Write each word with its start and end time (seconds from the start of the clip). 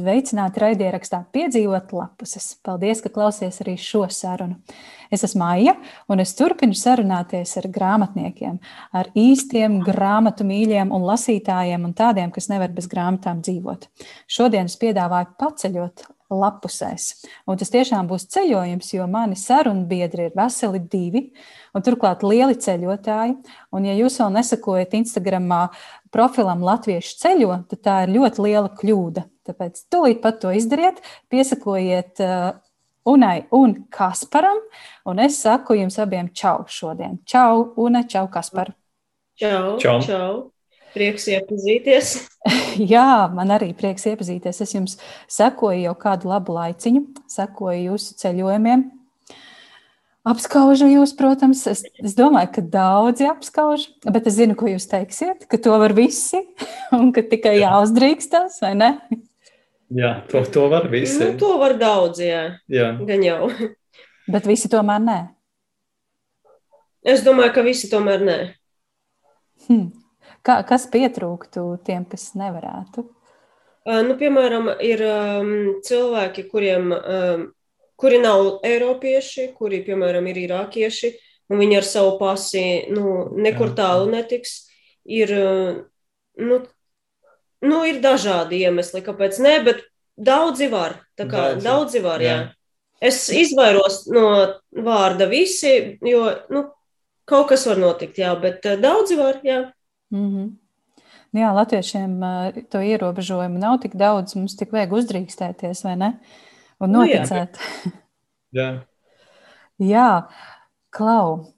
Sveicināti 0.00 0.62
raidierakstā 0.62 1.18
piedzīvot 1.34 1.90
lapuses. 1.92 2.54
Paldies, 2.64 3.02
ka 3.04 3.10
klausies 3.12 3.60
arī 3.60 3.74
šo 3.80 4.06
sarunu. 4.08 4.56
Es 5.12 5.24
esmu 5.26 5.42
Maija, 5.42 5.74
un 6.08 6.22
es 6.22 6.32
turpinu 6.38 6.76
sarunāties 6.76 7.56
ar 7.60 7.66
grāmatniekiem, 7.74 8.60
ar 8.96 9.10
īstiem 9.18 9.80
grāmatu 9.84 10.46
mīļiem 10.46 10.94
un 10.94 11.04
lasītājiem 11.08 11.84
un 11.88 11.92
tādiem, 11.98 12.32
kas 12.32 12.48
nevar 12.52 12.72
bez 12.76 12.88
grāmatām 12.88 13.42
dzīvot. 13.44 13.88
Šodien 14.30 14.70
es 14.70 14.78
piedāvāju 14.80 15.34
paceļot 15.42 16.06
lapusēs. 16.30 17.26
Un 17.50 17.58
tas 17.60 17.72
tiešām 17.72 18.08
būs 18.10 18.28
ceļojums, 18.32 18.92
jo 18.94 19.06
mani 19.10 19.38
sarunu 19.38 19.86
biedri 19.90 20.28
ir 20.28 20.36
veseli 20.38 20.80
divi, 20.80 21.24
un 21.74 21.84
turklāt 21.86 22.24
lieli 22.26 22.56
ceļotāji. 22.60 23.36
Un, 23.74 23.88
ja 23.88 23.96
jūs 23.98 24.20
vēl 24.22 24.32
nesakojat 24.38 24.96
Instagramā 25.00 25.66
profilam 26.14 26.64
Latviešu 26.66 27.18
ceļo, 27.20 27.52
tad 27.70 27.84
tā 27.86 27.98
ir 28.06 28.14
ļoti 28.16 28.46
liela 28.46 28.72
kļūda. 28.80 29.26
Tāpēc 29.50 29.84
tūlīt 29.90 30.20
pat 30.22 30.40
to 30.42 30.52
izdariet, 30.54 31.00
piesakojiet 31.32 32.22
uh, 32.22 32.52
Unai 33.10 33.46
un 33.56 33.74
Kasparam, 33.90 34.60
un 35.08 35.22
es 35.24 35.40
saku 35.40 35.78
jums 35.78 35.96
abiem 35.98 36.28
čau 36.36 36.66
šodien. 36.68 37.18
Čau, 37.24 37.72
Una, 37.80 38.04
čau, 38.04 38.28
Kaspar. 38.30 38.74
Čau, 39.40 39.78
čau. 39.80 40.00
čau. 40.04 40.32
Prieks 40.94 41.28
iepazīties. 41.30 42.14
Jā, 42.92 43.28
man 43.34 43.52
arī 43.54 43.70
prieks 43.78 44.06
iepazīties. 44.10 44.62
Es 44.64 44.74
jums 44.74 44.96
sekoju 45.30 45.84
jau 45.84 45.94
kādu 45.98 46.30
labu 46.32 46.56
laiciņu, 46.56 47.04
sekoju 47.30 47.92
jūsu 47.92 48.16
ceļojumiem. 48.22 48.88
Apskaužu 50.30 50.84
jūs, 50.90 51.14
protams, 51.16 51.62
es, 51.70 51.80
es 51.96 52.12
domāju, 52.18 52.50
ka 52.58 52.64
daudzi 52.74 53.24
apskauž, 53.30 53.86
bet 54.04 54.26
es 54.28 54.36
zinu, 54.36 54.52
ko 54.58 54.68
jūs 54.68 54.84
teiksiet, 54.90 55.46
ka 55.48 55.56
to 55.56 55.72
var 55.80 55.94
visi 55.96 56.42
un 56.98 57.08
ka 57.16 57.24
tikai 57.24 57.56
jāuzdrīkstās, 57.62 58.60
vai 58.60 58.74
ne? 58.76 58.90
Jā, 59.90 60.20
to, 60.30 60.44
to 60.46 60.68
var 60.70 60.86
visi. 60.92 61.22
Nu, 61.24 61.38
to 61.40 61.54
var 61.58 61.74
daudz, 61.80 62.20
jā. 62.22 62.42
jā. 62.70 62.92
Gan 63.08 63.24
jau. 63.26 63.48
Bet 64.30 64.46
visi 64.46 64.70
tomēr 64.70 65.00
nē. 65.02 65.18
Es 67.00 67.24
domāju, 67.24 67.54
ka 67.56 67.64
visi 67.64 67.88
tomēr 67.90 68.22
nē. 68.22 68.38
Hmm. 69.66 69.88
Kā, 70.46 70.60
kas 70.64 70.86
pietrūktu 70.92 71.64
tiem, 71.84 72.06
kas 72.08 72.30
nevarētu? 72.38 73.04
Nu, 73.90 74.14
piemēram, 74.20 74.68
ir 74.84 75.02
um, 75.04 75.50
cilvēki, 75.84 76.44
kuriem, 76.52 76.92
um, 76.94 77.44
kuri 78.00 78.20
nav 78.20 78.60
eiropieši, 78.66 79.50
kuri, 79.56 79.80
piemēram, 79.84 80.28
ir 80.30 80.42
irākieši, 80.46 81.10
un 81.50 81.60
viņi 81.60 81.78
ar 81.80 81.88
savu 81.88 82.14
pasi 82.20 82.64
nu, 82.92 83.30
nekur 83.40 83.74
tālu 83.76 84.10
netiks. 84.12 84.68
Ir, 85.10 85.32
nu, 86.40 86.60
nu, 87.64 87.82
ir 87.88 88.00
dažādi 88.04 88.60
iemesli, 88.66 89.02
kāpēc 89.04 89.40
nē, 89.42 89.54
bet 89.66 89.82
daudzi 90.16 90.68
var. 90.72 91.00
Daudzi, 91.18 91.64
daudzi 91.64 92.04
var, 92.04 92.24
jā. 92.24 92.36
jā. 92.36 92.48
Es 93.00 93.24
izvairos 93.32 94.02
no 94.12 94.28
vārda 94.76 95.24
visi, 95.28 95.98
jo 96.04 96.26
nu, 96.52 96.66
kaut 97.28 97.48
kas 97.48 97.64
var 97.68 97.80
notikt, 97.80 98.20
jā, 98.20 98.34
bet 98.40 98.66
daudzi 98.80 99.16
var, 99.16 99.40
jā. 99.44 99.62
Mm 100.10 100.28
-hmm. 100.30 100.50
Jā, 101.32 101.52
latviešiem 101.54 102.20
to 102.70 102.78
ierobežojumu 102.82 103.58
nav 103.58 103.78
tik 103.80 103.94
daudz, 103.94 104.34
mums 104.34 104.56
tik 104.56 104.72
vajag 104.72 104.92
uzdrīkstēties, 104.92 105.84
vai 105.84 105.96
ne? 105.96 106.18
Un 106.80 106.90
noticēt. 106.90 107.58
Nu, 107.84 107.92
jā. 108.52 108.62
jā. 108.62 108.80
jā, 109.78 110.28
Klau, 110.90 111.52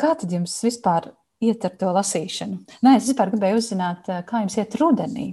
kā 0.00 0.14
tad 0.16 0.32
jums 0.32 0.54
vispār 0.64 1.10
iet 1.44 1.64
ar 1.64 1.74
to 1.76 1.90
lasīšanu? 1.92 2.62
Nē, 2.82 2.96
es 2.96 3.10
vispār 3.10 3.30
gribēju 3.34 3.60
uzzināt, 3.60 4.08
kā 4.24 4.40
jums 4.40 4.56
iet 4.56 4.76
rudenī. 4.80 5.26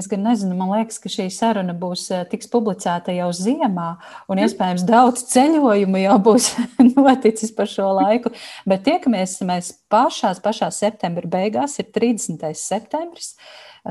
Es 0.00 0.08
gan 0.08 0.22
nezinu, 0.24 0.54
man 0.56 0.70
liekas, 0.72 0.96
ka 1.02 1.10
šī 1.12 1.26
saruna 1.34 1.74
būs 1.76 2.06
eh, 2.14 2.22
tiks 2.30 2.48
publicēta 2.52 3.12
jau 3.12 3.28
ziemā, 3.36 3.90
un 4.32 4.40
iespējams 4.40 4.86
daudz 4.88 5.26
ceļojumu 5.34 6.00
jau 6.00 6.16
būs 6.30 6.46
noticis 6.96 7.52
par 7.56 7.68
šo 7.68 7.90
laiku. 7.98 8.32
Bet 8.70 8.86
tiekamies 8.88 9.36
mēs 9.44 9.74
pašās, 9.92 10.40
pašās 10.40 10.80
septembra 10.80 11.28
beigās, 11.28 11.76
ir 11.82 11.90
30. 11.92 12.48
septembris. 12.56 13.34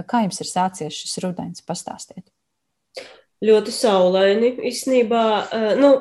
Kā 0.10 0.24
jums 0.26 0.42
ir 0.42 0.50
sācies 0.50 0.98
šis 0.98 1.22
rudens? 1.22 1.62
Pastāstiet! 1.66 2.26
Ļoti 3.46 3.72
saulaini. 3.72 4.56
Īsnībā, 4.68 5.26
eh, 5.54 5.72
nu, 5.80 5.94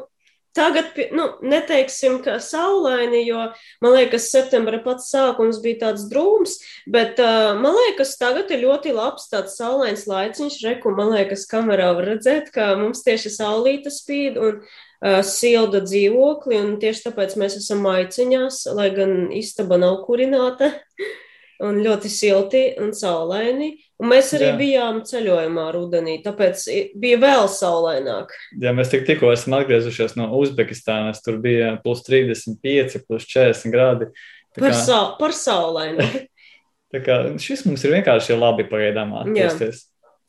Tagad, 0.59 0.97
nu, 1.15 1.25
neteiksim, 1.47 2.17
ka 2.25 2.39
saulaini, 2.43 3.21
jo 3.29 3.45
man 3.85 3.93
liekas, 3.95 4.27
septembra 4.33 4.81
pats 4.83 5.07
sākums 5.13 5.61
bija 5.63 5.85
tāds 5.85 6.09
drūms, 6.11 6.57
bet 6.91 7.21
uh, 7.23 7.53
man 7.61 7.77
liekas, 7.77 8.17
tagad 8.19 8.51
ir 8.51 8.65
ļoti 8.65 8.95
labs 8.97 9.29
tāds 9.31 9.55
saulains 9.61 10.09
laiciņš. 10.11 10.59
Reku, 10.67 10.91
man 10.99 11.13
liekas, 11.15 11.47
kamerā 11.51 11.93
var 11.95 12.11
redzēt, 12.11 12.51
ka 12.55 12.73
mums 12.81 13.05
tieši 13.07 13.31
saulīta 13.37 13.93
spīd 13.95 14.41
un 14.43 14.59
uh, 14.59 15.21
silda 15.23 15.85
dzīvokli, 15.87 16.59
un 16.59 16.75
tieši 16.83 17.07
tāpēc 17.07 17.39
mēs 17.39 17.61
esam 17.63 17.87
maiciņās, 17.87 18.65
lai 18.75 18.91
gan 18.99 19.17
istaba 19.39 19.79
nav 19.79 20.01
kurināta, 20.09 20.73
un 21.65 21.81
ļoti 21.83 22.11
silti 22.13 22.63
un 22.83 22.93
saulaini. 22.95 23.73
Un 23.99 24.13
mēs 24.13 24.31
arī 24.37 24.47
Jā. 24.53 24.57
bijām 24.61 25.01
ceļojumā 25.07 25.65
rudenī, 25.75 26.19
tāpēc 26.23 26.63
bija 27.03 27.19
vēl 27.19 27.49
saulaināk. 27.51 28.31
Jā, 28.63 28.71
mēs 28.77 28.93
tik, 28.93 29.03
tikko 29.09 29.33
esam 29.35 29.57
atgriezušies 29.59 30.15
no 30.21 30.29
Uzbekistānas. 30.39 31.23
Tur 31.25 31.41
bija 31.43 31.75
plus 31.83 32.05
35, 32.07 33.03
plus 33.09 33.27
40 33.27 33.75
grādi. 33.75 34.11
Tā 34.55 34.63
par, 34.63 34.71
kā... 34.71 34.83
sa 34.87 35.01
par 35.19 35.35
saulainu. 35.35 36.07
tā 36.95 37.03
kā 37.05 37.21
šis 37.43 37.67
mums 37.67 37.83
ir 37.85 37.97
vienkārši 37.99 38.39
labi 38.39 38.69
pagaidām 38.71 39.17
atgriezties. 39.25 39.89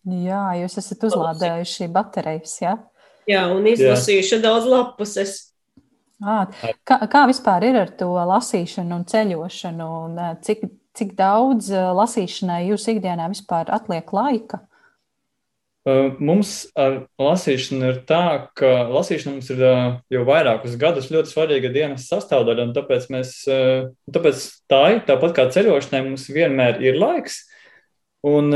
Jā. 0.09 0.23
jā, 0.31 0.45
jūs 0.63 0.79
esat 0.81 1.05
uzlādējuši 1.11 1.91
baterijas, 1.93 2.57
jā? 2.63 2.73
Jā, 3.29 3.45
un 3.53 3.69
izlasījuši 3.69 4.35
jā. 4.39 4.41
daudz 4.47 4.65
lapuses. 4.69 5.37
À, 6.19 6.41
kā, 6.83 6.97
kā 7.07 7.23
vispār 7.29 7.69
ir 7.69 7.77
ar 7.79 7.91
to 7.95 8.09
lasīšanu 8.11 8.97
un 8.97 9.05
ceļošanu? 9.07 9.89
Un 10.09 10.17
cik, 10.43 10.65
cik 10.99 11.15
daudz 11.19 11.69
eh, 11.73 11.91
lasīšanai 11.95 12.65
jūsu 12.69 12.95
ikdienā 12.95 13.29
vispār 13.31 13.69
atliek 13.73 14.11
laika? 14.15 14.61
Eh, 15.87 16.17
mums 16.19 16.67
ar 16.79 17.03
lasīšanu 17.21 17.91
ir 17.93 18.01
tā, 18.09 18.23
ka 18.59 18.71
lasīšana 18.91 19.37
mums 19.37 19.51
ir 19.53 19.63
eh, 19.65 19.83
jau 20.15 20.25
vairākus 20.27 20.75
gadus 20.81 21.11
ļoti 21.13 21.31
svarīga 21.31 21.71
dienas 21.75 22.09
sastāvdaļa, 22.11 22.67
un 22.67 22.75
tāpēc, 22.75 23.07
mēs, 23.13 23.37
tāpēc 24.11 24.43
tā 24.71 24.81
ir, 24.95 25.05
tāpat 25.07 25.37
kā 25.37 25.47
ceļošanai, 25.55 26.03
mums 26.09 26.27
vienmēr 26.33 26.83
ir 26.85 26.99
laiks. 26.99 27.45
Un 28.27 28.51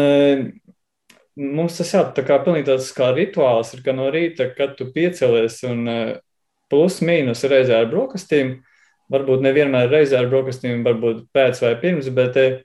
mums 1.40 1.78
tas 1.80 1.94
jā, 1.96 2.02
tā 2.12 2.26
kā 2.28 2.36
pilnīgi 2.44 2.68
tāds 2.68 2.90
kā 2.94 3.14
rituāls 3.16 3.72
ir, 3.78 3.80
ka 3.86 3.96
no 3.96 4.10
rīta, 4.12 4.50
kad 4.58 4.76
tu 4.76 4.90
piecelies 4.92 5.62
un 5.70 5.88
plus 6.74 7.00
mīnus 7.06 7.46
reizē 7.48 7.80
ar 7.80 7.88
brokastīm, 7.92 8.58
varbūt 9.12 9.44
nevienmēr 9.44 9.92
reizē 9.92 10.22
ar 10.22 10.30
brokastīm, 10.32 10.84
varbūt 10.86 11.26
pēc 11.36 11.60
vai 11.66 11.74
pirms, 11.82 12.10
bet 12.16 12.40
eh, 12.40 12.60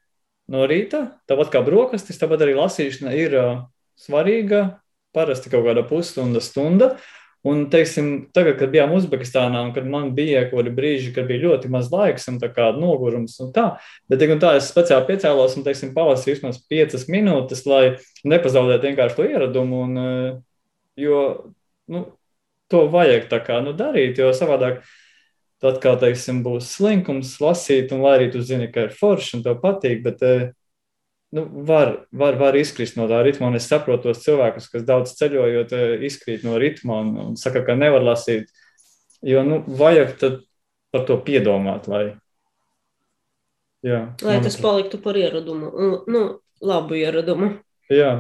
no 0.53 0.67
rīta, 0.69 1.05
tāpat 1.31 1.53
kā 1.55 1.63
brokastis, 1.67 2.21
tāpat 2.21 2.45
arī 2.47 2.55
lasīšana 2.57 3.15
ir 3.19 3.35
uh, 3.37 3.55
svarīga, 4.01 4.81
parasti 5.17 5.51
kaut 5.53 5.67
kāda 5.67 5.85
pusstunda, 5.89 6.43
stunda. 6.45 6.95
Un, 7.47 7.69
teiksim, 7.71 8.09
tagad, 8.35 8.57
kad 8.59 8.73
bijām 8.73 8.91
Uzbekistānā, 8.97 9.61
un 9.63 9.71
kad 9.73 9.87
man 9.89 10.11
bija 10.17 10.43
kaut 10.49 10.59
kādi 10.59 10.73
brīži, 10.75 11.13
kad 11.15 11.29
bija 11.29 11.45
ļoti 11.45 11.71
maz 11.71 11.87
laiks 11.93 12.27
un 12.33 12.41
tā 12.43 12.49
kā 12.51 12.67
nogurums 12.75 13.37
un 13.45 13.53
tā, 13.55 13.69
bet 14.11 14.25
un 14.27 14.43
tā 14.43 14.57
es 14.59 14.67
speciāli 14.73 15.07
piecēlos 15.07 15.55
un, 15.57 15.65
teiksim, 15.65 15.93
palasīju 15.95 16.35
vismaz 16.35 16.59
piecas 16.69 17.07
minūtes, 17.09 17.63
lai 17.71 17.83
nepazaudētu 18.27 18.91
vienkārši 18.91 19.17
to 19.21 19.29
ieradumu, 19.31 19.85
un, 19.87 20.43
jo, 20.99 21.21
nu, 21.95 22.03
to 22.69 22.83
vajag 22.91 23.31
tā 23.31 23.41
kā, 23.47 23.63
nu, 23.65 23.73
darīt, 23.77 24.19
jo 24.19 24.35
savādāk 24.35 24.83
Tad, 25.59 25.81
kā 25.83 25.97
teiksim, 25.99 26.45
būs 26.45 26.69
slinkums 26.77 27.33
lasīt, 27.43 27.91
un 27.95 28.05
lai 28.05 28.15
arī 28.21 28.29
tu 28.31 28.43
zini, 28.47 28.69
ka 28.71 28.87
ir 28.87 28.95
forši 28.95 29.39
un 29.39 29.43
tev 29.43 29.57
patīk, 29.63 30.05
bet 30.05 30.23
eh, 30.23 30.45
nu, 31.35 31.45
var, 31.67 31.97
var, 32.15 32.39
var 32.39 32.59
izkrist 32.59 32.99
no 32.99 33.09
tā 33.11 33.25
ritma. 33.27 33.51
Un 33.51 33.59
es 33.59 33.67
saprotu 33.67 34.07
tos 34.07 34.23
cilvēkus, 34.23 34.69
kas 34.71 34.87
daudz 34.87 35.17
ceļojot, 35.19 35.75
eh, 35.75 35.97
izkrīt 36.07 36.47
no 36.47 36.55
ritma 36.63 37.01
un, 37.03 37.11
un 37.25 37.37
saka, 37.41 37.65
ka 37.67 37.75
nevar 37.79 38.07
lasīt. 38.07 38.53
Jo 39.27 39.43
nu, 39.43 39.65
vajag 39.67 40.15
par 40.95 41.05
to 41.09 41.19
piedomāt, 41.27 41.89
lai, 41.91 42.05
jā, 43.83 44.05
lai 44.23 44.37
tas 44.45 44.57
paliktu 44.63 45.01
par 45.03 45.19
ieradumu, 45.19 45.73
nu, 46.07 46.23
labu 46.63 46.97
ieradumu. 47.01 47.51
Jā, 47.91 48.13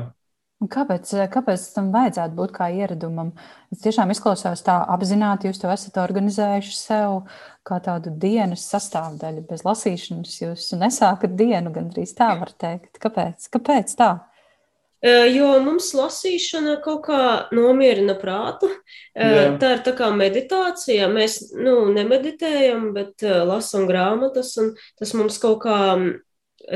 Kāpēc, 0.58 1.10
kāpēc 1.30 1.64
tam 1.70 1.92
vajadzētu 1.94 2.34
būt 2.34 2.52
kā 2.56 2.66
ieradumam? 2.74 3.28
Es 3.70 3.84
tiešām 3.84 4.10
izklausos 4.10 4.64
tā 4.66 4.80
apzināti, 4.90 5.46
jūs 5.46 5.60
to 5.62 5.70
esat 5.70 6.00
organizējuši 6.02 6.74
sev 6.74 7.20
kā 7.62 7.78
tādu 7.84 8.10
dienas 8.10 8.64
sastāvdaļu. 8.66 9.44
Bez 9.46 9.62
lasīšanas 9.62 10.34
jūs 10.42 10.72
nesākat 10.80 11.38
dienu, 11.38 11.70
gandrīz 11.76 12.16
tā 12.18 12.32
var 12.40 12.50
teikt. 12.58 12.98
Kāpēc? 12.98 13.46
Kāpēc 13.54 13.94
tā? 14.00 14.10
Jo 15.06 15.52
mums 15.62 15.92
lasīšana 15.94 16.80
kaut 16.82 17.04
kā 17.06 17.22
nomierina 17.54 18.16
prātu. 18.18 18.66
Jā. 19.14 19.52
Tā 19.62 19.76
ir 19.76 19.84
tā 19.86 19.92
kā 19.94 20.10
meditācija. 20.10 21.06
Mēs 21.12 21.52
nu, 21.54 21.84
nemeditējam, 21.94 22.90
bet 22.96 23.22
lasām 23.22 23.86
grāmatas, 23.86 24.56
un 24.58 24.72
tas 24.98 25.14
mums 25.14 25.38
kaut 25.38 25.62
kā 25.62 25.78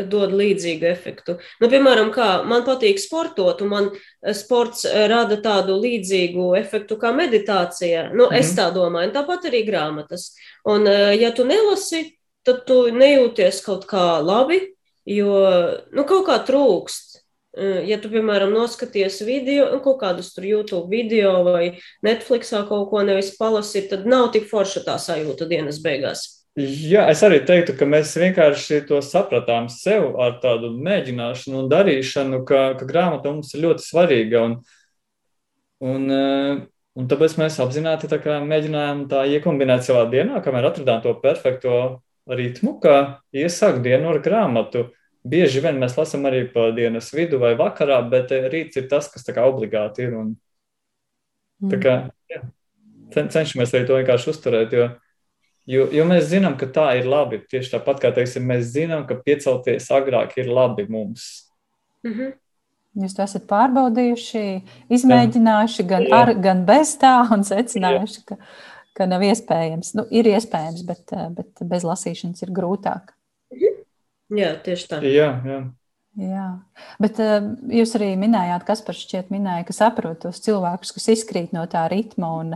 dod 0.08 0.32
līdzīgu 0.32 0.86
efektu. 0.88 1.36
Nu, 1.60 1.68
piemēram, 1.72 2.10
kā 2.14 2.42
man 2.48 2.64
patīk 2.66 3.00
sportot, 3.02 3.60
un 3.64 3.70
man 3.72 3.88
sports 4.36 4.86
rada 4.86 5.38
tādu 5.42 5.76
līdzīgu 5.82 6.52
efektu 6.60 6.96
kā 7.00 7.12
meditācija. 7.16 8.10
Nu, 8.12 8.26
-hmm. 8.26 8.38
Es 8.38 8.52
mhm. 8.52 8.58
tā 8.60 8.72
domāju, 8.74 9.08
un 9.08 9.14
tāpat 9.14 9.48
arī 9.50 9.64
grāmatas. 9.66 10.32
Un, 10.64 10.86
ja 11.20 11.30
tu 11.30 11.44
nelasi, 11.44 12.18
tad 12.42 12.64
tu 12.66 12.90
nejūties 12.90 13.64
kaut 13.64 13.86
kā 13.86 14.22
labi, 14.22 14.74
jo 15.04 15.34
nu, 15.92 16.04
kaut 16.04 16.26
kā 16.26 16.38
trūkst. 16.46 17.12
Ja 17.86 17.98
tu, 18.00 18.08
piemēram, 18.08 18.48
noskaties 18.48 19.20
video, 19.20 19.66
nu, 19.74 19.80
kaut 19.80 20.00
kādus 20.00 20.32
tur 20.32 20.44
YouTube 20.44 20.88
video 20.88 21.44
vai 21.44 21.78
Netflixā 22.02 22.66
kaut 22.68 22.88
ko 22.90 23.02
nevis 23.02 23.36
palasi, 23.36 23.88
tad 23.88 24.06
nav 24.06 24.32
tik 24.32 24.48
forša 24.48 24.80
tā 24.80 24.96
sajūta 24.96 25.44
dienas 25.44 25.82
beigās. 25.84 26.41
Jā, 26.60 27.06
es 27.08 27.22
arī 27.24 27.38
teiktu, 27.48 27.72
ka 27.78 27.86
mēs 27.88 28.10
vienkārši 28.20 28.82
to 28.84 28.98
sapratām 29.00 29.70
sev 29.72 30.18
ar 30.20 30.34
tādu 30.42 30.68
mēģināšanu 30.84 31.62
un 31.62 31.68
darīšanu, 31.72 32.42
ka, 32.44 32.74
ka 32.76 32.88
grāmata 32.88 33.30
mums 33.32 33.54
ir 33.56 33.62
ļoti 33.62 33.84
svarīga. 33.86 34.42
Un, 34.44 34.56
un, 35.80 36.02
eh, 36.12 36.58
un 37.00 37.06
tāpēc 37.08 37.38
mēs 37.40 37.56
apzināti 37.64 38.10
tā 38.10 38.18
mēģinājām 38.44 39.06
tā 39.08 39.22
iekombinēt 39.32 39.86
savā 39.86 40.02
dienā, 40.12 40.42
kamēr 40.44 40.68
atradām 40.68 41.00
to 41.00 41.14
perfekto 41.22 41.78
ritmu, 42.28 42.74
kā 42.82 42.98
iesākt 43.32 43.80
dienu 43.86 44.10
ar 44.12 44.20
grāmatu. 44.20 44.90
Bieži 45.24 45.62
vien 45.64 45.80
mēs 45.80 45.96
lasām 45.96 46.28
arī 46.28 46.42
pa 46.52 46.66
dienas 46.76 47.08
vidu 47.16 47.40
vai 47.40 47.54
vakarā, 47.56 48.02
bet 48.12 48.28
eh, 48.36 48.50
rīts 48.52 48.76
ir 48.76 48.90
tas, 48.92 49.08
kas 49.08 49.24
obligāti 49.40 50.04
ir. 50.04 50.20
Un, 50.20 50.36
kā, 51.80 51.96
jā, 52.28 52.44
cenšamies 53.16 53.72
arī 53.72 53.88
to 53.88 53.96
vienkārši 54.02 54.30
uzturēt. 54.34 54.76
Jo, 54.76 54.90
Jo, 55.70 55.86
jo 55.94 56.04
mēs 56.08 56.26
zinām, 56.32 56.56
ka 56.58 56.66
tā 56.74 56.88
ir 56.98 57.06
labi. 57.06 57.38
Tieši 57.50 57.76
tāpat 57.76 58.00
kā 58.02 58.10
teiksim, 58.14 58.46
mēs 58.50 58.72
zinām, 58.74 59.04
ka 59.06 59.14
piecelties 59.22 59.86
agrāk 59.94 60.34
ir 60.40 60.50
labi 60.50 60.88
mums. 60.90 61.48
Mm 62.02 62.12
-hmm. 62.12 62.32
Jūs 63.02 63.14
to 63.16 63.22
esat 63.22 63.46
pārbaudījuši, 63.48 64.62
izmēģinājuši 64.92 65.86
gan 65.88 66.02
Jā. 66.02 66.16
ar, 66.16 66.34
gan 66.34 66.64
bez 66.66 66.96
tā, 67.00 67.14
un 67.32 67.40
secinājuši, 67.40 68.18
Jā. 68.20 68.24
ka, 68.26 68.36
ka 68.94 69.06
nav 69.06 69.22
iespējams. 69.22 69.94
Nu, 69.94 70.04
ir 70.10 70.24
iespējams, 70.24 70.82
bet, 70.84 71.14
bet 71.30 71.62
bez 71.62 71.82
lasīšanas 71.82 72.42
ir 72.42 72.50
grūtāk. 72.50 73.14
Mhm. 73.54 73.78
Jā, 74.36 74.52
tieši 74.64 74.88
tā. 74.88 75.00
Jā, 75.04 75.30
jā. 75.44 75.62
Jā, 76.12 76.46
bet 77.00 77.16
uh, 77.24 77.38
jūs 77.72 77.94
arī 77.96 78.10
minējāt, 78.20 78.66
kas 78.68 78.82
par 78.84 78.96
šķiet 78.98 79.30
minēja, 79.32 79.64
ka 79.64 79.72
saprot 79.72 80.18
tos 80.20 80.42
cilvēkus, 80.44 80.90
kas 80.92 81.08
izkrīt 81.14 81.54
no 81.56 81.62
tā 81.72 81.86
ritma 81.88 82.28
un, 82.42 82.50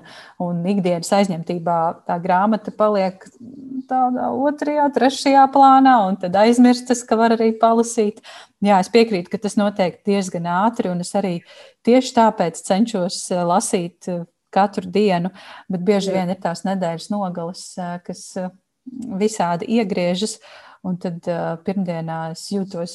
un 0.45 0.59
ikdienas 0.69 1.09
aizņemtībā 1.17 1.77
tā 2.05 2.19
grāmata 2.21 2.75
paliek 2.77 3.25
tādā 3.89 4.29
otrajā, 4.45 4.91
trešajā 4.93 5.47
plānā 5.55 5.95
un 6.05 6.21
tad 6.21 6.37
aizmirstas, 6.43 7.01
ka 7.09 7.17
var 7.17 7.39
arī 7.39 7.55
palasīt. 7.57 8.21
Jā, 8.61 8.83
es 8.85 8.93
piekrītu, 8.93 9.33
ka 9.33 9.41
tas 9.41 9.57
notiek 9.57 10.03
diezgan 10.05 10.51
ātri 10.53 10.93
un 10.93 11.01
es 11.01 11.15
arī 11.17 11.39
tieši 11.89 12.13
tāpēc 12.21 12.61
cenšos 12.61 13.23
eh, 13.33 13.41
lasīt 13.41 14.13
eh, 14.13 14.27
katru 14.53 14.93
dienu, 14.93 15.33
bet 15.73 15.81
bieži 15.89 16.13
vien 16.13 16.29
ir 16.29 16.43
tās 16.45 16.67
nedēļas 16.69 17.09
nogales, 17.13 17.65
kas 18.05 18.29
visādi 19.21 19.69
iegriežas. 19.81 20.39
Un 20.87 21.01
tad 21.03 21.25
uh, 21.27 21.57
pirmdienā 21.67 22.31
es 22.31 22.45
jūtos 22.53 22.93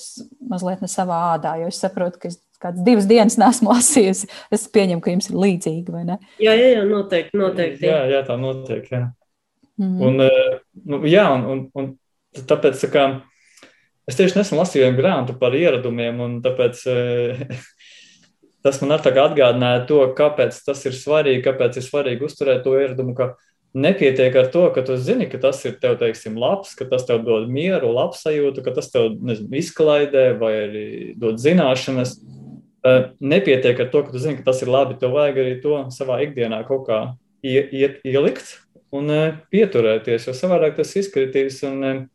mazliet 0.48 0.84
ne 0.84 0.88
savā 0.88 1.18
ādā, 1.34 1.58
jo 1.60 1.68
es 1.68 1.80
saprotu, 1.82 2.22
ka 2.22 2.30
es 2.32 2.40
kādas 2.62 2.86
divas 2.86 3.08
dienas 3.10 3.38
nesmu 3.42 3.72
lasījusi. 3.76 4.30
Es 4.54 4.68
pieņemu, 4.74 5.02
ka 5.04 5.16
jums 5.16 5.32
ir 5.32 5.40
līdzīgi, 5.42 5.94
vai 5.94 6.06
ne? 6.08 6.20
Jā, 6.42 6.54
jā, 6.58 6.70
jā 6.78 6.86
noteikti. 6.88 7.42
noteikti 7.42 7.90
jā. 7.90 8.04
jā, 8.12 8.22
tā 8.28 8.38
notiek. 8.40 8.88
Jā. 8.92 9.08
Mm 9.82 9.98
-hmm. 9.98 10.08
un, 10.08 10.20
uh, 10.22 10.60
nu, 10.86 11.02
jā, 11.10 11.26
un, 11.34 11.46
un, 11.52 11.62
un 11.74 12.48
tāpēc 12.48 12.84
kā, 12.94 13.06
es 14.08 14.16
tieši 14.16 14.38
nesen 14.38 14.60
lasīju 14.60 14.86
vienu 14.86 14.98
grāmatu 15.00 15.38
par 15.40 15.56
ieradumiem, 15.56 16.20
un 16.20 16.42
tāpēc 16.42 16.84
uh, 16.92 17.42
tas 18.64 18.82
man 18.82 18.98
atgādināja 18.98 19.88
to, 19.88 20.04
kāpēc 20.18 20.64
tas 20.66 20.86
ir 20.86 20.94
svarīgi, 20.94 21.44
kāpēc 21.44 21.78
ir 21.78 21.84
svarīgi 21.84 22.28
uzturēt 22.28 22.64
to 22.64 22.78
ieradumu. 22.78 23.16
Ka, 23.16 23.34
Nepietiek 23.72 24.36
ar 24.36 24.50
to, 24.52 24.66
ka 24.76 24.82
tu 24.84 24.98
zini, 25.00 25.30
ka 25.32 25.40
tas 25.40 25.62
ir 25.64 25.78
tev, 25.80 25.94
teiksim, 26.02 26.36
labs, 26.36 26.74
ka 26.76 26.84
tas 26.92 27.06
tev 27.08 27.22
dod 27.24 27.48
mieru, 27.48 27.94
labsajūtu, 27.96 28.64
ka 28.66 28.74
tas 28.76 28.92
tev 28.92 29.14
nezinu, 29.24 29.48
izklaidē 29.62 30.26
vai 30.42 30.52
arī 30.66 30.88
dod 31.20 31.40
zināšanas. 31.40 32.18
Nepietiek 33.24 33.80
ar 33.80 33.88
to, 33.94 34.02
ka 34.04 34.12
tu 34.12 34.20
zini, 34.20 34.42
ka 34.42 34.50
tas 34.50 34.60
ir 34.66 34.72
labi. 34.74 34.98
Tev 35.00 35.16
vajag 35.16 35.40
arī 35.40 35.54
to 35.64 35.78
savā 35.96 36.20
ikdienā 36.26 36.66
kaut 36.68 36.84
kā 36.90 37.00
ie, 37.40 37.62
ie, 37.72 37.88
ielikt 38.12 38.58
un 38.92 39.14
pieturēties, 39.54 40.28
jo 40.28 40.36
savādāk 40.36 40.76
tas 40.82 40.92
izkritīs. 41.00 41.62
Un, 41.70 42.10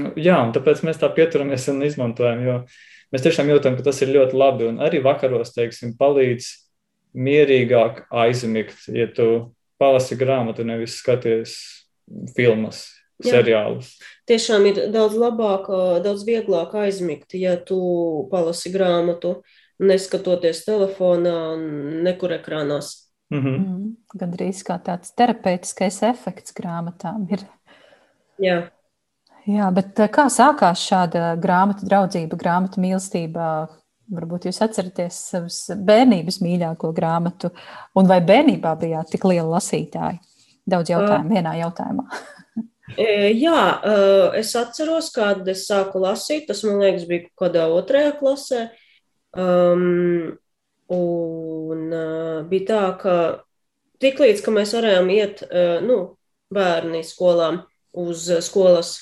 nu, 0.00 0.14
jā, 0.16 0.38
un 0.46 0.54
tāpēc 0.56 0.80
mēs 0.88 1.02
tā 1.02 1.12
pieturamies 1.12 1.68
un 1.74 1.84
izmantojam, 1.84 2.40
jo 2.46 2.56
mēs 3.12 3.26
tiešām 3.26 3.52
jūtam, 3.52 3.76
ka 3.76 3.84
tas 3.90 4.00
ir 4.00 4.14
ļoti 4.16 4.40
labi. 4.40 4.70
Un 4.72 4.80
arī 4.80 5.04
vakaros, 5.04 5.52
teiksim, 5.52 5.92
palīdz 6.00 6.48
mierīgāk 7.18 8.06
aizmigt, 8.24 8.88
ja 8.88 9.10
tu 9.12 9.28
palasi 9.78 10.16
grāmatu, 10.18 10.64
nevis 10.66 10.98
skaties 11.00 11.56
filmas, 12.36 12.86
Jā. 13.22 13.38
seriālus. 13.38 13.94
Tiešām 14.28 14.66
ir 14.70 14.80
daudz 14.94 15.16
labāk, 15.18 15.68
daudz 16.04 16.24
vieglāk 16.28 16.74
aizmigt, 16.78 17.34
ja 17.34 17.56
tu 17.56 17.78
palasi 18.32 18.72
grāmatu, 18.74 19.38
neskatoties 19.78 20.64
telefonā 20.66 21.56
nekur 22.04 22.34
ekrānās. 22.38 23.08
Mm 23.30 23.42
-hmm. 23.42 23.58
mm, 23.58 23.96
Gan 24.18 24.32
drīz 24.32 24.62
kā 24.64 24.78
tāds 24.82 25.12
terapeitiskais 25.14 26.02
efekts 26.02 26.54
grāmatām 26.54 27.26
ir. 27.32 27.44
Jā. 28.38 28.70
Jā, 29.46 29.70
bet 29.72 29.96
kā 30.12 30.28
sākās 30.28 30.80
šāda 30.84 31.36
grāmatu 31.40 31.86
draudzība, 31.88 32.36
grāmatu 32.36 32.80
mīlestība? 32.80 33.68
Varbūt 34.08 34.46
jūs 34.48 34.62
atceraties 34.64 35.16
savas 35.34 35.58
bērnības 35.84 36.38
mīļāko 36.40 36.94
grāmatu, 36.96 37.50
un 37.98 38.08
vai 38.08 38.22
bērnībā 38.24 38.72
bijāt 38.80 39.10
tik 39.12 39.26
liela 39.28 39.58
lasītāja? 39.58 40.16
Daudz 40.68 40.92
jautājumu 40.94 41.36
vienā 41.36 41.58
jautājumā. 41.64 42.08
E, 42.96 43.04
jā, 43.36 43.52
e, 43.84 43.96
es 44.40 44.48
atceros, 44.56 45.10
kad 45.12 45.44
es 45.52 45.66
sāku 45.68 46.00
lasīt. 46.00 46.46
Tas, 46.48 46.62
man 46.64 46.78
liekas, 46.80 47.02
bija 47.06 47.26
kaut 47.26 47.42
kādā 47.42 47.66
otrajā 47.68 48.14
klasē. 48.16 48.62
Um, 49.36 50.38
un 50.96 51.82
uh, 51.92 52.38
bija 52.48 52.64
tā, 52.70 52.80
ka 53.02 53.16
tiklīdz 54.00 54.40
mēs 54.56 54.72
varējām 54.72 55.12
iet, 55.12 55.44
nu, 55.84 55.98
bērni 56.48 57.04
skolām 57.04 57.60
uz 57.92 58.24
skolas 58.48 58.94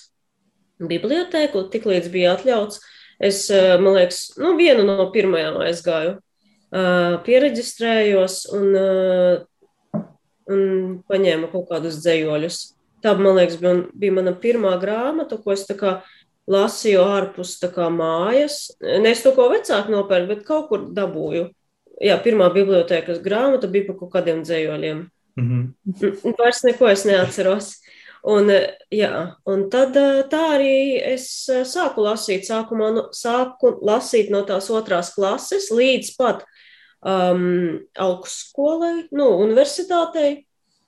bibliotēku, 0.82 1.68
tiklīdz 1.70 2.10
bija 2.10 2.34
atļauts, 2.34 2.82
uh, 2.82 2.95
Es, 3.18 3.50
eh, 3.50 3.78
man 3.80 3.96
liekas, 3.96 4.36
nu, 4.40 4.54
vienu 4.58 4.84
no 4.84 5.08
pirmajām 5.12 5.56
aizgāju, 5.64 6.16
eh, 6.72 7.16
pieregistrējos 7.24 8.52
un, 8.52 8.76
eh, 8.76 10.02
un 10.52 11.02
paņēmu 11.08 11.50
kaut 11.52 11.68
kādus 11.70 12.02
dzējoļus. 12.04 12.58
Tā, 13.02 13.16
man 13.18 13.36
liekas, 13.36 13.56
bija, 13.60 13.86
bija 13.96 14.12
mana 14.12 14.32
pirmā 14.32 14.76
grāmata, 14.80 15.42
ko 15.42 15.52
es 15.52 15.66
lasīju 16.46 17.02
ārpus 17.02 17.58
kā, 17.74 17.88
mājas. 17.90 18.70
Ne 18.80 19.10
es 19.10 19.22
to 19.22 19.32
ko 19.32 19.48
vecāku 19.50 19.90
nopērku, 19.90 20.28
bet 20.28 20.44
kaut 20.46 20.68
kur 20.68 20.86
dabūju. 20.94 21.50
Jā, 22.00 22.22
pirmā 22.22 22.52
bibliotēkas 22.52 23.22
grāmata 23.24 23.70
bija 23.70 23.86
par 23.86 23.96
kaut 23.96 24.12
kādiem 24.12 24.44
dzējoļiem. 24.44 25.10
Mm 25.36 25.48
-hmm. 25.48 26.34
Vairs 26.38 26.62
neko 26.64 26.88
es 26.88 27.04
neatceros. 27.04 27.80
Un, 28.26 28.50
jā, 28.90 29.12
un 29.46 29.68
tad 29.70 29.94
tā 30.32 30.42
arī 30.56 30.98
es 30.98 31.28
sāku 31.46 32.02
lasīt. 32.02 32.48
Sākumā 32.48 32.90
no, 32.96 33.04
sāku 33.14 33.76
lasīt 33.86 34.32
no 34.34 34.42
tās 34.48 34.66
otrās 34.74 35.12
klases 35.14 35.68
līdz 35.70 36.10
pat 36.18 36.42
um, 37.06 37.78
augstskolai, 37.94 39.06
nu, 39.14 39.30
universitātei. 39.44 40.46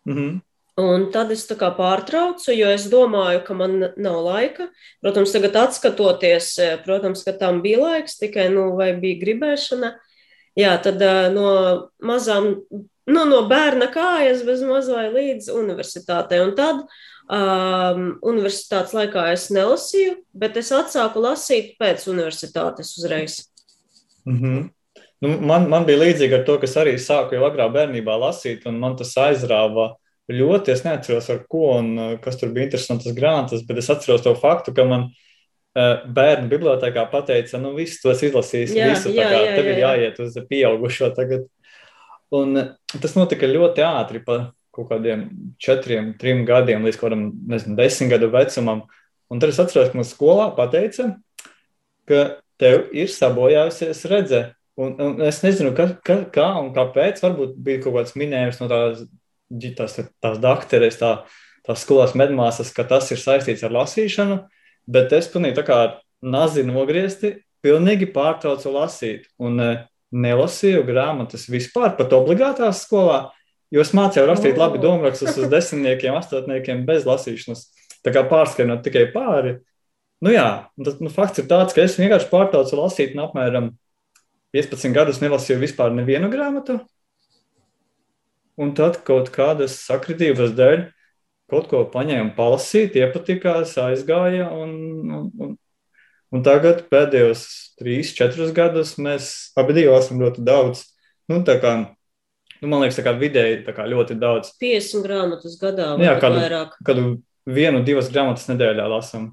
Mm 0.08 0.16
-hmm. 0.16 0.36
Un 0.78 1.08
tad 1.10 1.32
es 1.34 1.40
tā 1.48 1.56
kā 1.58 1.72
pārtraucu, 1.74 2.52
jo 2.54 2.68
es 2.70 2.84
domāju, 2.90 3.40
ka 3.46 3.54
man 3.54 3.80
nav 3.96 4.18
laika. 4.22 4.68
Protams, 5.02 5.32
tagad 5.34 5.56
atskatoties, 5.56 6.52
protams, 6.84 7.24
ka 7.26 7.32
tam 7.32 7.62
bija 7.62 7.80
laiks, 7.82 8.18
tikai, 8.18 8.48
nu, 8.54 8.76
vai 8.78 8.92
bija 8.94 9.18
gribēšana. 9.24 9.90
Jā, 10.58 10.76
tad 10.82 11.02
no 11.34 11.50
mazām, 11.98 12.62
nu, 13.06 13.24
no 13.24 13.42
bērna 13.50 13.90
kājas 13.90 14.44
bez 14.46 14.62
mazvai 14.62 15.08
līdz 15.16 15.50
universitātei. 15.50 16.38
Un 16.46 16.54
tad 16.54 16.86
Um, 17.28 18.14
universitātes 18.24 18.94
laikā 18.96 19.26
es 19.34 19.50
nelasīju, 19.52 20.14
bet 20.32 20.54
es 20.56 20.70
atsāku 20.72 21.20
lasīt 21.20 21.74
pēc 21.76 22.06
universitātes 22.08 22.94
uzreiz. 22.96 23.42
Mm 24.24 24.38
-hmm. 24.38 24.62
nu, 25.20 25.34
man, 25.50 25.68
man 25.68 25.84
bija 25.84 26.00
līdzīgi 26.06 26.38
ar 26.38 26.46
to, 26.46 26.56
kas 26.58 26.76
arī 26.80 26.96
sāku 26.96 27.36
jau 27.36 27.44
agrā 27.44 27.68
bērnībā 27.68 28.16
lasīt, 28.16 28.64
un 28.66 28.80
man 28.80 28.96
tas 28.96 29.12
aizrāva 29.16 29.90
ļoti. 30.32 30.72
Es 30.72 30.84
neatceros, 30.84 31.28
ar 31.30 31.44
ko 31.48 31.76
un 31.76 31.98
uh, 31.98 32.18
kas 32.20 32.40
tur 32.40 32.48
bija 32.48 32.64
interesantas 32.64 33.12
grāmatas, 33.12 33.66
bet 33.68 33.76
es 33.76 33.90
atceros 33.90 34.24
to 34.24 34.34
faktu, 34.34 34.72
ka 34.72 34.84
man 34.84 35.08
uh, 35.12 36.08
bērnu 36.08 36.48
bibliotekā 36.48 37.10
pateica, 37.12 37.58
nu, 37.60 37.74
viss 37.74 38.00
tos 38.00 38.22
izlasīs, 38.22 38.72
jā, 38.72 38.88
visu, 38.88 39.12
jā, 39.12 39.28
kā, 39.28 39.42
jā, 39.44 39.54
tev 39.54 39.66
jā, 39.66 39.72
ir 39.72 39.78
jāiet 39.84 40.20
uz 40.24 40.38
pieaugušo 40.48 41.12
tagad. 41.16 41.44
Un 42.30 42.56
uh, 42.56 42.72
tas 43.02 43.14
notika 43.20 43.46
ļoti 43.46 43.84
ātri. 43.84 44.24
Pa, 44.24 44.46
kaut 44.78 44.92
kādiem 44.92 45.26
četriem, 45.62 46.12
trim 46.20 46.44
gadiem 46.48 46.86
līdz 46.86 46.98
kaut 46.98 47.10
kādam, 47.10 47.30
nezinu, 47.50 47.76
desmit 47.78 48.12
gadu 48.14 48.30
vecumam. 48.34 48.84
Un 49.28 49.42
tad 49.42 49.52
es 49.52 49.60
atceros, 49.60 49.90
ka 49.92 49.98
mums 49.98 50.14
skolā 50.14 50.48
pateica, 50.56 51.10
ka 52.08 52.22
tev 52.60 52.88
ir 52.96 53.10
sabojājusies 53.12 54.06
redzē. 54.10 54.42
Un, 54.78 54.94
un 55.02 55.22
es 55.26 55.40
nezinu, 55.42 55.72
ka, 55.74 55.88
ka, 56.06 56.20
kā 56.34 56.48
un 56.60 56.70
kāpēc. 56.76 57.18
Varbūt 57.24 57.56
bija 57.66 57.82
kaut 57.82 57.98
kāds 57.98 58.14
minējums 58.18 58.60
no 58.62 58.68
tās, 58.70 59.02
tās, 59.78 59.98
tās 60.22 60.38
doktoras, 60.42 60.98
tā, 61.00 61.12
tās 61.66 61.82
skolās 61.82 62.14
medmāsas, 62.18 62.70
ka 62.74 62.86
tas 62.86 63.10
ir 63.10 63.20
saistīts 63.20 63.66
ar 63.66 63.74
lasīšanu. 63.74 64.44
Bet 64.88 65.12
es 65.16 65.28
pilnīgi 65.32 65.58
tā 65.58 65.66
kā 65.66 65.80
nazi 66.24 66.64
nogriezti, 66.66 67.34
pilnīgi 67.64 68.08
pārtraucu 68.14 68.72
lasīt. 68.72 69.26
Un 69.42 69.58
e, 69.60 69.72
nelasīju 70.14 70.86
grāmatas 70.88 71.48
vispār, 71.50 71.96
pat 71.98 72.14
obligātās 72.16 72.84
skolā. 72.86 73.26
Jo 73.74 73.82
es 73.84 73.92
mācīju 73.96 74.28
rakstīt 74.28 74.54
oh. 74.56 74.62
labi 74.62 74.80
domārakstus 74.80 75.36
uz 75.36 75.50
desmitniekiem, 75.52 76.16
astotniekiem 76.16 76.86
bez 76.88 77.04
lasīšanas. 77.08 77.66
Tā 78.04 78.14
kā 78.14 78.22
pārskrienot 78.30 78.80
tikai 78.86 79.08
pāri. 79.12 79.58
Nu 80.24 80.32
jā, 80.32 80.46
tas 80.82 80.96
nu, 81.02 81.12
fakts 81.14 81.42
ir 81.42 81.48
tāds, 81.50 81.74
ka 81.76 81.84
es 81.84 81.98
vienkārši 82.00 82.30
pārtraucu 82.30 82.78
lasīt, 82.78 83.12
un 83.14 83.26
apmēram 83.26 83.72
15 84.56 84.94
gadus 84.96 85.20
nelasīju 85.22 85.60
vispār 85.60 85.92
nevienu 85.94 86.30
grāmatu. 86.32 86.80
Un 88.58 88.72
tad 88.74 89.02
kaut 89.06 89.28
kādas 89.34 89.76
sakritības 89.84 90.56
dēļ 90.58 90.88
kaut 91.48 91.68
ko 91.70 91.84
paņēmu, 91.92 92.34
palasīt, 92.36 92.96
iepatikās, 92.98 93.76
aizgāja. 93.80 94.48
Un, 94.52 94.72
un, 95.12 95.28
un, 95.44 95.54
un 96.34 96.44
tagad 96.44 96.84
pēdējos 96.92 97.44
3, 97.80 98.00
4 98.18 98.50
gadus 98.56 98.96
mēs 99.00 99.30
abi 99.60 99.86
lasām 99.86 100.24
ļoti 100.24 100.44
daudz. 100.44 100.84
Nu, 101.28 101.40
kā, 101.44 101.74
nu, 102.62 102.70
man 102.70 102.84
liekas, 102.84 102.98
tā 102.98 103.06
kā 103.06 103.14
vidēji 103.18 103.62
tā 103.66 103.74
kā 103.76 103.86
ļoti 103.88 104.18
daudz. 104.20 104.52
50 104.62 105.04
grāmatas 105.06 105.58
gadā 105.60 105.92
vai 105.96 106.06
Jā, 106.08 106.14
kādu, 106.22 106.40
vairāk. 106.42 106.78
Kādu 106.86 107.08
vienu, 107.48 107.82
divas 107.86 108.10
grāmatas 108.12 108.48
nedēļā 108.50 108.88
lasām. 108.90 109.32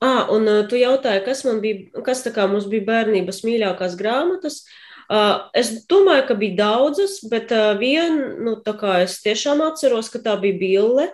Ah, 0.00 0.30
un 0.32 0.48
uh, 0.48 0.62
tu 0.68 0.78
jautāji, 0.80 1.20
kas 1.26 1.42
man 1.44 1.58
bija, 1.60 1.90
kas 2.06 2.22
tā 2.24 2.32
kā 2.32 2.46
mums 2.48 2.68
bija 2.72 2.86
bērnības 2.86 3.42
mīļākās 3.44 3.98
grāmatas. 4.00 4.62
Uh, 5.10 5.50
es 5.58 5.72
domāju, 5.90 6.24
ka 6.28 6.36
bija 6.38 6.56
daudzas, 6.62 7.18
bet 7.28 7.50
uh, 7.52 7.74
viena, 7.76 8.30
nu, 8.40 8.54
tā 8.64 8.76
kā 8.80 9.00
es 9.04 9.18
tiešām 9.24 9.60
atceros, 9.66 10.08
ka 10.08 10.22
tā 10.24 10.36
bija 10.40 10.56
Bille. 10.60 11.10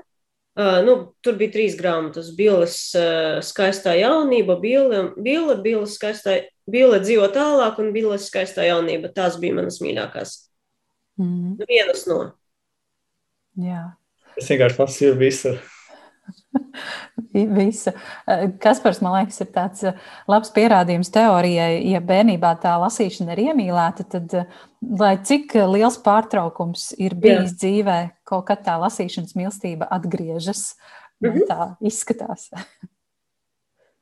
Uh, 0.56 0.78
nu, 0.86 0.94
tur 1.24 1.34
bija 1.36 1.52
trīs 1.56 1.74
grāmatas. 1.76 2.30
Billes 2.36 2.78
uh, 2.96 3.42
skaistā 3.44 3.96
jaunība, 3.98 4.54
Bille, 4.62 5.02
Bille, 5.18 5.82
skaistā, 5.90 6.38
Bille 6.70 7.02
dzīvo 7.02 7.26
tālāk 7.34 7.82
un 7.82 7.90
Billes 7.96 8.30
skaistā 8.30 8.68
jaunība. 8.68 9.10
Tās 9.16 9.40
bija 9.42 9.58
manas 9.58 9.82
mīļākās. 9.82 10.45
Mm. 11.20 11.56
Vienas 11.68 12.04
no. 12.10 12.20
Jā. 13.56 13.86
Es 14.36 14.50
vienkārši 14.52 14.82
lasīju 14.82 15.16
visu. 15.20 15.56
Visa. 17.56 17.92
Kaspars, 18.62 19.00
man 19.04 19.14
liekas, 19.18 19.38
ir 19.44 19.50
tāds 19.54 19.84
eh, 19.86 19.98
labs 20.30 20.52
pierādījums 20.56 21.12
teorijai. 21.14 21.78
Ja 21.90 22.00
bērnībā 22.04 22.54
tā 22.62 22.74
lasīšana 22.82 23.36
ir 23.36 23.44
iemīlēta, 23.50 24.06
tad, 24.16 24.34
eh, 24.34 24.66
lai 25.00 25.14
cik 25.26 25.54
liels 25.72 25.98
pārtraukums 26.04 26.90
ir 26.98 27.16
bijis 27.20 27.52
Jā. 27.52 27.56
dzīvē, 27.62 27.98
kaut 28.28 28.46
kad 28.50 28.64
tā 28.66 28.76
lasīšanas 28.82 29.36
mīlestība 29.38 29.88
atgriežas. 29.98 30.74
Mm 31.22 31.32
-hmm. 31.32 31.46
Tā 31.48 31.76
izskatās. 31.80 32.50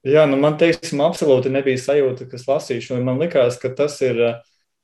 Jā, 0.04 0.26
nu 0.26 0.36
man 0.36 0.58
teiksim, 0.58 1.00
absolūti 1.00 1.50
nebija 1.50 1.78
sajūta, 1.78 2.30
kas 2.30 2.48
lasīšu. 2.48 3.02
Man 3.02 3.18
likās, 3.18 3.60
ka 3.60 3.68
tas 3.68 4.00
ir 4.00 4.20
eh, 4.20 4.34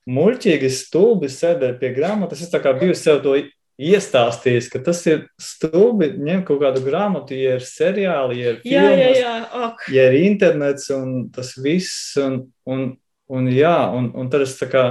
muļķīgi 0.09 0.69
stulbi 0.73 1.29
sēdēt 1.31 1.79
pie 1.81 1.91
grāmatas. 1.95 2.41
Es 2.45 2.53
kā 2.63 2.73
biju 2.77 2.95
sev 2.97 3.21
to 3.25 3.35
iestāstījis, 3.81 4.69
ka 4.71 4.81
tas 4.85 4.99
ir 5.09 5.23
stulbi 5.41 6.11
ņemt 6.21 6.45
kaut 6.47 6.61
kādu 6.61 6.83
grāmatu, 6.85 7.37
ja 7.37 7.55
ir 7.57 7.65
seriāli, 7.65 8.41
ja 8.41 8.51
ir 8.53 8.59
filmas, 8.61 8.97
jā, 8.97 9.07
jā, 9.07 9.13
jā. 9.17 9.37
Ok. 9.69 9.87
ja 9.95 10.09
ir 10.09 10.17
internets 10.25 10.91
un 10.93 11.15
tas 11.33 11.53
viss. 11.61 12.13
Un, 12.21 12.43
un, 12.69 12.85
un, 13.31 13.49
jā, 13.53 13.77
un, 13.95 14.11
un 14.17 14.29
tad 14.33 14.45
es 14.45 14.57
tā 14.59 14.69
kā, 14.71 14.85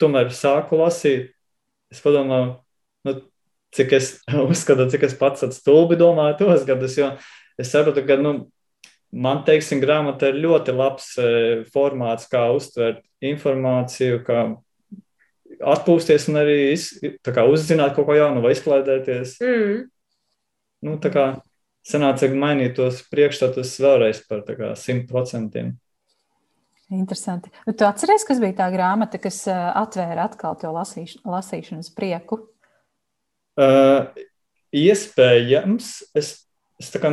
tomēr 0.00 0.32
sāku 0.34 0.80
lasīt, 0.80 1.32
es 1.92 2.02
padomāju, 2.04 2.56
nu, 3.06 3.16
cik 3.76 3.96
es 3.96 4.12
uzskatu, 4.48 4.90
cik 4.92 5.08
es 5.08 5.16
pats 5.16 5.46
stulbi 5.56 5.98
domāju 6.00 6.40
tos 6.42 6.66
gadus, 6.68 6.98
jo 7.00 7.14
es 7.56 7.72
saprotu, 7.72 8.04
ka, 8.08 8.18
nu, 8.20 8.38
man, 9.12 9.42
teiksim, 9.46 9.80
grāmata 9.82 10.30
ir 10.30 10.40
ļoti 10.44 10.74
labs 10.76 11.12
e, 11.20 11.30
formāts, 11.72 12.28
kā 12.30 12.46
uztvert 12.54 13.02
informāciju, 13.24 14.22
kā 14.26 14.44
atpūsties 15.74 16.28
un 16.30 16.40
arī 16.42 16.56
iz, 16.74 16.90
kā, 17.24 17.46
uzzināt 17.48 17.96
kaut 17.96 18.08
ko 18.08 18.16
jaunu 18.18 18.42
vai 18.44 18.54
izklaidēties. 18.56 19.38
Mm. 19.42 19.82
Nu, 20.86 20.98
tā 21.02 21.12
kā 21.14 21.26
sanāca 21.86 22.28
mainīt 22.34 22.76
tos 22.78 23.02
priekšstatus 23.12 23.76
vēlreiz 23.82 24.22
par 24.28 24.44
simt 24.78 25.08
procentiem. 25.10 25.76
Interesanti. 26.92 27.50
Nu, 27.66 27.74
tu 27.74 27.86
atceries, 27.86 28.22
kas 28.26 28.38
bija 28.42 28.54
tā 28.60 28.66
grāmata, 28.70 29.18
kas 29.18 29.40
atvēra 29.50 30.28
atkal 30.28 30.54
to 30.60 30.70
lasīš, 30.74 31.16
lasīšanas 31.26 31.90
prieku? 31.96 32.44
Uh, 33.58 34.12
iespējams, 34.76 35.90
es, 36.14 36.30
es 36.78 36.92
tā 36.94 37.00
kā, 37.02 37.10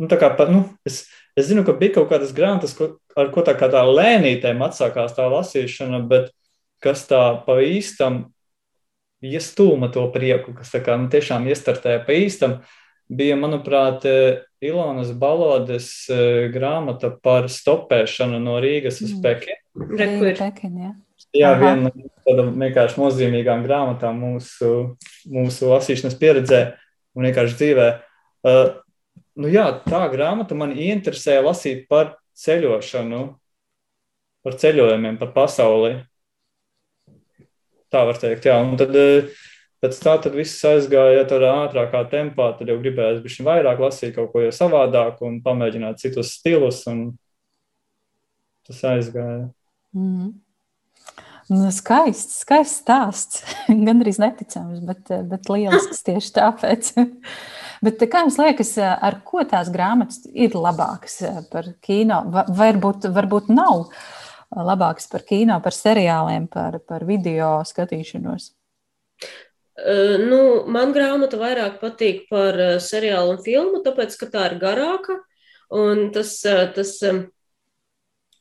nu, 0.00 0.08
tā 0.10 0.18
kā 0.20 0.32
nu, 0.50 0.64
es, 0.88 1.04
es 1.38 1.50
zinu, 1.50 1.64
ka 1.66 1.76
bija 1.76 1.98
kaut 1.98 2.10
kādas 2.12 2.34
grāmatas, 2.36 2.74
ko, 2.76 2.94
ar 3.18 3.30
ko 3.34 3.44
tā 3.46 3.54
kā 3.58 3.68
tā 3.72 3.84
lēnītēm 3.86 4.62
atsākās 4.64 5.14
tā 5.16 5.28
lasīšana, 5.30 6.02
bet 6.10 6.30
kas 6.80 7.04
tā 7.10 7.22
pa 7.44 7.60
īstam 7.60 8.24
iestūma 9.20 9.90
to 9.92 10.06
prieku, 10.14 10.54
kas 10.56 10.72
tā 10.72 10.80
kā 10.84 10.96
nu, 10.96 11.10
tiešām 11.12 11.48
iestartēja 11.52 12.04
pa 12.06 12.16
īstam, 12.16 12.60
bija, 13.10 13.36
manuprāt, 13.36 14.06
Ilonas 14.60 15.12
Balodes 15.16 15.88
e, 16.12 16.48
grāmata 16.52 17.08
par 17.24 17.48
stopēšanu 17.48 18.40
no 18.42 18.58
Rīgas 18.60 19.00
uz 19.00 19.14
mm. 19.16 19.22
Pekinu. 19.24 20.36
Pekin, 20.36 20.74
jā, 20.82 20.90
jā 21.36 21.52
viena 21.56 21.88
no 21.88 22.10
tādām 22.28 22.52
vienkārši 22.60 23.00
nozīmīgām 23.00 23.64
grāmatām 23.64 24.20
mūsu, 24.20 24.74
mūsu 25.32 25.72
lasīšanas 25.72 26.18
pieredzē 26.20 26.60
un 27.16 27.28
vienkārši 27.28 27.56
dzīvē. 27.62 27.88
Uh, 28.44 28.60
nu 29.40 29.50
jā, 29.50 29.66
tā 29.86 30.04
grāmata 30.12 30.56
man 30.58 30.74
interesēja 30.76 31.42
lasīt 31.44 31.86
par 31.90 32.14
ceļošanu, 32.40 33.20
par 34.44 34.56
ceļojumiem, 34.60 35.18
par 35.20 35.32
pasauli. 35.36 35.94
Tā 37.90 38.04
var 38.06 38.20
teikt, 38.22 38.46
jā. 38.46 38.58
Un 38.62 38.76
tad 38.80 38.94
eh, 38.96 39.30
pēc 39.82 39.98
tā 40.04 40.14
tad 40.22 40.36
viss 40.38 40.62
aizgāja 40.68 41.24
tādā 41.28 41.50
ātrākā 41.64 42.04
tempā. 42.12 42.52
Tad 42.58 42.70
jau 42.70 42.78
gribējās 42.82 43.24
bišķi 43.24 43.46
vairāk 43.48 43.82
lasīt 43.82 44.14
kaut 44.16 44.30
ko 44.34 44.44
jau 44.44 44.52
savādāk 44.54 45.24
un 45.26 45.40
pamēģināt 45.44 46.02
citus 46.02 46.36
stilus. 46.38 46.84
Un 46.90 47.10
tas 48.68 48.84
aizgāja. 48.92 49.50
Mm 49.96 50.14
-hmm. 50.14 50.30
Nu, 51.50 51.70
skaists, 51.74 52.44
skaists 52.44 52.84
stāsts. 52.84 53.42
Gan 53.86 54.04
arī 54.04 54.12
neticams, 54.22 54.84
bet, 54.86 55.10
bet 55.32 55.48
lielisks 55.50 56.04
tieši 56.06 56.36
tāpēc. 56.38 56.92
bet 57.84 58.02
kā 58.10 58.24
jums 58.24 58.38
liekas, 58.40 58.72
ar 58.78 59.20
ko 59.26 59.44
tās 59.48 59.70
grāmatas 59.72 60.24
ir 60.32 60.56
labākas 60.56 61.20
par 61.52 61.72
kino? 61.84 62.22
Varbūt, 62.32 63.10
varbūt 63.14 63.52
nav. 63.52 63.90
Labāks 64.50 65.06
par 65.10 65.22
kino, 65.22 65.60
par 65.62 65.74
seriāliem, 65.76 66.48
par, 66.50 66.80
par 66.82 67.04
video 67.06 67.60
skatīšanos? 67.66 68.50
Nu, 70.26 70.40
man 70.68 70.90
grāmata 70.92 71.38
vairāk 71.40 71.78
patīk 71.80 72.24
par 72.28 72.58
seriālu 72.82 73.36
un 73.36 73.44
filmu, 73.44 73.80
tāpēc, 73.84 74.16
ka 74.18 74.28
tā 74.32 74.48
ir 74.50 74.58
garāka. 74.60 75.20
Un 75.70 76.08
tas, 76.12 76.34
tas 76.74 76.96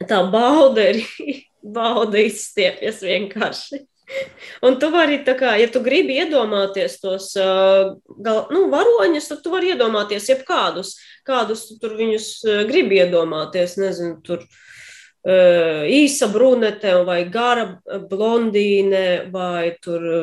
tā 0.09 0.19
bauda 0.33 0.89
ir 0.91 1.03
bauda 1.77 2.25
izstiepjas 2.25 3.03
vienkārši. 3.05 3.83
Un 4.65 4.79
tu 4.81 4.89
vari, 4.93 5.19
tā 5.25 5.35
kā, 5.39 5.53
ja 5.59 5.67
tu 5.71 5.81
gribi 5.85 6.17
iedomāties 6.23 6.97
tos 7.01 7.31
gal, 7.37 8.41
nu, 8.53 8.65
varoņus, 8.73 9.29
tad 9.31 9.43
tu 9.45 9.53
vari 9.53 9.73
iedomāties 9.73 10.29
jebkādus, 10.31 10.95
kādus 11.27 11.67
tu 11.69 11.79
tur 11.81 11.95
viņus 11.99 12.31
gribi 12.69 12.99
iedomāties. 13.03 13.77
Nezinu, 13.79 14.17
tur 14.25 14.43
uh, 14.43 15.85
īsa 15.85 16.29
brunete 16.31 16.95
vai 17.05 17.23
gara 17.29 17.81
blondīne 18.09 19.29
vai 19.31 19.75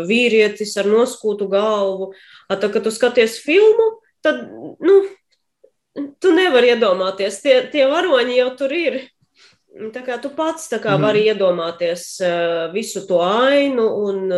vīrietis 0.08 0.76
ar 0.80 0.86
noskūtu 0.90 1.48
galvu. 1.48 2.12
Tad, 2.48 2.70
kad 2.72 2.82
tu 2.82 2.90
skaties 2.90 3.38
filmu, 3.44 4.00
tad 4.22 4.48
nu, 4.80 5.02
tu 6.20 6.32
nevari 6.34 6.74
iedomāties, 6.74 7.40
tie, 7.42 7.60
tie 7.72 7.86
varoņi 7.90 8.40
jau 8.40 8.50
tur 8.56 8.72
ir. 8.72 9.04
Tā 9.92 10.00
kā 10.06 10.16
tu 10.22 10.30
pats 10.32 10.70
kā, 10.72 10.94
mm. 10.96 11.02
vari 11.04 11.26
iedomāties 11.28 12.04
visu 12.72 13.02
to 13.08 13.18
ainu, 13.20 13.84
un, 14.08 14.30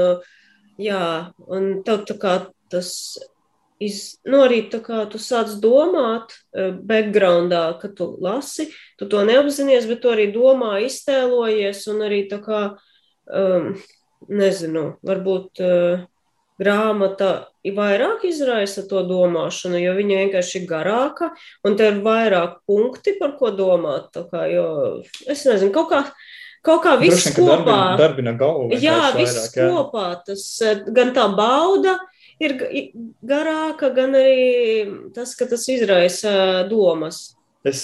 jā, 0.83 1.03
un 1.47 1.69
tev 1.87 2.07
kā, 2.19 2.33
tas 2.73 2.89
iz, 3.83 4.19
nu, 4.27 4.43
arī 4.45 4.63
tā 4.73 4.81
kā 4.85 5.03
tu 5.11 5.21
sāc 5.23 5.55
domāt, 5.63 6.35
uh, 6.53 6.73
backgroundā, 6.75 7.63
kad 7.83 7.95
tu 7.99 8.11
lasi, 8.23 8.69
tu 8.99 9.09
to 9.11 9.23
neapzinies, 9.27 9.87
bet 9.91 10.03
tu 10.03 10.13
arī 10.13 10.29
domā, 10.35 10.79
iztēlojies 10.87 11.87
un 11.93 12.05
arī 12.09 12.25
tā 12.31 12.41
kā, 12.45 12.63
um, 13.31 13.73
nezinu, 14.29 14.85
varbūt 15.07 15.63
uh, 15.63 16.07
grāmata 16.59 17.33
vairāk 17.77 18.25
izraisa 18.29 18.85
to 18.89 19.03
domāšanu, 19.07 19.79
jo 19.83 19.95
viņa 19.97 20.19
vienkārši 20.25 20.61
ir 20.61 20.67
garāka, 20.71 21.31
un 21.67 21.79
te 21.79 21.89
ir 21.91 22.03
vairāk 22.05 22.61
punkti, 22.69 23.17
par 23.21 23.37
ko 23.39 23.53
domāt. 23.55 24.17
Kā, 24.31 24.45
jo, 24.53 24.67
es 25.29 25.47
nezinu, 25.49 25.73
kaut 25.75 25.91
kā, 25.93 26.03
kaut 26.67 26.85
kā 26.85 26.95
viss 27.01 27.27
Droši 27.29 27.35
kopā. 27.39 27.65
Darbina, 27.65 27.97
darbina 28.03 28.37
galvu. 28.39 28.79
Jā, 28.79 29.01
viss 29.17 29.37
vairāk, 29.39 29.59
jā. 29.59 29.73
kopā. 29.73 30.07
Tas 30.29 30.47
eh, 30.67 30.85
gan 30.95 31.13
tā 31.17 31.27
bauda 31.37 31.99
ir 32.43 32.57
garāka, 33.27 33.91
gan 33.95 34.17
arī 34.19 35.11
tas, 35.17 35.35
ka 35.39 35.49
tas 35.51 35.67
izraisa 35.73 36.65
domas. 36.71 37.37
Es, 37.67 37.83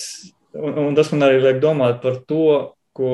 un, 0.54 0.78
un 0.88 0.96
tas 0.98 1.10
man 1.12 1.28
arī 1.28 1.42
liek 1.42 1.60
domāt 1.62 2.00
par 2.04 2.20
to, 2.28 2.74
ko 2.94 3.12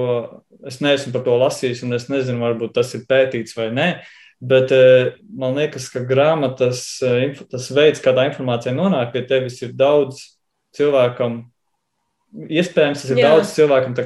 es 0.68 0.80
neesmu 0.84 1.12
par 1.14 1.24
to 1.24 1.36
lasījis, 1.40 1.84
un 1.86 1.96
es 1.96 2.08
nezinu, 2.12 2.42
varbūt 2.44 2.74
tas 2.76 2.92
ir 2.96 3.06
pētīts 3.08 3.56
vai 3.56 3.70
nē. 3.72 3.90
Bet 4.40 4.72
eh, 4.72 5.14
man 5.36 5.58
liekas, 5.58 5.90
ka 5.92 6.00
grāmatas, 6.08 6.82
eh, 7.04 7.36
tas 7.50 7.68
veids, 7.76 8.00
kā 8.00 8.14
tā 8.16 8.24
informācija 8.30 8.72
nonāk 8.72 9.12
pie 9.12 9.24
tevis, 9.28 9.60
ir 9.62 9.74
daudz 9.76 10.22
cilvēkam. 10.76 11.42
Iespējams, 12.48 13.02
tas 13.02 13.10
ir 13.12 13.20
Jā. 13.20 13.34
Daudz 13.34 13.52
cilvēkam 13.56 13.96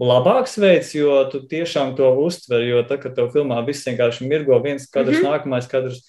labāks 0.00 0.58
veids, 0.60 0.94
jo 0.96 1.22
tu 1.32 1.42
tiešām 1.48 1.94
to 1.96 2.08
uztver. 2.24 2.64
Jo 2.66 2.82
tad, 2.82 3.00
kad 3.04 3.14
tev 3.16 3.30
filmā 3.32 3.60
viss 3.66 3.86
vienkārši 3.88 4.28
mirgo, 4.28 4.58
viens 4.60 4.88
kadrs, 4.90 5.20
mm. 5.20 5.24
-hmm. 5.24 5.32
nākamais 5.32 5.70
kadrs, 5.70 6.02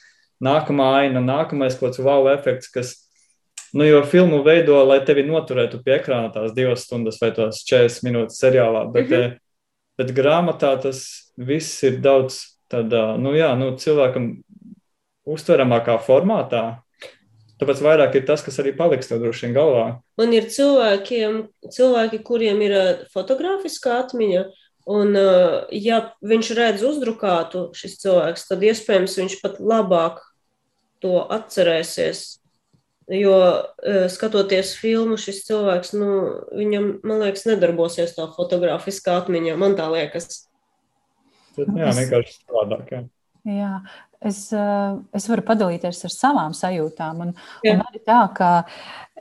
nākamā 0.44 0.92
aina, 1.04 1.24
nākamais 1.24 1.80
kaut 1.80 1.92
kāds 1.92 2.04
wow 2.04 2.28
efekts, 2.34 2.68
kas 2.72 2.98
Nu, 3.74 3.86
jo 3.86 4.04
filmu 4.04 4.44
veido, 4.44 4.84
lai 4.84 5.00
tevi 5.06 5.24
noturētu 5.24 5.80
pie 5.84 5.94
ekrāna 5.96 6.28
tās 6.34 6.52
divas 6.52 6.84
stundas 6.84 7.22
vai 7.22 7.30
tās 7.32 7.64
40 7.64 8.04
minūtes 8.04 8.40
seriālā, 8.44 8.84
bet, 8.92 9.08
mm. 9.08 9.14
-hmm. 9.16 9.38
bet 9.98 10.12
grāmatā 10.12 10.82
tas 10.82 11.32
viss 11.38 11.84
ir 11.84 12.02
daudz 12.04 12.51
tādā, 12.72 13.04
nu 13.20 13.36
jā, 13.36 13.52
nu, 13.60 13.74
cilvēkam 13.80 14.32
uztveramākā 15.28 15.98
formātā. 16.06 16.82
Tāpēc 17.62 17.84
vairāk 17.86 18.16
ir 18.18 18.26
tas, 18.26 18.42
kas 18.42 18.58
arī 18.58 18.72
paliks 18.74 19.12
tev 19.12 19.22
droši 19.22 19.46
vien 19.46 19.54
galvā. 19.54 19.86
Man 20.18 20.32
ir 20.34 20.48
cilvēkiem, 20.50 21.44
cilvēki, 21.70 22.24
kuriem 22.26 22.64
ir 22.66 22.76
fotogrāfiskā 23.14 24.00
atmiņa, 24.02 24.48
un 24.90 25.14
ja 25.70 26.00
viņš 26.26 26.52
redz 26.58 26.86
uzdrukātu 26.90 27.68
šis 27.78 28.00
cilvēks, 28.02 28.48
tad 28.50 28.66
iespējams 28.66 29.20
viņš 29.22 29.38
pat 29.44 29.62
labāk 29.62 30.24
to 31.06 31.22
atcerēsies. 31.22 32.40
Jo 33.12 33.36
skatoties 34.10 34.72
filmu, 34.80 35.18
šis 35.20 35.44
cilvēks, 35.46 35.94
nu, 36.00 36.12
viņam, 36.56 36.94
man 37.06 37.22
liekas, 37.26 37.44
nedarbosies 37.50 38.16
tā 38.16 38.26
fotogrāfiskā 38.34 39.18
atmiņa. 39.22 39.58
Man 39.60 39.76
tā 39.78 39.90
liekas. 39.92 40.48
Bet, 41.58 41.68
jā, 41.68 41.90
es- 41.90 42.00
vienkārši 42.02 42.38
savādāk. 42.46 42.92
Jā. 42.92 43.04
Jā, 43.48 43.82
es, 44.22 44.54
eh, 44.54 44.98
es 45.18 45.28
varu 45.28 45.42
padalīties 45.42 46.04
ar 46.06 46.14
savām 46.14 46.54
sajūtām. 46.54 47.22
Un, 47.26 47.34
Jā. 47.66 47.74
un 47.74 47.82
arī 47.82 48.04
tā, 48.06 48.20
ka 48.36 48.66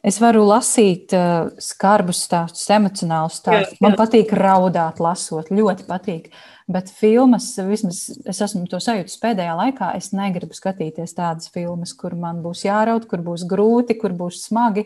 es 0.05 0.19
varu 0.21 0.45
lasīt 0.49 1.13
uh, 1.13 1.51
skarbus 1.61 2.23
stāstus, 2.29 2.69
emocionālus 2.73 3.41
stāstus. 3.41 3.81
Man 3.81 3.97
patīk 3.99 4.33
raudāt, 4.37 5.01
lasot, 5.01 5.51
ļoti 5.53 5.85
patīk. 5.89 6.31
Bet 6.71 6.91
filmas, 6.95 7.49
vismaz 7.67 8.05
es 8.31 8.41
esmu 8.45 8.63
to 8.71 8.79
sajūtis 8.83 9.17
pēdējā 9.19 9.57
laikā, 9.59 9.89
es 9.99 10.13
negribu 10.15 10.55
skatīties 10.55 11.17
tādas 11.17 11.51
filmas, 11.51 11.91
kur 11.99 12.15
man 12.15 12.45
būs 12.45 12.63
jāraud, 12.69 13.09
kur 13.11 13.25
būs 13.27 13.43
grūti, 13.51 13.97
kur 13.99 14.15
būs 14.15 14.45
smagi. 14.45 14.85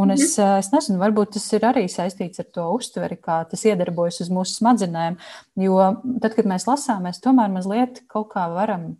Un 0.00 0.10
es, 0.10 0.38
eh, 0.38 0.56
es 0.58 0.72
nezinu, 0.72 0.98
varbūt 0.98 1.36
tas 1.36 1.46
ir 1.54 1.66
arī 1.68 1.84
saistīts 1.86 2.42
ar 2.42 2.48
to 2.50 2.66
uztveri, 2.74 3.20
kā 3.20 3.44
tas 3.48 3.62
iedarbojas 3.62 4.22
uz 4.24 4.32
mūsu 4.32 4.58
smadzenēm. 4.58 5.20
Jo 5.56 5.78
tad, 6.20 6.34
kad 6.34 6.50
mēs 6.50 6.66
lasām, 6.66 7.06
mēs 7.06 7.22
tomēr 7.22 7.52
mazliet 7.52 8.02
kaut 8.08 8.32
kā 8.34 8.48
varam 8.50 8.96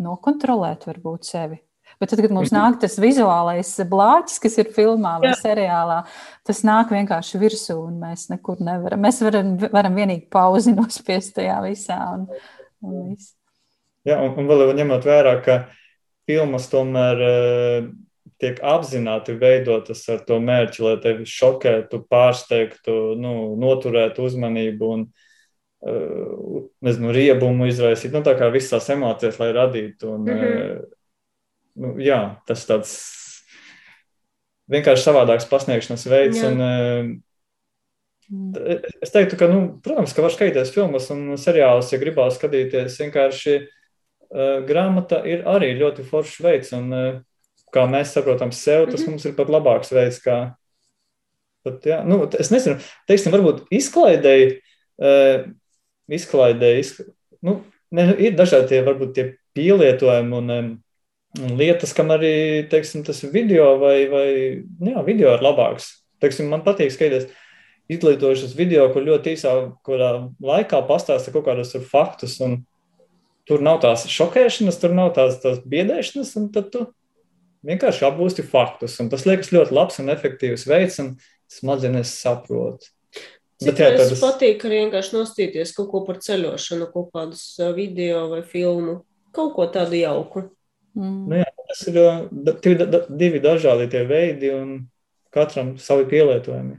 nokontrolēt 0.00 0.88
varbūt 0.88 1.28
sevi. 1.28 1.60
Bet 2.04 2.10
tad, 2.12 2.20
kad 2.20 2.32
mums 2.36 2.50
nāk 2.52 2.74
tas 2.82 2.98
vizuālais 3.00 3.68
blāķis, 3.88 4.40
kas 4.44 4.58
ir 4.60 4.68
filmā 4.76 5.14
vai 5.22 5.30
Jā. 5.30 5.38
seriālā, 5.40 6.02
tas 6.44 6.58
nāk 6.68 6.90
vienkārši 6.92 7.38
virsū, 7.40 7.78
un 7.80 7.94
mēs 8.02 8.26
nekur 8.28 8.58
nevaram. 8.60 9.00
Mēs 9.00 9.22
varam, 9.24 9.54
varam 9.72 9.94
vienīgi 9.96 10.26
pauzi 10.28 10.74
nospiest 10.76 11.38
tajā 11.38 11.54
visā. 11.64 11.96
Un, 12.12 12.26
un 12.84 13.06
viss. 13.14 13.30
Jā, 14.04 14.18
un, 14.20 14.34
un 14.36 14.50
vēl 14.50 14.74
ņemot 14.76 15.08
vērā, 15.08 15.32
ka 15.46 15.54
filmas 16.28 16.68
tomēr 16.68 17.22
uh, 17.24 17.86
tiek 18.44 18.60
apzināti 18.60 19.38
veidotas 19.40 20.02
ar 20.12 20.20
to 20.28 20.36
mērķi, 20.44 20.82
lai 20.84 20.98
tevi 21.06 21.24
šokētu, 21.24 22.02
pārsteigtu, 22.12 22.98
nu, 23.16 23.32
noturētu 23.64 24.26
uzmanību 24.28 24.90
un 24.98 25.06
uh, 25.08 26.60
nezinu, 26.84 27.16
riebumu 27.16 27.70
izraisītu. 27.72 28.12
Nu, 28.18 28.20
tā 28.28 28.36
kā 28.36 28.52
visas 28.52 28.76
tās 28.76 28.92
emocijas, 28.92 29.40
lai 29.40 29.54
radītu. 29.56 30.18
Un, 30.18 30.28
mm 30.28 30.36
Mhm. 30.36 30.52
-hmm. 30.52 30.93
Nu, 31.76 31.94
jā, 32.02 32.20
tas 32.48 32.64
tāds 32.68 32.94
vienkārši 34.72 35.04
savādāks 35.04 35.48
pasniegšanas 35.50 36.08
veids. 36.10 36.42
Jā. 36.42 36.50
Un, 36.52 37.22
Mm. 38.32 38.80
Es 39.04 39.12
teiktu, 39.12 39.36
ka, 39.36 39.48
nu, 39.52 39.76
protams, 39.84 40.14
ka 40.16 40.22
var 40.24 40.32
skatīties 40.32 40.70
filmas 40.72 41.10
un 41.12 41.34
seriālus, 41.40 41.90
ja 41.92 41.98
gribās 42.00 42.38
skatīties. 42.38 42.96
Vienkārši 43.02 43.56
uh, 43.60 44.62
grāmata 44.64 45.20
ir 45.28 45.44
arī 45.44 45.74
ļoti 45.76 46.06
foršs 46.08 46.40
veids, 46.40 46.72
un 46.72 46.88
uh, 46.96 47.18
kā 47.74 47.84
mēs 47.90 48.14
saprotam 48.16 48.52
sev, 48.54 48.86
tas 48.88 49.02
Mhm. 49.02 49.10
mums 49.10 49.26
ir 49.28 49.34
pat 49.36 49.52
labāks 49.52 49.92
veids. 49.92 50.22
Kā, 50.24 50.38
pat, 51.66 51.84
jā, 51.84 52.00
nu, 52.08 52.22
es 52.40 52.48
nezinu, 52.54 52.78
teiksim, 53.10 53.34
varbūt 53.34 53.66
izklaidēji, 53.68 54.60
uh, 55.04 55.44
izklaidēji, 56.08 56.80
izk... 56.80 57.04
nu, 57.44 57.58
ne, 57.92 58.08
ir 58.16 58.40
dažādi 58.40 58.72
tie, 58.72 58.82
varbūt 58.88 59.14
tie 59.14 59.26
pielietojumi 59.54 60.38
un, 60.40 60.50
um, 60.50 60.72
un 61.42 61.56
lietas, 61.58 61.94
kam 61.96 62.12
arī, 62.14 62.66
teiksim, 62.70 63.04
tas 63.06 63.22
video 63.32 63.74
vai, 63.80 63.96
vai 64.10 64.28
nu 64.80 64.94
jā, 64.94 65.04
video 65.06 65.34
ir 65.34 65.44
labāks. 65.44 65.90
Teiksim, 66.22 66.48
man 66.52 66.62
patīk 66.66 66.92
skatīties 66.94 67.28
izglītojušas 67.92 68.54
video, 68.56 68.86
kur 68.92 69.04
ļoti 69.04 69.34
īsā 69.34 69.52
laikā 69.84 70.80
pastāsta 70.88 71.34
kaut 71.34 71.46
kādus 71.48 71.74
faktus. 71.90 72.38
Tur 73.44 73.60
nav 73.60 73.82
tās 73.82 74.06
šokēšanas, 74.08 74.78
tur 74.80 74.94
nav 74.96 75.10
tās, 75.16 75.36
tās 75.42 75.58
biedēšanas, 75.68 76.30
un 76.40 76.46
tad 76.54 76.70
tu 76.72 76.86
vienkārši 77.68 78.06
apgūsti 78.08 78.44
faktus. 78.48 78.96
Un 79.02 79.10
tas 79.12 79.26
liekas 79.28 79.52
ļoti 79.52 79.74
labs 79.76 80.00
un 80.00 80.12
efektīvs 80.14 80.64
veids, 80.70 80.96
un 81.02 81.14
smadzenes 81.52 82.14
saprot. 82.22 82.88
Cik 83.60 83.78
jā, 83.78 83.92
tādas- 83.94 84.20
patīk 84.20 84.64
arī 84.64 84.80
vienkārši 84.84 85.14
nostīties 85.14 85.74
kaut 85.76 85.90
ko 85.92 86.00
par 86.06 86.16
ceļošanu, 86.24 86.90
kaut 86.92 87.12
kādus 87.12 87.44
video 87.76 88.28
vai 88.32 88.42
filmu, 88.42 89.02
kaut 89.32 89.54
ko 89.54 89.66
tādu 89.66 90.00
jauku. 90.00 90.50
Mm. 90.94 91.26
Nu 91.28 91.36
jā, 91.40 91.46
tas 91.68 91.86
ir 91.90 91.94
da- 91.98 92.54
divi, 92.62 92.86
da, 92.86 93.00
divi 93.10 93.40
dažādi 93.42 93.90
tie 93.90 94.04
veidi, 94.06 94.50
un 94.54 94.86
katram 95.34 95.76
savi 95.78 96.04
pielietojumi. 96.10 96.76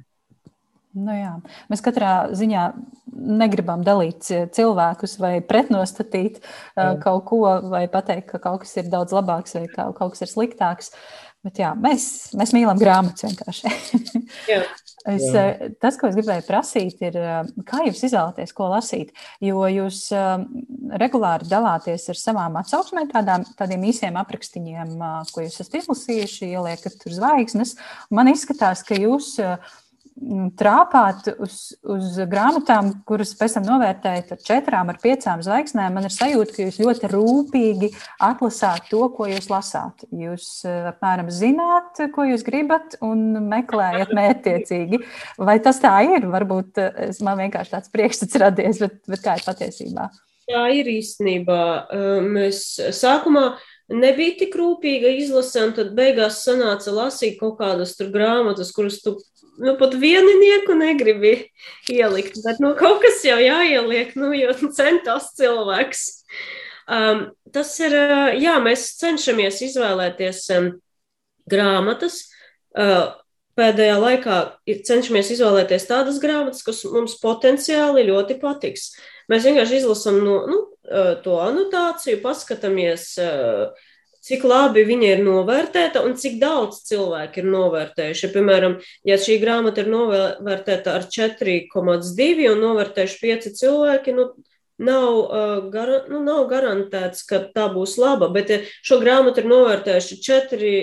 Nu 0.96 1.12
jā. 1.12 1.34
Mēs 1.68 1.82
katrā 1.84 2.12
ziņā 2.32 2.62
negribam 3.12 3.82
dalīt 3.84 4.22
ci- 4.24 4.46
cilvēkus 4.56 5.18
vai 5.20 5.42
pretnostatīt 5.44 6.40
Jā. 6.78 6.94
kaut 7.04 7.26
ko, 7.28 7.42
vai 7.68 7.88
pateikt, 7.92 8.28
ka 8.32 8.40
kaut 8.40 8.62
kas 8.64 8.78
ir 8.78 8.84
daudz 8.84 9.12
labāks 9.12 9.58
vai 9.60 9.68
ka 9.68 9.90
kaut 9.92 10.14
kas 10.16 10.22
ir 10.24 10.32
sliktāks. 10.32 10.92
Bet 11.44 11.60
jā, 11.62 11.76
mēs, 11.78 12.32
mēs 12.34 12.56
mīlam 12.56 12.80
grāmatas 12.80 13.28
vienkārši. 13.28 13.70
Es, 15.06 15.22
Jā. 15.22 15.42
eh, 15.54 15.74
tas, 15.78 16.00
ko 16.02 16.10
es 16.10 16.16
gribēju 16.18 16.48
prasīt, 16.48 17.02
ir, 17.06 17.18
eh, 17.22 17.50
kā 17.70 17.84
jūs 17.86 18.02
izvēlaties, 18.08 18.54
ko 18.58 18.72
lasīt. 18.72 19.12
Jo 19.44 19.68
jūs 19.70 20.00
eh, 20.18 20.46
regulāri 20.98 21.46
dalāties 21.50 22.10
ar 22.10 22.18
savām 22.18 22.58
atsauksmēm, 22.58 23.12
tādām, 23.14 23.46
tādiem 23.60 23.86
īsiem 23.92 24.18
aprakstiņiem, 24.18 24.96
ko 25.30 25.46
jūs 25.46 25.60
esat 25.62 25.78
izlasījuši, 25.82 26.50
ieliekat 26.58 26.98
tur 27.04 27.14
zvaigznes. 27.14 27.76
Man 28.10 28.32
izskatās, 28.34 28.82
ka 28.88 28.98
jūs 28.98 29.36
m, 29.38 29.60
trāpāt 30.56 31.28
uz, 31.44 31.76
uz 31.84 32.16
grāmatām, 32.32 32.92
kuras 33.08 33.34
pēc 33.36 33.58
tam 33.58 33.66
novērtējat 33.68 34.32
ar 34.32 34.40
četrām, 34.48 34.92
ar 34.92 35.00
piecām 35.02 35.44
zvaigznēm. 35.44 35.98
Man 35.98 36.08
ir 36.08 36.14
sajūta, 36.16 36.56
ka 36.56 36.68
jūs 36.68 36.80
ļoti 36.80 37.10
rūpīgi 37.12 37.90
atlasāt 38.24 38.88
to, 38.92 39.04
ko 39.16 39.28
jūs 39.28 39.50
lasāt. 39.52 40.06
Jūs 40.16 40.48
eh, 40.70 40.88
apmēram 40.94 41.32
zināt, 41.36 42.00
ko 42.16 42.28
jūs 42.30 42.46
gribat, 42.48 42.96
un 43.04 43.50
meklējat 43.52 44.16
mērķtiecīgi. 44.20 45.02
Vai 45.44 45.60
tas 45.64 45.84
tā 45.84 45.98
ir? 46.08 46.30
Varbūt 46.32 46.80
eh, 46.80 47.12
man 47.26 47.44
vienkārši 47.44 47.76
tāds 47.76 47.92
priekšstats 47.92 48.40
radies, 48.46 48.80
bet, 48.86 49.02
bet 49.12 49.26
kā 49.26 49.36
ir 49.36 49.46
patiesībā? 49.48 50.10
Tā 50.46 50.68
ir 50.78 50.88
īstenībā. 50.94 51.62
Mēs 52.30 52.60
sākumā 52.94 53.56
nebija 53.92 54.36
tik 54.40 54.56
rūpīga 54.58 55.12
izlase, 55.20 55.62
un 55.68 55.74
tad 55.78 55.94
beigās 55.98 56.42
sanāca 56.46 56.94
lasīt 56.96 57.40
kaut 57.40 57.58
kādas 57.60 57.96
tur 57.98 58.12
grāmatas, 58.14 58.74
kuras 58.76 59.02
tu 59.04 59.18
nu, 59.58 59.76
pat 59.80 59.96
vieninieku 60.00 60.76
negribi 60.78 61.36
ielikt. 61.92 62.40
Bet 62.46 62.62
nu, 62.64 62.74
kaut 62.80 63.02
kas 63.04 63.24
jau 63.26 63.38
jāieliek, 63.42 64.16
nu, 64.20 64.32
jo 64.36 64.56
centās 64.76 65.32
cilvēks. 65.38 66.08
Um, 66.86 67.28
tas 67.54 67.72
ir, 67.82 67.96
jā, 68.38 68.58
mēs 68.62 68.92
cenšamies 69.00 69.62
izvēlēties 69.70 70.42
um, 70.58 70.72
grāmatas. 71.50 72.26
Uh, 72.76 73.14
pēdējā 73.60 73.98
laikā 74.02 74.38
cenšamies 74.88 75.32
izvēlēties 75.36 75.88
tādas 75.90 76.22
grāmatas, 76.24 76.64
kas 76.66 76.84
mums 76.92 77.18
potenciāli 77.22 78.08
ļoti 78.10 78.40
patiks. 78.42 78.94
Mēs 79.32 79.48
vienkārši 79.48 79.82
izlasām 79.82 80.22
no, 80.24 80.38
nu, 80.50 80.62
to 81.26 81.40
anotāciju, 81.42 82.22
paskatāmies, 82.22 83.08
cik 84.26 84.46
labi 84.46 84.84
viņa 84.86 85.12
ir 85.16 85.24
novērtēta 85.26 86.02
un 86.06 86.16
cik 86.18 86.38
daudz 86.42 86.84
cilvēku 86.90 87.42
ir 87.42 87.50
novērtējuši. 87.54 88.32
Piemēram, 88.34 88.80
ja 89.06 89.18
šī 89.22 89.40
grāmata 89.42 89.84
ir 89.84 89.92
novērtēta 89.94 90.98
ar 90.98 91.08
4,2 91.14 92.50
un 92.52 92.64
novērtējuši 92.66 93.22
5 93.24 93.52
cilvēki, 93.62 94.16
nu, 94.18 94.30
nav, 94.78 95.20
uh, 95.20 95.70
gara, 95.72 96.02
nu, 96.12 96.20
nav 96.24 96.46
garantēts, 96.52 97.24
ka 97.28 97.40
tā 97.56 97.68
būs 97.74 97.96
laba. 98.02 98.30
Bet 98.34 98.52
šo 98.86 99.00
grāmatu 99.04 99.44
ir 99.44 99.50
novērtējuši 99.52 100.20
4, 100.26 100.74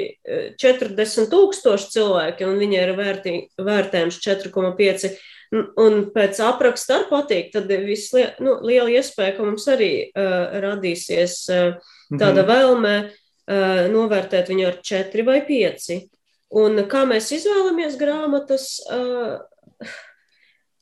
40 0.62 1.30
tūkstoši 1.32 1.92
cilvēki 1.96 2.48
un 2.48 2.58
viņa 2.62 2.86
ir 2.86 2.94
vērtī, 2.98 3.36
vērtējums 3.60 4.20
4,5. 4.24 5.12
Un 5.52 5.98
pēc 6.14 6.38
apraksta 6.40 7.02
ar 7.02 7.08
patīk, 7.10 7.50
tad 7.52 7.68
viss 7.84 8.14
nu, 8.40 8.54
liela 8.64 8.88
iespēja, 8.88 9.34
ka 9.36 9.44
mums 9.44 9.66
arī 9.68 9.92
uh, 10.08 10.54
radīsies 10.64 11.34
uh, 11.52 11.74
tāda 12.08 12.40
-hmm. 12.40 12.48
vēlme 12.48 12.94
uh, 13.04 13.82
novērtēt 13.92 14.48
viņu 14.48 14.66
ar 14.70 14.80
četri 14.80 15.26
vai 15.28 15.42
pieci. 15.44 16.06
Un 16.52 16.84
kā 16.88 17.04
mēs 17.08 17.30
izvēlamies 17.36 17.98
grāmatas, 18.00 18.80
uh, 18.88 19.40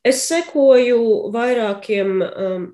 es 0.06 0.22
sekoju 0.28 1.30
vairākiem 1.34 2.22
um, 2.22 2.70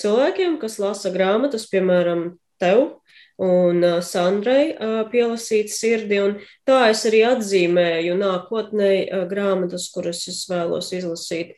cilvēkiem, 0.00 0.58
kas 0.62 0.78
lasa 0.82 1.12
grāmatas, 1.14 1.66
piemēram, 1.70 2.36
tev 2.60 2.98
un 3.42 3.84
Sandrai 4.04 4.76
pielasīt 5.12 5.70
sirdi. 5.72 6.20
Un 6.22 6.38
tā 6.68 6.86
es 6.92 7.04
arī 7.08 7.22
atzīmēju 7.28 8.16
nākotnē 8.20 8.90
grāmatas, 9.30 9.90
kuras 9.94 10.24
es 10.30 10.44
vēlos 10.50 10.92
izlasīt. 10.96 11.56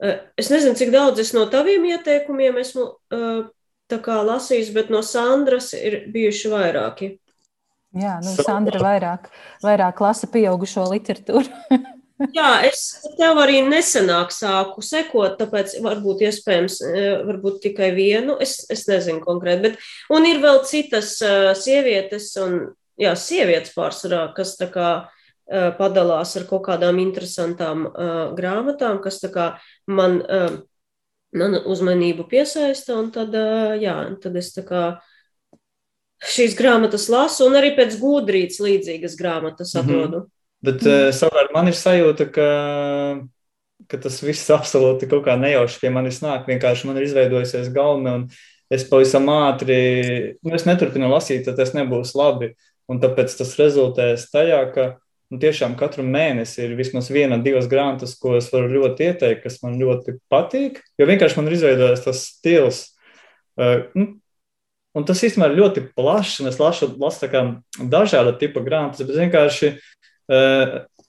Es 0.00 0.48
nezinu, 0.48 0.76
cik 0.80 0.92
daudz 0.94 1.20
es 1.20 1.34
no 1.36 1.44
taviem 1.52 1.84
ieteikumiem 1.92 2.60
esmu 2.62 2.86
lasījis, 3.90 4.72
bet 4.72 4.88
no 4.88 5.02
Sandras 5.04 5.74
ir 5.76 6.06
bijuši 6.14 6.52
vairāki. 6.52 7.10
Jā, 7.90 8.20
nu, 8.22 8.32
Sandra 8.38 8.78
vairāk, 8.78 9.26
vairāk 9.64 10.00
lasa 10.00 10.28
pieaugušo 10.30 10.86
literatūru. 10.92 11.48
Jā, 12.36 12.48
es 12.68 12.98
tev 13.16 13.38
arī 13.40 13.62
nesenāk 13.64 14.32
sāku 14.34 14.82
sekot, 14.84 15.38
tāpēc 15.40 15.78
varbūt 15.80 16.26
iespējams, 16.28 16.80
e, 16.84 17.04
varbūt 17.24 17.62
tikai 17.64 17.90
vienu, 17.96 18.34
es, 18.44 18.58
es 18.72 18.84
nezinu 18.90 19.22
konkrēti, 19.24 19.70
bet, 19.70 19.86
un 20.12 20.26
ir 20.28 20.42
vēl 20.42 20.60
citas 20.68 21.14
uh, 21.24 21.52
sievietes, 21.56 22.28
un, 22.42 22.58
jā, 23.00 23.14
sievietes 23.16 23.72
pārsvarā, 23.72 24.26
kas 24.36 24.52
tā 24.60 24.68
kā 24.72 24.88
uh, 25.00 25.70
padalās 25.78 26.34
ar 26.36 26.44
kaut 26.50 26.66
kādām 26.66 27.00
interesantām 27.00 27.86
uh, 27.88 28.18
grāmatām, 28.36 29.00
kas 29.00 29.22
tā 29.22 29.30
kā 29.32 29.46
man, 29.88 30.18
uh, 30.20 30.58
man 31.32 31.56
uzmanību 31.62 32.28
piesaista, 32.28 32.98
un 33.00 33.08
tad, 33.14 33.32
uh, 33.32 33.78
jā, 33.80 33.96
tad 34.20 34.36
es 34.36 34.52
tā 34.58 34.66
kā 34.68 34.82
šīs 36.20 36.52
grāmatas 36.58 37.08
lasu, 37.08 37.46
un 37.48 37.56
arī 37.56 37.72
pēc 37.78 37.96
gudrītas 37.96 38.60
līdzīgas 38.60 39.16
grāmatas 39.16 39.72
mhm. 39.72 39.88
atrodu. 39.88 40.18
Mm 40.18 40.26
-hmm. 40.26 40.36
Bet 40.64 40.84
mm. 40.84 41.08
uh, 41.08 41.10
savukārt 41.16 41.52
man 41.56 41.70
ir 41.70 41.76
sajūta, 41.76 42.26
ka, 42.34 42.48
ka 43.90 44.00
tas 44.04 44.20
viss 44.24 44.50
absolūti 44.52 45.08
kaut 45.10 45.24
kā 45.26 45.36
nejauši 45.40 45.80
pie 45.82 45.92
manis 45.94 46.20
nāk. 46.24 46.48
Vienkārši 46.50 46.88
man 46.88 47.00
ir 47.00 47.08
izveidojusies 47.08 47.70
galma, 47.74 48.18
un 48.20 48.26
es 48.72 48.84
pavisam 48.88 49.28
ātri, 49.32 49.78
nu, 50.44 50.54
es 50.56 50.66
neturpinu 50.68 51.10
lasīt, 51.10 51.46
tad 51.48 51.58
tas 51.60 51.72
nebūs 51.76 52.14
labi. 52.18 52.52
Un 52.90 53.00
tāpēc 53.02 53.32
tas 53.38 53.54
rezultēs 53.58 54.28
tajā, 54.32 54.60
ka 54.74 54.86
nu, 55.30 55.38
tiešām 55.42 55.76
katru 55.78 56.04
mēnesi 56.04 56.64
ir 56.64 56.76
vismaz 56.78 57.08
viena, 57.14 57.38
divas 57.40 57.68
grāmatas, 57.70 58.16
ko 58.18 58.34
es 58.38 58.50
varu 58.52 58.72
ļoti 58.74 59.12
ieteikt, 59.12 59.44
kas 59.46 59.60
man 59.64 59.78
ļoti 59.80 60.18
patīk. 60.30 60.80
Jo 60.98 61.06
vienkārši 61.08 61.38
man 61.38 61.48
ir 61.48 61.56
izveidojies 61.56 62.02
tas 62.06 62.24
stils. 62.34 62.88
Uh, 63.60 63.86
nu, 63.94 64.10
Un 64.90 65.04
tas 65.06 65.20
īstenībā 65.22 65.52
ir 65.52 65.60
ļoti 65.60 65.84
plašs, 65.94 66.40
un 66.42 66.50
es 66.50 66.56
lasu, 66.58 66.88
lasu 66.98 67.28
dažādu 67.92 68.32
tipu 68.40 68.62
grāmatas, 68.66 69.04
bet 69.06 69.20
vienkārši 69.22 69.68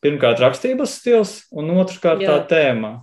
pirmkārt 0.01 0.41
rakstības 0.41 0.97
stils, 0.97 1.33
un 1.53 1.69
otrkārt 1.77 2.23
tā 2.25 2.37
tēma. 2.49 2.99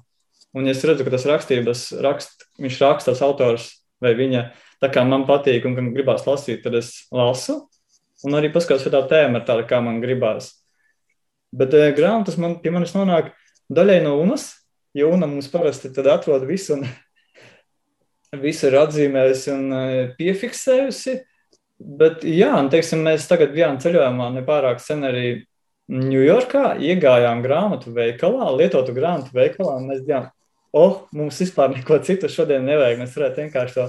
Un 0.57 0.71
es 0.71 0.81
redzu, 0.87 1.05
ka 1.07 1.13
tas 1.13 1.27
rakstības, 1.29 1.89
rakst, 2.03 2.47
viņš 2.59 2.79
raksta 2.83 3.13
tas 3.13 3.23
autors 3.23 3.69
vai 4.03 4.15
viņa, 4.19 4.45
tā 4.83 4.91
kā 4.93 5.05
man 5.07 5.27
patīk 5.29 5.67
un 5.69 5.77
man 5.77 5.91
gribās 5.95 6.25
lasīt, 6.27 6.63
tad 6.65 6.79
es 6.79 6.93
lasu. 7.15 7.61
Un 8.27 8.35
arī 8.35 8.51
paskatos, 8.51 8.87
vai 8.87 8.95
tā 8.95 9.03
tēma 9.13 9.41
ir 9.41 9.47
tāda, 9.47 9.67
kā 9.69 9.79
man 9.85 10.01
gribās. 10.03 10.57
Bet 11.55 11.75
e, 11.77 11.85
grāmatas 11.97 12.39
man, 12.41 12.57
pie 12.63 12.73
manis 12.75 12.97
nonāk 12.97 13.31
daļai 13.73 14.01
no 14.05 14.17
UNAS, 14.23 14.51
jo 14.97 15.13
UNA 15.15 15.29
mums 15.31 15.51
parasti 15.53 15.93
tad 15.95 16.09
atrod 16.11 16.47
visu 16.49 16.79
un 16.79 16.87
visu 18.45 18.69
ir 18.69 18.79
atzīmējusi 18.81 19.53
un 19.55 19.67
piefiksējusi. 20.19 21.19
Bet, 21.79 22.25
jā, 22.27 22.51
un, 22.59 22.73
teiksim, 22.73 23.05
mēs 23.07 23.29
tagad 23.31 23.53
bijām 23.55 23.79
ceļojumā 23.79 24.33
nepārāk 24.35 24.83
sen 24.83 25.07
arī 25.07 25.29
Ņujorkā 25.89 26.75
iegājām 26.85 27.41
grāmatu 27.41 27.95
veikalā, 27.97 28.51
lietotu 28.59 28.93
grāmatu 28.93 29.33
veikalā, 29.33 29.79
un 29.81 29.87
mēs 29.89 30.03
bijām, 30.05 30.27
oh, 30.77 31.07
mums 31.17 31.39
vispār 31.41 31.73
neko 31.73 31.97
citu 32.05 32.29
šodien 32.29 32.67
nevajag. 32.69 33.01
Mēs 33.01 33.15
varētu 33.17 33.45
vienkārši 33.47 33.77
to 33.79 33.87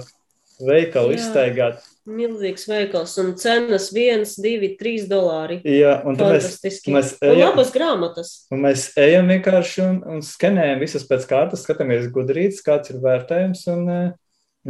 veikalu 0.64 1.14
Jā. 1.14 1.18
izstaigāt. 1.18 1.84
Milzīgs 2.10 2.64
veikals 2.68 3.12
un 3.20 3.34
cenas 3.40 3.90
1, 3.94 4.24
2, 4.40 4.70
3 4.80 5.04
dolāri. 5.10 5.58
Jā, 5.68 5.98
un 6.08 6.16
mēs, 6.18 6.56
mēs 6.88 7.12
ejam, 7.20 7.34
un 7.34 7.42
labas 7.44 7.72
grāmatas. 7.74 8.32
Un 8.52 8.64
mēs 8.64 8.86
ejam 9.00 9.30
vienkārši 9.30 9.84
un, 9.84 10.00
un 10.14 10.24
skenējam 10.24 10.80
visas 10.82 11.04
pēc 11.08 11.26
kārtas, 11.30 11.64
skatāmies 11.66 12.08
gudrītas, 12.14 12.64
kāds 12.66 12.92
ir 12.92 13.00
vērtējums 13.04 13.66
un 13.74 13.84
uh, 13.86 14.08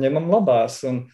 ņemam 0.02 0.30
labās. 0.34 0.82
Un, 0.90 1.04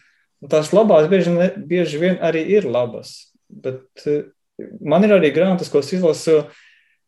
un 0.41 0.51
tās 0.51 0.73
labās 0.75 1.09
bieži, 1.11 1.35
bieži 1.69 2.01
vien 2.01 2.19
arī 2.25 2.43
ir 2.57 2.67
labas, 2.69 3.15
bet 3.47 4.07
uh, 4.09 4.25
man 4.57 5.05
ir 5.05 5.15
arī 5.17 5.31
grāmatas, 5.35 5.69
ko 5.71 5.81
es 5.83 5.91
izlasu, 5.95 6.41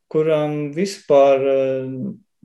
kurām 0.10 0.72
vispār 0.76 1.46
eh, 1.54 1.92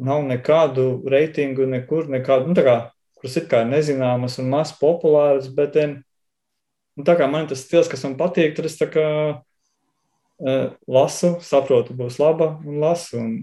nav 0.04 0.24
nekādu 0.28 0.88
reitingu, 1.10 1.68
nekur, 1.70 2.08
nekādu, 2.12 2.50
nu, 2.50 2.58
tā 2.58 2.64
kā, 2.66 2.76
kuras 3.18 3.38
it 3.40 3.48
kā 3.50 3.62
ir 3.64 3.70
nezināmas 3.70 4.38
un 4.42 4.50
maz 4.52 4.74
populāras, 4.76 5.48
bet 5.54 5.78
nu, 5.78 7.04
tā 7.06 7.14
kā 7.18 7.28
man 7.30 7.48
tas 7.50 7.62
stils, 7.64 7.88
kas 7.90 8.02
man 8.04 8.18
patīk, 8.20 8.56
tad 8.56 8.68
es 8.68 8.76
tā 8.80 8.88
kā 8.90 9.06
uh, 9.38 10.66
lasu, 10.90 11.36
saprotu, 11.46 11.96
būs 11.96 12.18
laba 12.20 12.56
un 12.66 12.82
lasu, 12.82 13.22
un 13.22 13.38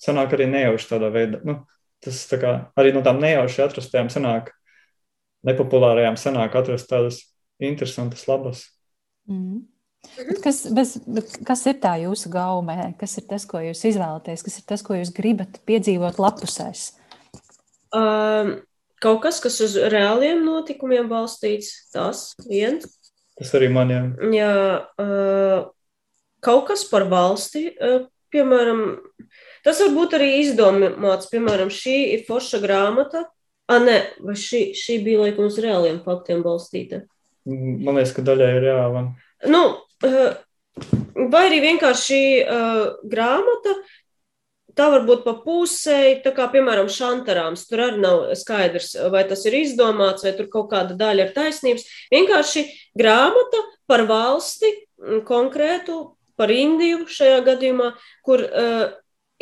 sanāk 0.00 0.36
arī 0.36 0.48
nejauši 0.52 0.90
tādā 0.94 1.10
veidā. 1.12 1.42
Nu, 1.44 1.58
tas 2.04 2.22
tā 2.30 2.38
kā 2.40 2.54
arī 2.78 2.94
no 2.94 3.02
tām 3.04 3.20
nejauši 3.22 3.66
atrastajām 3.66 4.10
sanāk, 4.12 4.52
nepopulārajām 5.44 6.16
sanāk 6.20 6.56
atrast 6.56 6.88
tādas 6.88 7.20
interesantas, 7.60 8.24
labas. 8.30 8.68
Mm. 9.28 9.64
Bet 10.14 10.40
kas, 10.44 10.60
bez, 10.74 10.94
bet 11.06 11.38
kas 11.46 11.64
ir 11.70 11.78
tā 11.82 11.96
jūsu 12.04 12.30
gaumē? 12.32 12.92
Kas 13.00 13.16
ir 13.18 13.26
tas, 13.30 13.46
ko 13.48 13.62
jūs 13.62 13.82
izvēlaties? 13.90 14.44
Kas 14.46 14.60
ir 14.60 14.66
tas, 14.68 14.84
ko 14.86 14.98
jūs 14.98 15.12
gribat 15.14 15.58
piedzīvot 15.68 16.20
lapusēs? 16.22 16.92
Um, 17.94 18.56
kaut 19.02 19.22
kas, 19.24 19.40
kas 19.42 19.60
uz 19.64 19.76
reāliem 19.78 20.44
notikumiem 20.46 21.08
balstīts, 21.10 21.72
tas 21.94 22.32
viens. 22.48 22.86
Tas 23.38 23.50
arī 23.58 23.70
man 23.74 23.90
jā. 23.90 24.02
Jā, 24.34 24.56
uh, 25.02 25.64
kaut 26.44 26.68
kas 26.70 26.86
par 26.90 27.08
valsti, 27.10 27.66
uh, 27.74 28.04
piemēram, 28.34 28.84
tas 29.66 29.80
var 29.82 29.94
būt 29.94 30.18
arī 30.18 30.30
izdomāts, 30.42 31.30
piemēram, 31.32 31.72
šī 31.72 31.96
ir 32.16 32.26
forša 32.28 32.62
grāmata. 32.62 33.26
Ah, 33.70 33.80
nē, 33.80 33.96
vai 34.20 34.34
šī, 34.36 34.74
šī 34.76 34.98
bija 35.06 35.22
laikam 35.22 35.48
uz 35.48 35.56
reāliem 35.62 36.02
faktiem 36.04 36.42
balstīta? 36.44 37.04
Man 37.48 37.96
liekas, 37.96 38.12
ka 38.16 38.24
daļai 38.24 38.50
ir 38.58 38.66
reāla. 38.66 39.04
Nu, 39.48 39.62
vai 41.34 41.42
arī 41.48 41.60
vienkārši 41.64 42.20
grāmata, 43.10 43.74
tā 44.78 44.88
var 44.90 45.04
būt 45.06 45.22
pa 45.26 45.36
pusēji, 45.44 46.20
tā 46.24 46.32
kā, 46.34 46.48
piemēram, 46.52 46.90
šantarāms. 46.90 47.66
Tur 47.70 47.84
arī 47.86 48.02
nav 48.02 48.24
skaidrs, 48.38 48.94
vai 49.12 49.24
tas 49.28 49.44
ir 49.48 49.56
izdomāts, 49.60 50.26
vai 50.26 50.34
tur 50.36 50.50
kaut 50.52 50.70
kāda 50.72 50.96
daļa 50.98 51.28
ir 51.28 51.32
taisnības. 51.36 51.86
Vienkārši 52.14 52.66
grāmata 52.98 53.62
par 53.90 54.04
valsti 54.10 54.72
konkrētu, 55.28 56.00
par 56.38 56.50
Indiju 56.50 57.06
šajā 57.10 57.40
gadījumā, 57.46 57.92
kur 58.26 58.42
uh, 58.42 58.86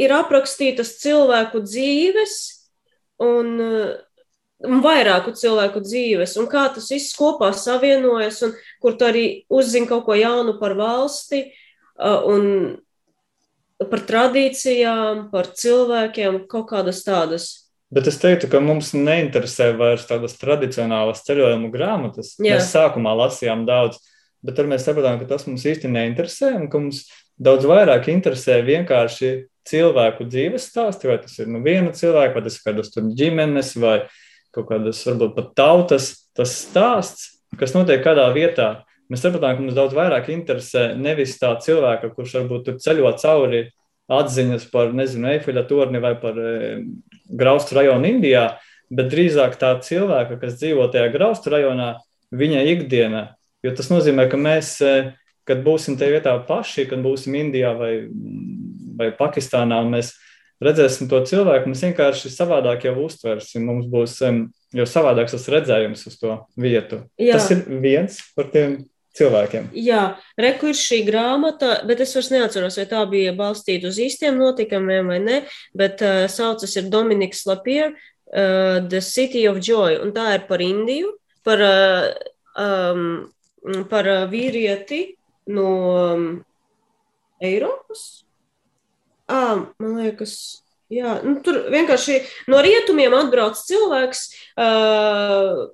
ir 0.00 0.12
aprakstītas 0.12 0.98
cilvēku 1.00 1.62
dzīves 1.64 2.34
un 3.22 3.54
uh, 3.62 3.94
vairāku 4.62 5.34
cilvēku 5.36 5.82
dzīves, 5.82 6.36
un 6.40 6.48
kā 6.50 6.68
tas 6.74 6.90
viss 6.92 7.16
kopā 7.18 7.50
savienojas, 7.56 8.42
un 8.46 8.54
kur 8.82 8.96
tu 8.98 9.08
arī 9.08 9.24
uzzini 9.52 9.88
kaut 9.90 10.04
ko 10.06 10.16
jaunu 10.18 10.58
par 10.60 10.76
valsti, 10.78 11.44
un 12.02 12.46
par 13.90 14.04
tradīcijām, 14.06 15.26
par 15.32 15.50
cilvēkiem, 15.58 16.44
kaut 16.50 16.68
kādas 16.70 17.02
tādas. 17.06 17.50
Bet 17.92 18.06
es 18.08 18.16
teiktu, 18.22 18.48
ka 18.48 18.62
mums 18.64 18.94
neinteresē 18.96 19.72
vairs 19.76 20.06
tādas 20.08 20.38
tradicionālas 20.40 21.24
ceļojumu 21.26 21.68
grāmatas. 21.74 22.36
Jā. 22.38 22.56
Mēs 22.56 22.70
sākumā 22.72 23.12
lasījām 23.18 23.66
daudz, 23.68 23.98
bet 24.40 24.56
tad 24.56 24.70
mēs 24.70 24.86
sapratām, 24.86 25.18
ka 25.20 25.28
tas 25.34 25.44
mums 25.48 25.66
īsti 25.68 25.90
neinteresē 25.92 26.54
un 26.56 26.70
ka 26.72 26.80
mums 26.80 27.04
daudz 27.42 27.66
vairāk 27.68 28.08
interesē 28.12 28.62
vienkārši 28.64 29.34
cilvēku 29.68 30.26
dzīves 30.30 30.70
stāsti, 30.70 31.10
vai 31.10 31.18
tas 31.22 31.36
ir 31.42 31.50
nu 31.52 31.60
viena 31.62 31.92
cilvēka, 31.94 32.38
vai 32.38 32.44
tas 32.46 32.56
ir 32.56 32.64
kādas 32.70 32.96
ģimenes, 32.96 33.74
vai 33.82 33.98
kaut 34.54 34.68
kādas, 34.70 35.02
varbūt 35.08 35.36
pat 35.36 35.52
tautas, 35.58 36.08
tas 36.36 36.54
stāsts, 36.64 37.28
kas 37.58 37.74
notiek 37.76 38.02
kādā 38.04 38.28
vietā. 38.34 38.84
mēs 39.10 39.20
sapratām, 39.20 39.56
ka 39.56 39.62
mums 39.62 39.76
daudz 39.76 39.94
vairāk 39.96 40.30
interesē 40.32 40.94
nevis 40.96 41.38
tā 41.40 41.52
cilvēka, 41.60 42.12
kurš 42.14 42.38
varbūt 42.40 42.64
tur 42.64 42.78
ceļo 42.80 43.12
cauri 43.20 43.66
atziņas 44.12 44.68
par, 44.72 44.92
nezinu, 44.96 45.28
Eifeļa 45.34 45.64
torni 45.68 46.00
vai 46.02 46.14
par 46.20 46.38
e, 46.38 46.52
graustu 47.28 47.76
rajonu 47.78 48.08
Indijā, 48.08 48.58
bet 48.92 49.10
drīzāk 49.12 49.56
tā 49.60 49.74
cilvēka, 49.84 50.38
kas 50.40 50.58
dzīvo 50.60 50.88
tajā 50.92 51.12
graustu 51.12 51.52
rajonā, 51.52 51.94
viņa 52.32 52.64
ikdiena. 52.72 53.22
Jo 53.64 53.74
tas 53.76 53.88
nozīmē, 53.92 54.26
ka 54.32 54.40
mēs, 54.40 54.74
e, 54.84 55.12
kad 55.48 55.62
būsim 55.64 55.96
tajā 56.00 56.18
vietā 56.18 56.34
paši, 56.48 56.88
kad 56.90 57.04
būsim 57.04 57.36
Indijā 57.38 57.72
vai, 57.78 57.92
vai 58.98 59.12
Pakistānā, 59.16 59.80
mēs 59.88 60.14
redzēsim 60.62 61.10
to 61.10 61.20
cilvēku, 61.28 61.70
mēs 61.72 61.84
vienkārši 61.86 62.32
savādāk 62.32 62.86
jau 62.88 62.94
uztversim. 63.04 63.66
Mums 63.68 63.88
būs 63.92 64.18
jau 64.22 64.86
savādāks 64.88 65.36
tas 65.36 65.50
redzējums 65.52 66.06
uz 66.08 66.16
to 66.20 66.38
vietu. 66.60 67.02
Jā. 67.20 67.36
Tas 67.36 67.50
ir 67.54 67.64
viens 67.82 68.18
par 68.36 68.50
tiem 68.54 68.82
cilvēkiem. 69.16 69.68
Jā, 69.76 70.02
reku 70.40 70.70
ir 70.72 70.78
šī 70.78 71.02
grāmata, 71.06 71.74
bet 71.88 72.00
es 72.04 72.14
vairs 72.16 72.30
neatceros, 72.32 72.78
vai 72.80 72.86
tā 72.88 73.02
bija 73.10 73.34
balstīta 73.36 73.90
uz 73.90 74.00
īstiem 74.00 74.38
notikumiem 74.40 75.12
vai 75.12 75.18
ne, 75.20 75.38
bet 75.76 76.00
uh, 76.04 76.24
saucas 76.32 76.72
ir 76.80 76.88
Dominiks 76.92 77.44
Lapierre, 77.48 77.92
uh, 78.32 78.80
The 78.88 79.02
City 79.04 79.44
of 79.50 79.60
Joy, 79.60 79.98
un 80.00 80.14
tā 80.16 80.30
ir 80.38 80.46
par 80.48 80.64
Indiju, 80.64 81.12
par, 81.44 81.60
uh, 81.66 82.08
um, 82.56 83.84
par 83.90 84.08
vīrieti 84.32 85.04
no 85.52 85.68
um, 85.92 86.26
Eiropas. 87.42 88.21
Ah, 89.32 89.64
man 89.80 89.96
liekas, 89.96 90.34
jā, 90.92 91.16
nu, 91.24 91.38
tur 91.44 91.62
vienkārši 91.72 92.18
no 92.52 92.60
rietumiem 92.64 93.14
atbrauc 93.16 93.60
cilvēks, 93.64 94.26
uh, 94.60 95.68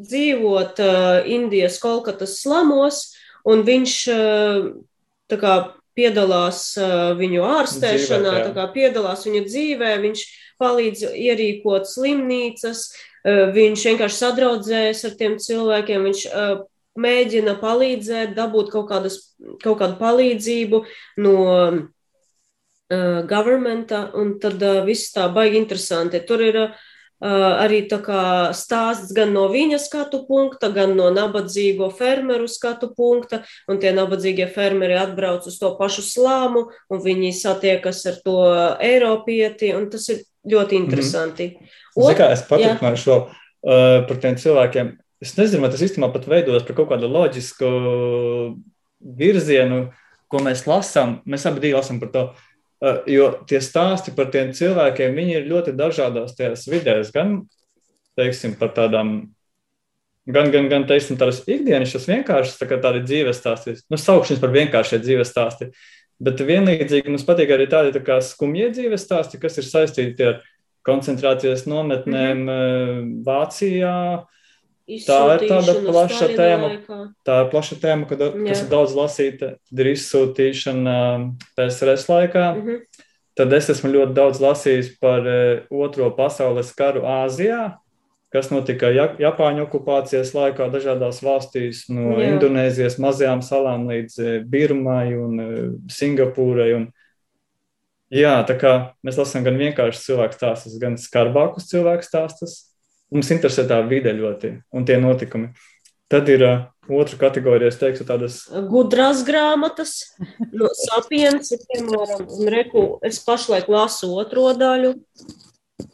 dzīvot 0.00 0.80
uh, 0.84 1.28
Indijas 1.28 1.78
Kolkatas 1.80 2.38
slamos, 2.42 3.02
un 3.48 3.64
viņš 3.64 3.96
uh, 4.12 4.70
kā, 5.40 5.54
piedalās 5.96 6.64
uh, 6.80 7.12
viņu 7.18 7.44
ārstēšanā, 7.46 8.34
dzīvē, 8.36 8.54
kā, 8.56 8.66
piedalās 8.74 9.24
viņu 9.28 9.44
dzīvē, 9.48 9.94
viņš 10.04 10.26
palīdz 10.60 11.06
ierīkot 11.16 11.88
slimnīcas, 11.88 12.90
viņš 13.56 13.84
vienkārši 13.88 14.16
sadraudzējas 14.16 15.00
ar 15.08 15.14
tiem 15.16 15.38
cilvēkiem, 15.40 16.04
viņš 16.08 16.24
mēģina 17.00 17.54
palīdzēt, 17.60 18.34
dabūt 18.36 18.68
kaut, 18.72 18.86
kādas, 18.90 19.16
kaut 19.64 19.80
kādu 19.80 19.96
palīdzību 20.00 20.82
no 21.24 21.34
uh, 22.90 23.26
governmenta, 23.26 24.10
un 24.14 24.36
tad 24.42 24.62
uh, 24.62 24.84
viss 24.86 25.12
tā 25.14 25.28
baigi 25.32 25.60
interesanti. 25.60 26.20
Tur 26.26 26.42
ir 26.44 26.58
uh, 26.60 26.72
arī 27.20 27.82
stāsts 27.86 29.12
gan 29.16 29.32
no 29.34 29.46
viņa 29.52 29.78
skatu 29.78 30.24
punkta, 30.28 30.70
gan 30.72 30.96
no 30.96 31.10
nabadzīgo 31.14 31.90
fermeru 31.96 32.48
skatu 32.48 32.92
punkta. 32.96 33.42
Un 33.68 33.78
tie 33.78 33.92
nabadzīgie 33.92 34.48
fermeri 34.54 34.98
atbrauc 34.98 35.46
uz 35.46 35.58
to 35.60 35.74
pašu 35.78 36.02
slāmu, 36.06 36.66
un 36.90 37.04
viņi 37.04 37.32
satiekas 37.36 38.04
ar 38.06 38.18
to 38.24 38.38
Eiropieti, 38.80 39.74
un 39.76 39.90
tas 39.90 40.08
ir 40.08 40.24
ļoti 40.48 40.76
interesanti. 40.76 41.46
Mm 41.46 41.66
-hmm. 41.66 42.10
Ot, 42.10 42.16
kā 42.16 42.32
es 42.32 42.42
paturpināšu 42.42 43.10
vēl 43.10 43.20
uh, 43.20 44.06
par 44.08 44.16
tiem 44.16 44.36
cilvēkiem. 44.36 44.96
Es 45.20 45.36
nezinu, 45.36 45.60
vai 45.60 45.70
tas 45.70 45.82
īstenībā 45.82 46.12
pat 46.12 46.26
veidojas 46.26 46.62
par 46.62 46.76
kaut 46.76 46.88
kādu 46.88 47.08
loģisku 47.08 47.66
virzienu, 49.00 49.90
ko 50.28 50.38
mēs 50.38 50.64
lasām. 50.66 51.20
Mēs 51.26 51.46
abi 51.46 51.72
lasām 51.72 52.00
par 52.00 52.08
to. 52.08 52.22
Uh, 52.22 52.49
jo 53.10 53.28
tie 53.48 53.60
stāsti 53.64 54.14
par 54.16 54.30
tiem 54.32 54.54
cilvēkiem, 54.56 55.16
viņi 55.16 55.36
ir 55.36 55.48
ļoti 55.50 55.74
dažādās 55.76 56.34
tajās 56.38 56.66
vidēs, 56.70 57.12
gan, 57.14 57.42
teiksim, 58.18 58.56
par 58.60 58.72
tādām, 58.76 59.14
gan, 60.26 60.50
gan, 60.54 60.68
gan 60.72 60.86
teiksim, 60.88 61.18
tādas 61.20 61.42
ikdienišķas 61.46 62.08
vienkāršas, 62.10 62.58
tā 62.60 62.68
kā 62.70 62.80
tādi 62.82 63.04
dzīves 63.04 63.40
stāsti, 63.40 63.76
nu, 63.92 64.00
saukšanas 64.00 64.42
par 64.42 64.54
vienkāršie 64.56 65.00
dzīves 65.02 65.32
stāsti, 65.32 65.70
bet 66.20 66.40
vienlīdzīgi 66.44 67.12
mums 67.12 67.26
patīk 67.28 67.52
arī 67.54 67.68
tādi 67.70 67.94
tā 67.96 68.04
kā 68.04 68.20
skumjie 68.24 68.70
dzīves 68.72 69.04
stāsti, 69.06 69.40
kas 69.40 69.60
ir 69.60 69.68
saistīti 69.68 70.28
ar 70.32 70.40
koncentrācijas 70.86 71.66
nometnēm 71.68 72.38
mm 72.38 72.48
-hmm. 72.48 73.16
Vācijā, 73.24 74.24
Tā 75.06 75.18
ir 75.36 75.44
tāda 75.50 75.74
plaša 75.84 76.28
tēma. 76.34 76.70
Tā 77.26 77.36
ir 77.44 77.50
plaša 77.52 77.76
tēma, 77.82 78.08
kad, 78.10 78.24
kas 78.46 78.64
ir 78.64 78.70
daudz 78.72 78.96
lasīta. 78.96 79.52
Ir 79.70 79.92
izsūtīšana 79.92 80.96
PSRS 81.54 82.08
laikā. 82.10 82.46
Mm 82.56 82.66
-hmm. 82.66 83.06
Tad 83.38 83.52
es 83.56 83.70
esmu 83.72 83.92
ļoti 83.92 84.12
daudz 84.12 84.40
lasījis 84.42 84.96
par 85.00 85.24
e, 85.24 85.62
Otro 85.70 86.10
pasaules 86.16 86.72
karu 86.76 87.00
Āzijā, 87.08 87.76
kas 88.28 88.50
notika 88.50 88.90
Japāņu 88.90 89.64
okupācijas 89.64 90.34
laikā 90.34 90.66
dažādās 90.70 91.22
valstīs, 91.22 91.84
no 91.88 92.18
Jā. 92.18 92.34
Indonēzijas 92.34 92.98
mazajām 92.98 93.42
salām 93.42 93.86
līdz 93.88 94.18
e, 94.18 94.40
Birmai 94.44 95.14
un 95.16 95.40
e, 95.40 95.48
Singapūrai. 95.88 96.74
Un, 96.74 96.90
jā, 98.10 98.34
tā 98.44 98.58
kā 98.58 98.74
mēs 99.06 99.16
lasām 99.16 99.46
gan 99.46 99.56
vienkāršus 99.56 100.04
cilvēku 100.10 100.34
stāstus, 100.36 100.76
gan 100.82 100.98
skarbākus 100.98 101.70
cilvēku 101.70 102.02
stāstus 102.02 102.69
mums 103.14 103.30
interesē 103.34 103.66
tā 103.68 103.80
vide 103.88 104.12
ļoti 104.16 104.54
un 104.76 104.86
tie 104.86 104.98
notikumi. 105.02 105.52
Tad 106.10 106.26
ir 106.32 106.42
uh, 106.42 106.62
otra 106.90 107.18
kategorija, 107.20 107.70
es 107.70 107.78
teiktu, 107.78 108.04
tādas 108.06 108.40
gudrās 108.70 109.22
grāmatas, 109.26 109.92
no 110.50 110.70
sapiens, 110.74 111.52
piemēram, 111.68 112.24
un 112.34 112.50
reku, 112.50 112.82
es 113.06 113.20
pašlaik 113.22 113.70
lasu 113.70 114.10
otro 114.18 114.50
daļu, 114.58 114.96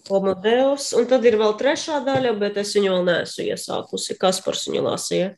Homodeus, 0.09 0.89
un 0.99 1.07
tad 1.11 1.25
ir 1.27 1.37
vēl 1.39 1.53
trešā 1.59 2.01
daļa, 2.07 2.33
bet 2.41 2.57
es 2.63 2.73
viņu 2.75 2.93
vēl 2.95 3.05
neesmu 3.07 3.45
iesākusi, 3.53 4.17
Kaspars 4.19 4.65
viņu 4.71 4.83
lasīja. 4.87 5.29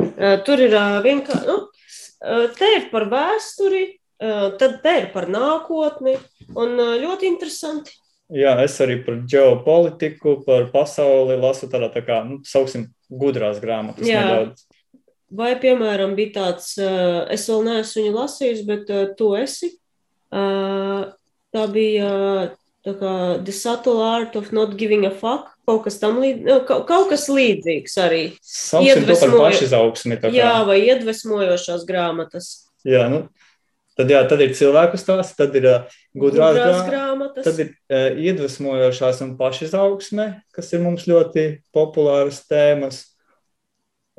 Uh, 0.00 0.36
tur 0.44 0.60
ir 0.60 0.74
uh, 0.74 0.98
vienkārši, 1.04 1.46
nu, 1.46 1.56
uh, 1.62 2.44
te 2.56 2.68
ir 2.76 2.86
par 2.92 3.06
vēsturi, 3.12 3.84
uh, 3.94 4.50
tad 4.60 4.80
te 4.84 4.96
ir 5.04 5.10
par 5.14 5.30
nākotni, 5.32 6.16
un 6.50 6.76
uh, 6.76 6.94
ļoti 7.00 7.28
interesanti. 7.30 7.94
Jā, 8.30 8.54
es 8.62 8.76
arī 8.82 9.00
par 9.04 9.18
ģeopolitiku, 9.30 10.40
par 10.46 10.68
pasauli 10.70 11.38
lasu 11.40 11.66
tādā 11.70 11.88
tā 11.90 12.02
kā, 12.06 12.20
nu, 12.26 12.38
sauksim, 12.46 12.88
gudrās 13.10 13.58
grāmatas 13.62 14.06
Jā. 14.06 14.22
nedaudz. 14.22 14.66
Vai, 15.30 15.52
piemēram, 15.62 16.16
bija 16.18 16.34
tāds, 16.40 16.72
uh, 16.82 17.24
es 17.30 17.46
vēl 17.50 17.66
neesmu 17.66 18.02
viņu 18.02 18.14
lasījis, 18.16 18.62
bet 18.66 18.90
uh, 18.90 19.10
tu 19.18 19.32
esi. 19.38 19.72
Uh, 20.30 21.10
tā 21.54 21.66
bija 21.70 22.10
tā 22.86 22.94
kā 22.96 23.12
The 23.44 23.54
Subtle 23.54 24.02
Art 24.02 24.36
of 24.38 24.50
Not 24.56 24.76
Giving 24.78 25.06
a 25.06 25.12
Fuck, 25.14 25.52
kaut 25.68 25.84
kas 25.86 25.98
tam 26.02 26.18
līdzīgs, 26.22 26.46
nu, 26.46 26.58
kaut, 26.66 26.86
kaut 26.88 27.10
kas 27.12 27.26
līdzīgs 27.30 27.96
arī. 28.02 28.22
Sauksim 28.46 29.06
to 29.06 29.18
par 29.20 29.36
pašizaugsmi. 29.46 30.18
Jā, 30.34 30.54
vai 30.68 30.80
iedvesmojošās 30.86 31.86
grāmatas. 31.88 32.52
Jā, 32.86 33.06
nu, 33.12 33.26
Tad, 33.98 34.10
jā, 34.12 34.20
tad 34.30 34.40
ir 34.44 34.54
cilvēku 34.56 34.98
stāsts, 35.00 35.36
tad 35.36 35.56
ir 35.58 35.66
uh, 35.66 35.98
gudrās, 36.16 36.54
gudrās 36.54 36.86
grāmatas, 36.86 37.44
tad 37.44 37.58
ir 37.60 37.72
uh, 37.72 38.20
iedvesmojošās 38.22 39.20
un 39.26 39.34
pašizaugsme, 39.40 40.28
kas 40.54 40.70
ir 40.72 40.84
mums 40.84 41.08
ļoti 41.10 41.46
populāras 41.74 42.40
tēmas. 42.48 43.02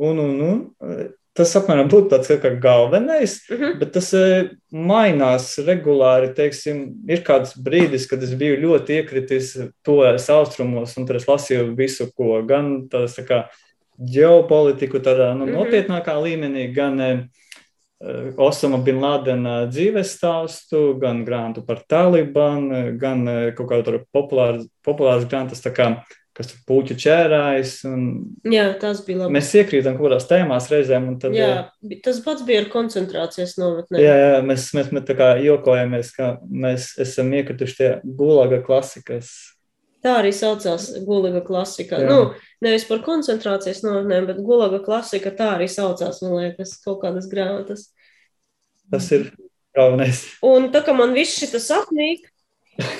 Un, 0.02 0.20
un, 0.20 0.38
un 0.44 1.02
tas 1.38 1.56
apmēram 1.56 1.90
būtu 1.92 2.12
tāds 2.12 2.32
kā 2.44 2.52
galvenais, 2.62 3.38
uh 3.48 3.56
mhm. 3.56 3.64
-huh. 3.64 3.80
bet 3.80 3.94
tas 3.96 4.12
uh, 4.18 4.52
mainās 4.72 5.56
regulāri. 5.66 6.34
Teiksim, 6.36 6.84
ir 7.08 7.24
kāds 7.24 7.56
brīdis, 7.56 8.10
kad 8.10 8.24
es 8.24 8.36
biju 8.36 8.60
ļoti 8.62 9.02
iekritis 9.02 9.56
tos 9.84 10.30
austrumos, 10.30 10.98
un 10.98 11.08
tur 11.08 11.16
es 11.16 11.28
lasīju 11.28 11.76
visu, 11.78 12.12
ko 12.16 12.42
gan 12.44 12.90
tādas 12.92 13.16
tā 13.18 13.26
kā 13.26 13.46
ģeopolitiku, 13.98 15.00
tādā 15.00 15.34
nu, 15.34 15.46
uh 15.46 15.50
mhm. 15.50 15.56
-huh. 15.56 15.64
nopietnākā 15.64 16.16
līmenī, 16.22 16.74
gan 16.76 17.00
uh, 17.00 17.20
Osama 18.42 18.80
Bin 18.82 19.02
Ladena 19.02 19.66
dzīves 19.70 20.16
stāstu, 20.16 20.96
gan 21.02 21.22
grāmatu 21.28 21.62
par 21.66 21.84
Talibanu, 21.90 22.96
gan 23.02 23.28
eh, 23.30 23.52
kaut 23.58 23.70
kādu 23.70 24.02
populāru, 24.14 24.66
populāru 24.86 25.28
grāmatas, 25.30 25.62
kā, 25.76 25.90
kas 26.38 26.50
tur 26.50 26.64
puķu 26.70 26.98
ķērājas. 27.04 27.76
Jā, 28.50 28.66
tas 28.82 29.04
bija 29.06 29.22
labi. 29.22 29.36
Mēs 29.38 29.52
iekrītam 29.60 30.00
kaut 30.00 30.08
kādās 30.08 30.28
tēmās 30.32 30.72
reizēm. 30.74 31.12
Tad, 31.22 31.38
jā, 31.38 31.52
eh, 31.86 32.02
tas 32.06 32.24
pats 32.26 32.46
bija 32.48 32.64
ar 32.66 32.72
koncentrācijas 32.74 33.58
nometnē. 33.62 34.02
Jā, 34.02 34.18
jā 34.24 34.44
mēs, 34.50 34.72
mēs, 34.78 34.90
mēs 34.96 35.08
tā 35.12 35.18
kā 35.22 35.32
jokojamies, 35.46 36.14
ka 36.18 36.34
mēs 36.50 36.94
esam 37.06 37.30
iekrituši 37.38 37.80
tie 37.84 37.92
gulaga 38.04 38.64
klasikas. 38.66 39.36
Tā 40.02 40.16
arī 40.18 40.32
saucās 40.34 40.88
gulaga 41.06 41.44
klasika. 41.46 42.00
Jā. 42.02 42.10
Nu, 42.10 42.50
Nevis 42.62 42.88
par 42.90 43.04
koncentrācijas 43.06 43.84
nometnēm, 43.86 44.28
bet 44.30 44.42
gulaga 44.46 44.82
klasika 44.86 45.34
tā 45.38 45.56
arī 45.56 45.70
saucās, 45.70 46.22
man 46.26 46.38
liekas, 46.40 46.76
kaut 46.82 47.04
kādas 47.04 47.30
grāmatas. 47.30 47.88
Tas 48.92 49.08
ir 49.14 49.30
galvenais. 49.78 50.26
Un 50.46 50.70
tā 50.74 50.84
kā 50.86 50.94
man 50.98 51.14
viss 51.18 51.40
šis 51.40 51.70
apnīk, 51.78 52.26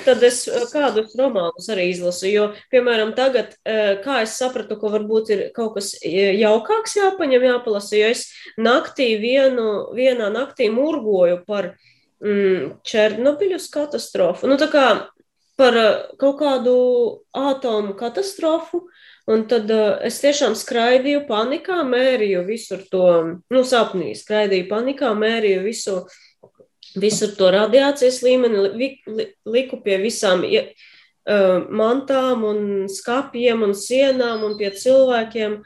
tad 0.06 0.22
es 0.26 0.44
eh, 0.48 0.64
kādus 0.72 1.14
romānus 1.18 1.68
arī 1.72 1.88
izlasu. 1.92 2.26
Jo, 2.30 2.48
piemēram, 2.72 3.14
tagad, 3.18 3.56
eh, 3.66 3.98
kā 4.04 4.20
es 4.24 4.36
sapratu, 4.38 4.78
ka 4.80 4.90
varbūt 4.92 5.32
ir 5.34 5.44
kaut 5.56 5.76
kas 5.76 5.94
eh, 6.00 6.32
jaukāks 6.40 6.96
jāpaņem, 6.98 7.48
jāpalasa, 7.50 7.96
jo 7.98 8.12
es 8.12 8.26
naktī 8.60 9.12
vienu, 9.20 9.94
vienā 9.96 10.30
naktī 10.34 10.70
murgoju 10.72 11.42
par 11.48 11.74
mm, 12.22 12.82
Černobiļus 12.88 13.70
katastrofu. 13.72 14.50
Nu, 14.50 14.58
tā 14.60 14.70
kā 14.72 14.86
par 15.62 15.78
kaut 16.18 16.38
kādu 16.40 16.76
atomu 17.36 17.94
katastrofu. 17.98 18.86
Un 19.30 19.44
tad 19.46 19.70
uh, 19.70 20.00
es 20.02 20.18
tiešām 20.18 20.56
skraidīju 20.58 21.22
panikā, 21.28 21.78
mērīju 21.86 22.40
visur 22.48 22.80
to, 22.90 23.04
nu, 23.54 23.60
sapnī, 23.62 24.16
skraidīju 24.18 24.66
panikā, 24.66 25.12
mērīju 25.14 25.60
visu, 25.62 26.00
visur 26.98 27.30
to 27.38 27.52
radiācijas 27.54 28.18
līmeni, 28.26 28.64
li, 28.66 28.88
li, 29.06 29.28
liku 29.46 29.78
pie 29.84 30.00
visām 30.02 30.42
uh, 30.42 30.88
mantām 31.70 32.42
un 32.48 32.66
skapiem 32.90 33.62
un 33.68 33.76
sienām 33.78 34.42
un 34.48 34.58
pie 34.58 34.74
cilvēkiem. 34.74 35.62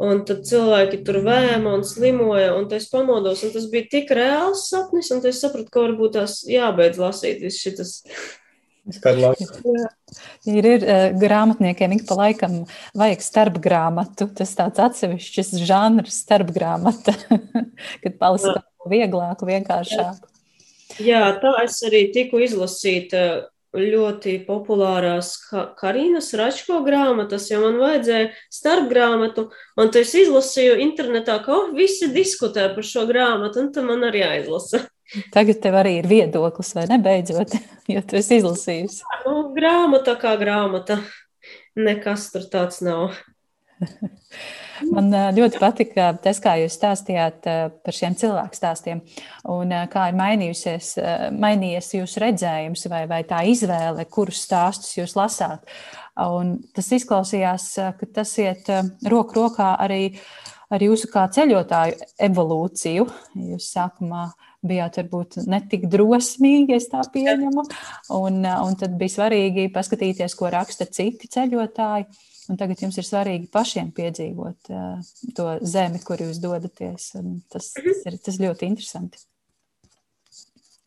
Un 0.00 0.22
tad 0.24 0.46
cilvēki 0.48 1.02
tur 1.04 1.18
vēma 1.26 1.74
un 1.76 1.82
slimoja, 1.84 2.54
un 2.56 2.70
es 2.72 2.86
pamodos, 2.88 3.42
un 3.44 3.50
tas 3.52 3.66
bija 3.68 3.90
tik 3.98 4.14
reāls 4.16 4.62
sapnis, 4.70 5.10
un 5.12 5.20
es 5.28 5.42
sapratu, 5.42 5.68
ka 5.68 5.82
varbūt 5.82 6.14
tās 6.14 6.38
jābeidz 6.48 6.96
lasīt 7.02 7.42
viss 7.44 7.60
šis 7.60 7.98
Ir, 10.50 10.64
ir 10.66 10.82
uh, 10.82 11.12
grāmatniekiem 11.20 11.92
ik 11.98 12.06
pa 12.08 12.16
laikam 12.18 12.62
vajag 12.98 13.22
starpgrāmatu. 13.22 14.26
Tas 14.34 14.56
tāds 14.58 14.80
atsevišķs 14.82 15.52
žanrs, 15.68 16.22
starpgrāmata, 16.24 17.14
kad 18.02 18.18
palasa 18.18 18.56
kaut 18.56 18.90
vieglāku, 18.90 19.46
vienkāršāku. 19.50 20.30
Jā, 21.04 21.22
tā 21.42 21.52
es 21.62 21.78
arī 21.86 22.08
tiku 22.14 22.40
izlasīta 22.42 23.22
ļoti 23.76 24.40
populārās 24.48 25.36
Karīnas 25.78 26.32
Račko 26.38 26.80
grāmatas, 26.86 27.46
jo 27.52 27.60
man 27.62 27.78
vajadzēja 27.78 28.32
starpgrāmatu, 28.50 29.46
un 29.78 29.92
tad 29.92 30.02
es 30.02 30.14
izlasīju 30.24 30.80
internetā, 30.82 31.38
ka 31.44 31.54
oh, 31.54 31.68
visi 31.76 32.10
diskutē 32.10 32.66
par 32.74 32.86
šo 32.86 33.06
grāmatu, 33.10 33.62
un 33.62 33.70
tad 33.74 33.86
man 33.86 34.02
arī 34.08 34.24
aizlasa. 34.26 34.82
Tagad 35.34 35.58
tev 35.62 35.76
arī 35.80 35.96
ir 36.00 36.08
viedoklis, 36.10 36.74
vai 36.76 36.86
ne? 36.90 37.00
Beidzot, 37.02 37.56
jo 37.92 38.02
tu 38.06 38.18
esi 38.20 38.40
izlasījusi. 38.40 39.02
Nu, 39.26 39.36
grāmata 39.56 40.16
kā 40.20 40.36
grāmata. 40.40 41.00
Nekas 41.78 42.28
tur 42.34 42.46
tāds 42.50 42.82
nav. 42.84 43.14
Man 44.94 45.10
ļoti 45.36 45.60
patika 45.60 46.10
tas, 46.24 46.38
kā 46.40 46.54
jūs 46.60 46.76
stāstījāt 46.78 47.44
par 47.44 47.96
šiem 47.96 48.14
cilvēku 48.16 48.56
stāstiem, 48.56 49.02
un 49.52 49.74
kā 49.92 50.06
ir 50.08 50.16
mainījies 50.16 51.90
jūsu 51.98 52.22
redzējums 52.22 52.86
vai, 52.92 53.02
vai 53.10 53.20
tā 53.28 53.42
izvēle, 53.50 54.06
kurus 54.08 54.40
stāstus 54.46 54.96
jūs 54.96 55.16
lasāt. 55.18 55.68
Un 56.20 56.58
tas 56.76 56.88
izklausījās, 56.96 57.66
ka 57.98 58.08
tas 58.20 58.32
iet 58.40 58.68
roku 59.08 59.36
rokā 59.36 59.74
arī 59.84 60.02
ar 60.72 60.84
jūsu 60.84 61.10
kā 61.12 61.26
ceļotāju 61.34 61.98
evolūciju. 62.28 63.06
Jūs 63.52 63.70
sākumā 63.74 64.30
bijāt 64.66 64.98
varbūt 65.00 65.40
netik 65.48 65.86
drosmīgi, 65.90 66.76
es 66.76 66.88
tā 66.92 67.02
pieņemu. 67.12 67.64
Un, 68.16 68.42
un 68.44 68.76
tad 68.80 68.96
bija 69.00 69.16
svarīgi 69.16 69.70
paskatīties, 69.74 70.36
ko 70.38 70.50
raksta 70.52 70.88
citi 70.90 71.30
ceļotāji. 71.32 72.08
Un 72.50 72.58
tagad 72.58 72.80
jums 72.82 72.96
ir 72.98 73.06
svarīgi 73.06 73.46
pašiem 73.52 73.92
piedzīvot 73.94 74.72
uh, 74.74 75.10
to 75.36 75.50
zemi, 75.62 76.00
kur 76.02 76.20
jūs 76.20 76.40
dodaties. 76.42 77.12
Tas, 77.52 77.72
tas 77.76 78.00
ir 78.10 78.16
tas 78.18 78.40
ļoti 78.42 78.66
interesanti. 78.72 79.22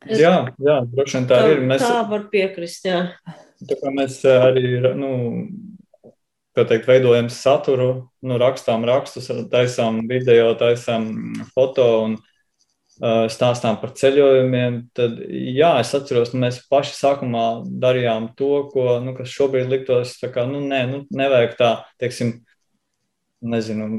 Jā, 0.03 0.49
jā 0.59 0.81
droši 0.91 1.15
vien 1.15 1.29
tā, 1.29 1.37
tā 1.39 1.53
ir. 1.53 1.61
Mēs, 1.69 1.85
tā 1.85 2.01
var 2.09 2.25
piekrist, 2.33 2.89
jā. 2.89 3.05
Tā 3.63 3.77
kā 3.79 3.93
mēs 3.95 4.17
arī, 4.27 4.65
nu, 4.99 5.13
kā 6.51 6.65
teikt, 6.67 6.89
veidojam 6.91 7.31
saturu, 7.31 7.87
nu, 8.27 8.35
rakstām 8.41 8.83
rakstus, 8.89 9.31
taisām 9.53 10.01
video, 10.09 10.51
taisām 10.59 11.07
foto 11.55 11.87
un, 12.01 12.19
uh, 12.19 12.32
stāstām 13.03 13.77
par 13.81 13.91
ceļojumiem, 13.99 14.79
tad 14.95 15.17
jā, 15.27 15.73
es 15.81 15.91
atceros, 15.97 16.31
ka 16.31 16.39
mēs 16.39 16.61
paši 16.71 16.93
sākumā 16.95 17.47
darījām 17.83 18.29
to, 18.39 18.69
ko, 18.71 18.99
nu, 19.03 19.15
kas 19.17 19.33
šobrīd 19.33 19.71
liktos, 19.71 20.15
kā, 20.23 20.45
nu, 20.47 20.61
nē, 20.63 20.83
nu, 20.91 21.01
nevajag 21.11 21.57
tā, 21.59 21.71
teiksim, 21.99 22.37
nezinu, 23.43 23.89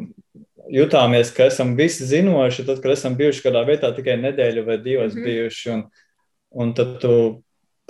jutāmies, 0.73 1.35
ka 1.37 1.51
esam 1.51 1.75
visi 1.77 2.07
zinoši, 2.09 2.65
tad, 2.65 2.81
kad 2.81 2.95
esam 2.95 3.19
bijuši 3.19 3.45
kādā 3.45 3.65
vietā 3.69 3.91
tikai 3.93 4.17
nedēļu 4.23 4.65
vai 4.65 4.79
divas 4.81 5.13
mm 5.13 5.21
-hmm. 5.21 5.29
bijuši, 5.29 5.71
un, 5.75 5.85
un 6.65 6.73
tad 6.75 6.97
tu 7.03 7.13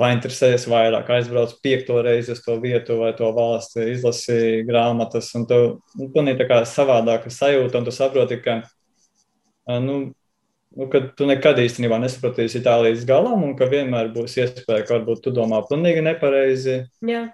painteresējies 0.01 0.67
vairāk, 0.67 1.11
aizbrauc 1.15 1.55
piekto 1.63 2.01
reizi 2.03 2.33
uz 2.35 2.43
to 2.43 2.59
vietu 2.59 2.99
vai 2.99 3.13
to 3.15 3.31
valsti, 3.33 3.87
izlasi 3.93 4.65
grāmatas, 4.67 5.31
un 5.39 5.47
tu, 5.47 5.61
nu, 5.95 6.11
pilnīgi 6.11 6.43
tā 6.43 6.49
kā 6.51 6.61
savādāka 6.67 7.31
sajūta, 7.31 7.79
un 7.79 7.85
tu 7.85 7.95
saproti, 7.95 8.41
ka, 8.43 8.63
nu, 9.79 10.13
nu, 10.79 10.89
ka 10.91 11.01
tu 11.17 11.29
nekad 11.29 11.59
īstenībā 11.63 11.99
nesapratīsi 12.03 12.61
Itālijas 12.61 13.07
galam, 13.09 13.43
un 13.47 13.55
ka 13.59 13.69
vienmēr 13.71 14.13
būs 14.15 14.37
iespēja, 14.41 14.85
ka 14.85 14.99
varbūt 14.99 15.25
tu 15.25 15.33
domā 15.35 15.63
pilnīgi 15.69 16.05
nepareizi. 16.05 16.77
Jā. 17.07 17.25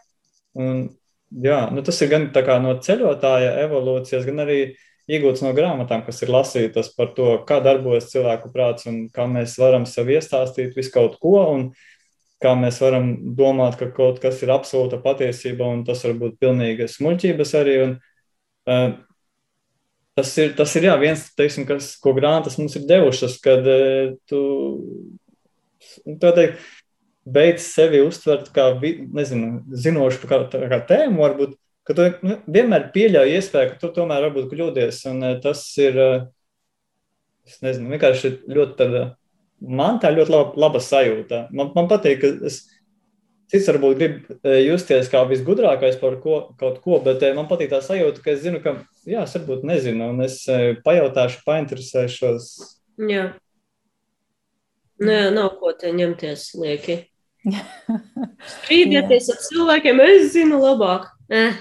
Un, 0.58 0.86
jā, 1.30 1.60
nu, 1.74 1.84
tas 1.86 2.00
ir 2.02 2.12
gan 2.12 2.30
no 2.64 2.76
ceļotāja 2.84 3.56
evolūcijas, 3.64 4.26
gan 4.28 4.44
arī 4.46 4.60
iegūts 5.10 5.42
no 5.44 5.52
grāmatām, 5.56 6.04
kas 6.06 6.22
ir 6.22 6.32
lasītas 6.34 6.92
par 6.96 7.14
to, 7.16 7.32
kā 7.48 7.60
darbojas 7.64 8.10
cilvēku 8.12 8.52
prāts 8.54 8.86
un 8.90 9.06
kā 9.14 9.26
mēs 9.30 9.56
varam 9.58 9.86
sev 9.88 10.12
iestāstīt 10.12 10.76
visu 10.76 10.94
kaut 10.94 11.18
ko. 11.22 11.38
Un, 11.54 11.70
Kā 12.40 12.54
mēs 12.56 12.78
varam 12.80 13.10
domāt, 13.36 13.74
ka 13.76 13.90
kaut 13.92 14.16
kas 14.22 14.38
ir 14.40 14.48
absolūta 14.48 14.96
patiesība, 15.04 15.66
un 15.68 15.82
tas 15.84 16.00
var 16.06 16.14
būt 16.16 16.38
pilnīgas 16.40 16.94
muļķības 17.04 17.50
arī. 17.58 17.74
Un, 17.84 17.90
uh, 18.64 18.94
tas 20.18 20.32
ir, 20.40 20.52
tas 20.58 20.74
ir 20.78 20.88
jā, 20.88 20.96
viens, 21.00 21.22
teiksim, 21.38 21.66
kas, 21.68 21.92
ko 22.02 22.14
grāmatas 22.16 22.58
mums 22.60 22.76
ir 22.78 22.86
devušas, 22.88 23.38
kad 23.44 23.66
uh, 23.68 24.12
tu, 24.30 24.40
teikt, 26.22 26.60
beidz 27.30 27.68
sevi 27.68 28.02
uztvert 28.04 28.50
kā, 28.54 28.72
nezinu, 28.80 29.60
zinošu 29.70 30.30
kā, 30.30 30.42
kā 30.50 30.80
tēmu, 30.88 31.20
varbūt, 31.22 31.54
ka 31.86 31.96
tu 31.96 32.08
nu, 32.26 32.40
vienmēr 32.50 32.90
pieļauj 32.94 33.36
iespēju, 33.36 33.72
ka 33.72 33.80
tu 33.82 33.92
tomēr 34.00 34.28
varbūt 34.28 34.50
kļūdies, 34.52 35.04
un 35.12 35.24
uh, 35.24 35.38
tas 35.42 35.62
ir, 35.80 36.00
uh, 36.00 36.28
es 37.48 37.60
nezinu, 37.64 37.92
vienkārši 37.94 38.34
ļoti 38.50 38.78
tāda, 38.80 39.06
man 39.60 40.00
tā 40.02 40.12
ļoti 40.14 40.34
laba, 40.34 40.52
laba 40.66 40.82
sajūta. 40.84 41.46
Man, 41.54 41.72
man 41.76 41.88
patīk, 41.90 42.22
ka 42.22 42.34
es, 42.48 42.62
Cits 43.50 43.66
varbūt 43.66 43.98
grib 43.98 44.16
eh, 44.46 44.60
justies 44.68 45.08
kā 45.10 45.24
visgudrākais 45.26 45.96
par 45.98 46.16
ko, 46.22 46.40
kaut 46.60 46.78
ko, 46.84 47.00
bet 47.02 47.22
eh, 47.26 47.34
man 47.34 47.48
patīk 47.50 47.72
tā 47.72 47.80
sajūta, 47.82 48.22
ka 48.22 48.34
es 48.34 48.44
zinu, 48.44 48.60
ka, 48.62 48.76
jā, 49.08 49.24
es 49.26 49.34
varbūt 49.34 49.64
nezinu, 49.66 50.12
un 50.12 50.22
es 50.26 50.36
eh, 50.50 50.76
pajautāšu, 50.84 51.42
painteresēšos. 51.48 52.50
Jā. 53.10 53.24
Nē, 55.00 55.18
nav 55.34 55.56
ko 55.58 55.72
te 55.74 55.90
ņemties 55.96 56.46
lieki. 56.60 57.00
Strīdieties 58.54 59.30
ar 59.32 59.42
cilvēkiem, 59.48 60.02
es 60.06 60.30
zinu 60.36 60.60
labāk. 60.62 61.08
Eh. 61.32 61.58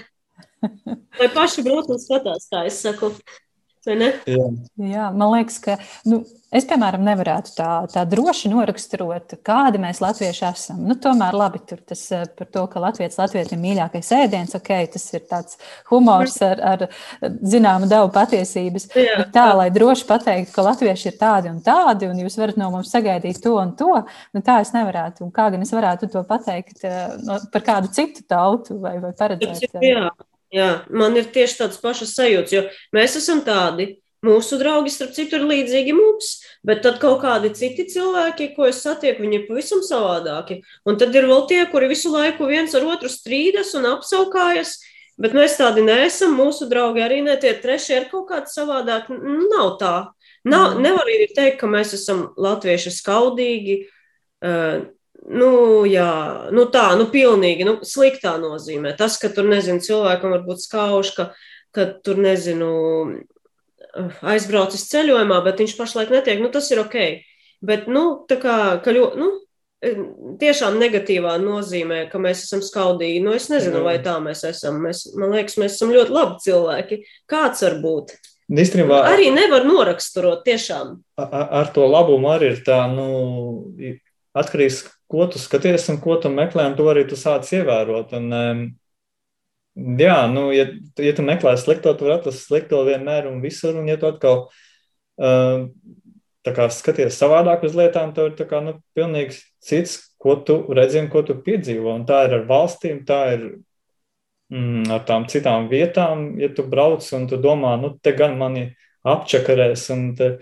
Vai 1.18 1.30
paši 1.32 1.64
brauc 1.66 1.88
un 1.90 1.98
skatās, 1.98 2.46
kā 2.52 2.66
es 2.68 2.78
saku. 2.84 3.14
Jā. 4.28 4.46
Jā, 4.84 5.06
man 5.16 5.30
liekas, 5.32 5.56
ka 5.64 5.78
nu, 6.04 6.18
es, 6.52 6.66
piemēram, 6.68 7.00
nevarētu 7.06 7.54
tā, 7.56 7.68
tā 7.88 8.02
droši 8.08 8.50
noraksturot, 8.52 9.38
kādi 9.46 9.80
mēs 9.80 10.02
latvieši 10.04 10.44
esam. 10.50 10.82
Nu, 10.84 10.98
tomēr 11.00 11.36
labi, 11.36 11.62
tur 11.64 11.80
tas 11.88 12.02
eh, 12.12 12.26
par 12.36 12.50
to, 12.52 12.66
ka 12.68 12.82
Latvijas 12.84 13.16
Latvijas 13.16 13.54
ir 13.54 13.62
mīļākais 13.62 14.12
ēdiens, 14.18 14.52
ok, 14.58 14.70
tas 14.92 15.06
ir 15.16 15.24
tāds 15.30 15.56
humors 15.88 16.36
ar, 16.44 16.60
ar 16.74 16.86
zināmu 17.24 17.88
devu 17.88 18.12
patiesības. 18.12 18.90
Jā. 19.00 19.16
Bet 19.22 19.32
tā, 19.38 19.48
lai 19.56 19.70
droši 19.72 20.04
pateiktu, 20.10 20.52
ka 20.58 20.68
latvieši 20.68 21.08
ir 21.12 21.18
tādi 21.22 21.52
un 21.54 21.62
tādi, 21.64 22.10
un 22.12 22.20
jūs 22.20 22.36
varat 22.40 22.60
no 22.60 22.68
mums 22.76 22.92
sagaidīt 22.92 23.40
to 23.40 23.56
un 23.56 23.72
to, 23.80 23.94
nu, 24.36 24.44
tā 24.44 24.60
es 24.60 24.74
nevarētu. 24.76 25.24
Un 25.24 25.32
kā 25.32 25.48
gan 25.54 25.64
es 25.64 25.72
varētu 25.72 26.12
to 26.12 26.26
pateikt 26.28 26.84
eh, 26.84 27.14
no, 27.24 27.40
par 27.54 27.64
kādu 27.72 27.94
citu 27.96 28.28
tautu 28.28 28.76
vai, 28.84 28.98
vai 29.00 29.16
paredzēt? 29.16 29.70
Jā. 29.80 30.10
Jā, 30.50 30.70
man 30.90 31.14
ir 31.14 31.28
tieši 31.30 31.60
tāds 31.60 31.78
pašas 31.78 32.16
sajūtas, 32.16 32.54
jo 32.54 32.62
mēs 32.96 33.18
esam 33.20 33.44
tādi. 33.46 33.94
Mūsu 34.26 34.58
draugi, 34.60 34.90
starp 34.92 35.14
citu, 35.16 35.38
ir 35.38 35.46
līdzīgi 35.48 35.94
mums, 35.96 36.42
bet 36.66 36.82
tad 36.84 36.98
kaut 37.00 37.22
kādi 37.22 37.54
citi 37.56 37.86
cilvēki, 37.88 38.50
ko 38.52 38.66
es 38.68 38.82
satieku, 38.84 39.22
viņi 39.24 39.38
ir 39.38 39.46
pavisam 39.46 39.80
savādāki. 39.80 40.58
Un 40.84 40.98
tad 41.00 41.16
ir 41.16 41.28
vēl 41.30 41.46
tie, 41.48 41.62
kuri 41.70 41.88
visu 41.88 42.12
laiku 42.12 42.50
viens 42.50 42.74
ar 42.76 42.84
otru 42.84 43.08
strīdas 43.08 43.72
un 43.78 43.88
apsaukājas, 43.94 44.74
bet 45.16 45.32
mēs 45.36 45.56
tādi 45.56 45.86
neesam. 45.86 46.36
Mūsu 46.36 46.68
draugi 46.68 47.00
arī 47.06 47.22
ne 47.24 47.38
tie 47.40 47.54
trešie 47.62 47.96
ir 47.96 48.10
kaut 48.12 48.28
kādi 48.28 48.52
savādāki. 48.52 49.16
Nav 49.54 49.78
tā. 49.80 49.94
Nav, 50.44 50.74
mm. 50.74 50.84
nevar 50.84 51.08
arī 51.08 51.30
teikt, 51.32 51.56
ka 51.62 51.70
mēs 51.70 51.96
esam 51.96 52.26
latvieši 52.36 52.92
skaudīgi. 52.98 53.80
Uh, 54.44 54.90
Nu, 55.30 55.50
jā, 55.86 56.10
nu 56.50 56.64
tā, 56.74 56.88
nu 56.98 57.06
pilnīgi, 57.12 57.66
nu, 57.66 57.76
sliktā 57.86 58.34
nozīmē. 58.42 58.96
Tas, 58.98 59.18
ka 59.20 59.30
tur, 59.30 59.46
nezinu, 59.50 59.82
cilvēkam 59.84 60.34
var 60.34 60.42
būt 60.46 60.64
skauž, 60.64 61.12
ka, 61.14 61.26
ka 61.76 61.86
tur, 62.02 62.18
nezinu, 62.18 62.70
aizbraucis 64.26 64.88
ceļojumā, 64.90 65.38
bet 65.46 65.62
viņš 65.62 65.76
pašlaik 65.78 66.10
netiek, 66.14 66.42
nu, 66.42 66.50
tas 66.54 66.70
ir 66.74 66.82
ok. 66.82 66.98
Bet, 67.62 67.86
nu, 67.92 68.24
tā 68.30 68.40
kā, 68.42 68.56
ka 68.82 68.94
ļoti, 68.96 69.20
nu, 69.20 69.30
tiešām 70.40 70.76
negatīvā 70.80 71.36
nozīmē, 71.40 72.02
ka 72.10 72.20
mēs 72.20 72.44
esam 72.44 72.64
skaudīgi. 72.64 73.22
Nu, 73.24 73.32
es 73.36 73.48
nezinu, 73.52 73.84
vai 73.86 73.96
tā 74.04 74.18
mēs 74.22 74.44
esam. 74.48 74.80
Mēs, 74.84 75.06
man 75.16 75.32
liekas, 75.36 75.56
mēs 75.60 75.78
esam 75.78 75.92
ļoti 75.94 76.16
labi 76.16 76.44
cilvēki. 76.44 77.00
Kāds 77.30 77.64
var 77.64 77.78
būt? 77.84 78.14
Īstenībā, 78.50 79.04
arī 79.12 79.28
nevar 79.30 79.62
noraksturot 79.62 80.42
tiešām. 80.44 80.96
Ar, 81.22 81.44
ar 81.62 81.68
to 81.74 81.86
labumu 81.86 82.32
arī 82.32 82.56
ir 82.56 82.64
tā, 82.66 82.82
nu, 82.90 83.06
atkarīgs, 84.36 84.84
ko 85.10 85.26
tu 85.30 85.40
skaties 85.42 85.88
un 85.92 85.98
ko 86.02 86.16
tu 86.22 86.30
meklē, 86.32 86.68
un 86.70 86.76
to 86.78 86.86
arī 86.90 87.06
tu 87.08 87.18
sāc 87.18 87.48
ievērot. 87.56 88.12
Un, 88.18 88.28
um, 88.36 88.60
jā, 89.98 90.18
nu, 90.30 90.50
ja, 90.54 90.68
ja 91.02 91.14
tu 91.16 91.24
meklē 91.26 91.56
slikto, 91.58 91.94
tu 91.94 92.06
vari 92.06 92.18
atrast 92.20 92.46
slikto 92.46 92.84
vienmēr 92.86 93.30
un 93.30 93.40
visur, 93.42 93.78
un 93.80 93.90
ja 93.90 93.98
tu 94.00 94.10
atkal 94.10 94.44
uh, 94.46 95.66
kā, 96.48 96.68
skaties 96.72 97.18
savādāk 97.20 97.66
uz 97.66 97.74
lietām, 97.76 98.14
tad 98.16 98.38
ir 98.38 98.48
kā, 98.48 98.62
nu, 98.64 98.78
pilnīgi 98.96 99.40
cits, 99.64 99.98
ko 100.20 100.36
tu 100.46 100.62
redzi 100.76 101.00
un 101.02 101.10
ko 101.12 101.24
tu 101.26 101.36
piedzīvo. 101.44 101.92
Un 101.94 102.06
tā 102.08 102.24
ir 102.28 102.38
ar 102.38 102.46
valstīm, 102.48 103.02
tā 103.08 103.20
ir 103.34 103.44
mm, 104.52 104.90
ar 104.94 105.04
tām 105.08 105.26
citām 105.30 105.68
vietām. 105.72 106.34
Ja 106.40 106.50
tu 106.54 106.66
brauc 106.68 107.04
un 107.16 107.26
tu 107.30 107.40
domā, 107.40 107.76
nu, 107.80 107.94
te 108.02 108.14
gan 108.16 108.38
mani 108.40 108.70
apčakarēs, 109.08 109.86
un 109.94 110.10
te, 110.16 110.34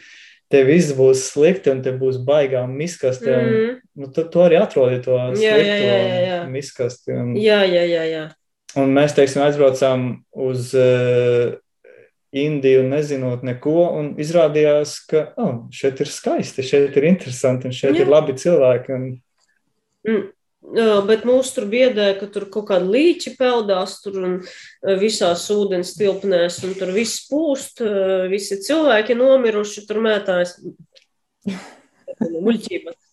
te 0.53 0.65
viss 0.65 0.95
būs 0.97 1.29
slikti, 1.33 1.73
un 1.73 1.83
te 1.85 1.93
būs 1.97 2.21
baigā 2.25 2.65
miskasti. 2.71 3.29
Mm. 3.29 3.55
Un, 3.55 3.79
nu, 4.03 4.11
tad 4.15 4.31
tu 4.33 4.43
arī 4.45 4.59
atrodi 4.61 5.01
to 5.05 5.17
slikto 5.37 6.43
miskasti. 6.53 7.15
Un, 7.15 7.33
jā, 7.41 7.63
jā, 7.69 7.85
jā, 7.89 8.05
jā. 8.09 8.27
Un 8.79 8.93
mēs, 8.97 9.15
teiksim, 9.17 9.43
aizbraucām 9.47 10.09
uz 10.49 10.73
uh, 10.77 11.57
Indiju, 12.37 12.83
nezinot 12.85 13.45
neko, 13.47 13.87
un 13.97 14.11
izrādījās, 14.21 14.99
ka 15.09 15.23
oh, 15.41 15.63
šeit 15.73 16.03
ir 16.05 16.11
skaisti, 16.13 16.65
šeit 16.67 16.97
ir 17.01 17.07
interesanti, 17.09 17.71
un 17.71 17.77
šeit 17.77 17.97
jā. 17.97 18.05
ir 18.05 18.13
labi 18.13 18.37
cilvēki. 18.37 18.99
Un... 18.99 19.07
Mm. 20.09 20.27
Bet 21.09 21.25
mūs 21.25 21.55
tur 21.57 21.65
biedē, 21.71 22.11
ka 22.21 22.27
tur 22.33 22.45
kaut 22.53 22.67
kādi 22.69 22.91
līķi 22.93 23.35
peldās 23.39 23.99
tur 24.05 24.19
un 24.21 24.35
visās 25.01 25.47
ūdens 25.55 25.95
tilpnēs, 25.97 26.61
un 26.69 26.75
tur 26.77 26.93
viss 26.93 27.25
pūst, 27.31 27.81
visi 28.29 28.61
cilvēki 28.67 29.17
nomiruši, 29.17 29.87
tur 29.89 30.03
mētājas 30.05 30.59
muļķības. 32.45 33.08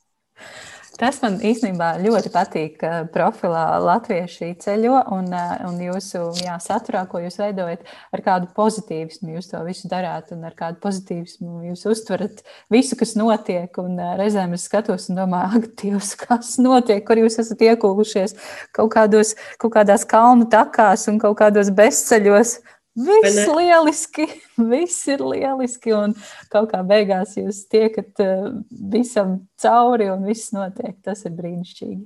Tas 0.95 1.17
man 1.19 1.41
īstenībā 1.43 1.97
ļoti 1.99 2.29
patīk, 2.31 2.83
profilā 3.11 3.63
latvieši 3.83 4.53
ceļo 4.63 5.01
un, 5.11 5.25
eh, 5.35 5.63
un 5.67 5.75
jūsu 5.83 6.21
jā, 6.39 6.55
saturā, 6.63 7.01
ko 7.11 7.19
jūs 7.19 7.35
veidojat, 7.41 7.83
ar 8.15 8.23
kādu 8.23 8.47
pozitīvismu 8.55 9.35
jūs 9.35 9.49
to 9.51 9.59
visu 9.67 9.89
darāt 9.91 10.31
un 10.31 10.45
ar 10.47 10.55
kādu 10.55 10.79
pozitīvismu 10.79 11.65
jūs 11.67 11.83
uztverat 11.91 12.39
visu, 12.71 12.95
kas 12.95 13.11
notiek. 13.19 13.75
Un 13.83 13.99
eh, 13.99 14.13
reizēm 14.21 14.55
es 14.55 14.69
skatos 14.69 15.09
un 15.11 15.19
domāju, 15.19 15.59
ak, 15.59 15.67
Dievs, 15.81 16.13
kas 16.15 16.55
notiek, 16.63 17.03
kur 17.03 17.19
jūs 17.19 17.41
esat 17.43 17.59
iekūlušies 17.59 18.37
kaut, 18.71 18.93
kādos, 18.95 19.35
kaut 19.59 19.75
kādās 19.75 20.07
kalnu 20.07 20.47
takās 20.47 21.09
un 21.11 21.19
kaut 21.19 21.35
kādos 21.43 21.75
bezceļos. 21.75 22.61
Viss 22.95 23.47
lieliski, 23.51 24.25
viss 24.71 25.07
ir 25.11 25.19
lieliski, 25.19 25.91
un 25.95 26.13
kaut 26.51 26.69
kā 26.71 26.79
beigās 26.87 27.35
jūs 27.35 27.65
tiekat 27.71 28.23
uh, 28.23 28.49
visam 28.71 29.41
cauri, 29.59 30.07
un 30.13 30.23
viss 30.27 30.53
notiek. 30.55 30.95
Tas 31.03 31.25
ir 31.27 31.35
brīnišķīgi. 31.35 32.05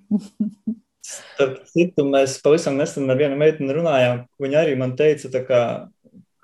Starp 1.10 1.62
citu, 1.70 2.06
mēs 2.10 2.38
pavisam 2.44 2.76
nesen 2.78 3.10
ar 3.10 3.18
vienu 3.18 3.38
meiteni 3.40 3.74
runājām. 3.74 4.26
Viņa 4.42 4.60
arī 4.62 4.76
man 4.78 4.96
teica, 4.98 5.42
kā, 5.46 5.62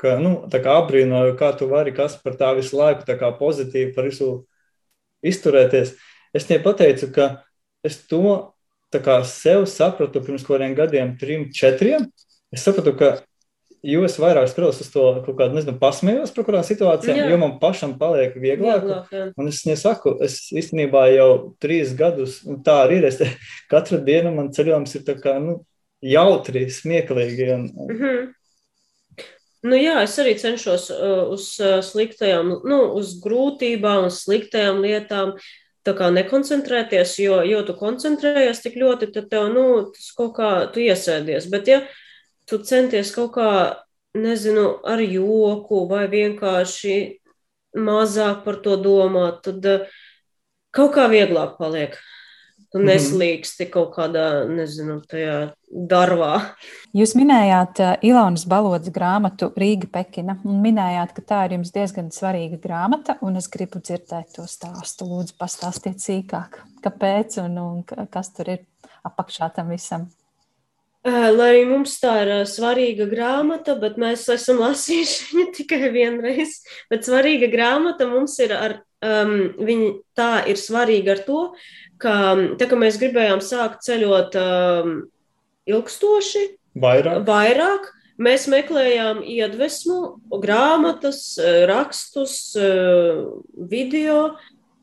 ka 0.02 0.16
nu, 0.22 0.38
apbrīnoju, 0.50 1.36
kā 1.38 1.52
tu 1.58 1.68
vari 1.70 1.94
kas 1.94 2.16
par 2.22 2.38
tā 2.40 2.54
visu 2.58 2.78
laiku 2.80 3.06
tā 3.06 3.30
pozitīvi 3.38 3.94
par 3.98 4.10
visu 4.10 4.30
izturēties. 5.26 5.94
Es 6.36 6.48
viņai 6.48 6.64
pateicu, 6.66 7.12
ka 7.14 7.30
es 7.86 8.00
to 8.10 8.52
sev 9.28 9.66
sapratu 9.68 10.22
pirms 10.24 10.46
kaut 10.46 10.56
kādiem 10.56 10.76
gadiem, 10.78 11.16
trim, 11.20 11.50
četriem. 11.54 12.08
Es 12.54 12.64
sapratu, 12.64 12.96
ka 12.98 13.18
jo 13.86 14.06
es 14.08 14.18
vairāk 14.22 14.50
skatos 14.50 14.82
uz 14.84 14.90
to 14.94 15.04
kaut 15.26 15.38
kādu, 15.40 15.58
nezinu, 15.58 15.76
pasmējos 15.82 16.34
par 16.36 16.48
kurām 16.48 16.64
situācijām, 16.66 17.20
jā. 17.22 17.28
jo 17.32 17.40
man 17.42 17.58
pašam 17.62 17.96
paliek 18.00 18.34
vieglāk. 18.34 18.82
vieglāk 18.82 19.14
jā. 19.14 19.26
un 19.38 19.52
es 19.52 19.62
nesaku, 19.68 20.16
es 20.26 20.40
īstenībā 20.56 21.06
jau 21.14 21.30
trīs 21.62 21.94
gadus, 21.98 22.40
un 22.48 22.64
tā 22.66 22.82
arī 22.86 23.02
ir, 23.02 23.10
es 23.12 23.20
te, 23.22 23.30
katru 23.74 24.02
dienu 24.06 24.34
man 24.36 24.50
ceļojums 24.56 24.98
ir 24.98 25.06
tā 25.08 25.18
kā, 25.22 25.38
nu, 25.44 25.60
jautri, 26.06 26.66
smieklīgi. 26.72 27.52
Un. 27.54 27.70
Mm 27.76 28.02
-hmm. 28.02 28.26
Nu, 29.66 29.76
jā, 29.76 30.02
es 30.04 30.18
arī 30.22 30.36
cenšos 30.38 30.92
uh, 30.94 31.30
uz 31.34 31.58
uh, 31.60 31.80
sliktajām, 31.82 32.52
nu, 32.70 32.80
uz 32.94 33.16
grūtībām, 33.22 34.06
uz 34.06 34.22
sliktajām 34.22 34.82
lietām 34.82 35.34
tā 35.86 35.94
kā 35.98 36.12
nekoncentrēties, 36.14 37.20
jo, 37.20 37.42
jo 37.42 37.62
tu 37.66 37.74
koncentrējies 37.74 38.62
tik 38.62 38.76
ļoti, 38.82 39.12
tad 39.14 39.30
tev, 39.30 39.50
nu, 39.54 39.92
tas 39.94 40.12
kaut 40.18 40.36
kā 40.38 40.50
tu 40.74 40.80
iesēdies. 40.80 41.50
Bet, 41.50 41.68
ja 41.68 41.82
tu 42.50 42.62
centies 42.64 43.12
kaut 43.16 43.36
kā, 43.38 43.50
nezinu, 44.16 44.68
ar 44.88 45.02
joku 45.04 45.86
vai 45.90 46.06
vienkārši 46.12 46.98
mazāk 47.76 48.44
par 48.46 48.60
to 48.64 48.78
domāt, 48.80 49.42
tad 49.46 49.66
eh, 49.68 49.88
kaut 50.76 50.96
kā 50.96 51.10
vieglāk 51.12 51.58
paliek. 51.60 51.98
Tu 52.72 52.82
mhm. 52.82 52.90
neslīgsti 52.90 53.70
kaut 53.72 53.94
kādā, 53.96 54.44
nezinu, 54.52 54.98
tajā 55.08 55.36
darbā. 55.92 56.32
Jūs 56.96 57.14
minējāt 57.16 57.80
uh, 57.84 57.94
Ilonas 58.04 58.44
Balodas 58.52 58.92
grāmatu 58.96 59.52
Rīga 59.56 59.88
Pekina 59.94 60.36
un 60.44 60.60
minējāt, 60.64 61.14
ka 61.16 61.24
tā 61.30 61.40
ir 61.46 61.56
jums 61.56 61.72
diezgan 61.76 62.10
svarīga 62.12 62.60
grāmata, 62.60 63.16
un 63.24 63.40
es 63.40 63.48
gribu 63.52 63.80
dzirdēt 63.80 64.36
to 64.36 64.48
stāstu. 64.50 65.08
Lūdzu, 65.08 65.38
pastāstiet 65.40 66.04
sīkāk, 66.04 66.60
kāpēc 66.84 67.40
un, 67.46 67.58
un 67.64 68.08
kas 68.12 68.34
tur 68.36 68.52
ir 68.58 68.68
apakšā 69.08 69.54
tam 69.56 69.72
visam. 69.72 70.10
Lai 71.06 71.52
arī 71.52 71.66
mums 71.70 72.00
tā 72.02 72.16
ir 72.24 72.30
svarīga 72.50 73.06
grāmata, 73.06 73.76
bet 73.78 74.00
mēs 74.02 74.24
esam 74.34 74.58
lasījuši 74.66 75.28
viņu 75.32 75.52
tikai 75.60 75.90
vienreiz. 75.94 76.60
Bet 76.90 77.06
svarīga 77.06 77.50
grāmata 77.52 78.08
mums 78.10 78.40
ir 78.42 78.56
ar, 78.58 78.80
um, 79.06 79.36
viņa 79.60 79.92
tā 80.18 80.32
ir 80.50 80.58
svarīga 80.58 81.14
ar 81.14 81.22
to, 81.28 81.42
ka 82.02 82.16
tā 82.58 82.70
kā 82.70 82.80
mēs 82.80 82.98
gribējām 83.02 83.44
sākt 83.46 83.86
ceļot 83.86 84.40
um, 84.42 84.96
ilgstoši, 85.70 86.44
vairāk. 86.82 87.22
vairāk, 87.30 87.88
mēs 88.18 88.50
meklējām 88.50 89.22
iedvesmu, 89.30 90.00
grāmatas, 90.42 91.36
rakstus, 91.70 92.56
video, 93.70 94.20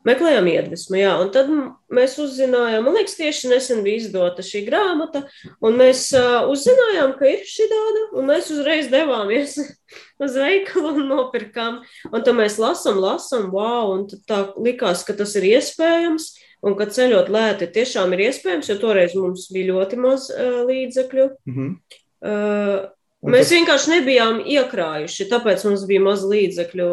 meklējām 0.09 0.49
iedvesmu, 0.51 0.99
jā, 0.99 1.13
un 1.23 1.31
tad 1.35 1.51
mēs 1.93 2.17
uzzinājām, 2.23 2.85
man 2.87 2.97
liekas, 2.99 3.17
tieši 3.19 3.51
nesen 3.53 3.83
bija 3.87 4.03
izdota 4.03 4.45
šī 4.47 4.65
grāmata, 4.67 5.25
un 5.63 5.79
mēs 5.79 6.09
uh, 6.19 6.49
uzzinājām, 6.51 7.15
ka 7.19 7.29
ir 7.31 7.45
šī 7.49 7.69
tāda, 7.71 8.05
un 8.19 8.31
mēs 8.31 8.51
uzreiz 8.55 8.91
devāmies 8.93 9.59
uz 10.25 10.39
veikalu 10.39 10.95
un 10.97 11.11
nopirkām, 11.11 11.83
un 12.11 12.25
tad 12.25 12.39
mēs 12.39 12.59
lasām, 12.63 13.03
lasām, 13.03 13.51
wow, 13.55 13.95
un 13.97 14.09
tā 14.29 14.45
likās, 14.61 15.05
ka 15.07 15.17
tas 15.19 15.37
ir 15.41 15.51
iespējams, 15.55 16.33
un 16.63 16.79
ka 16.79 16.87
ceļot 16.95 17.31
lēti 17.33 17.71
tiešām 17.75 18.15
ir 18.15 18.29
iespējams, 18.29 18.71
jo 18.71 18.81
toreiz 18.83 19.15
mums 19.19 19.49
bija 19.55 19.73
ļoti 19.75 20.01
maz 20.03 20.29
uh, 20.35 20.63
līdzekļu. 20.69 21.31
Mm 21.47 21.57
-hmm. 21.59 21.79
uh, 22.27 22.91
Mēs 23.23 23.49
tas... 23.49 23.55
vienkārši 23.55 23.91
nebijām 23.93 24.41
iekrājuši, 24.51 25.29
tāpēc 25.31 25.63
mums 25.69 25.87
bija 25.87 26.03
maz 26.03 26.25
līdzekļu 26.27 26.93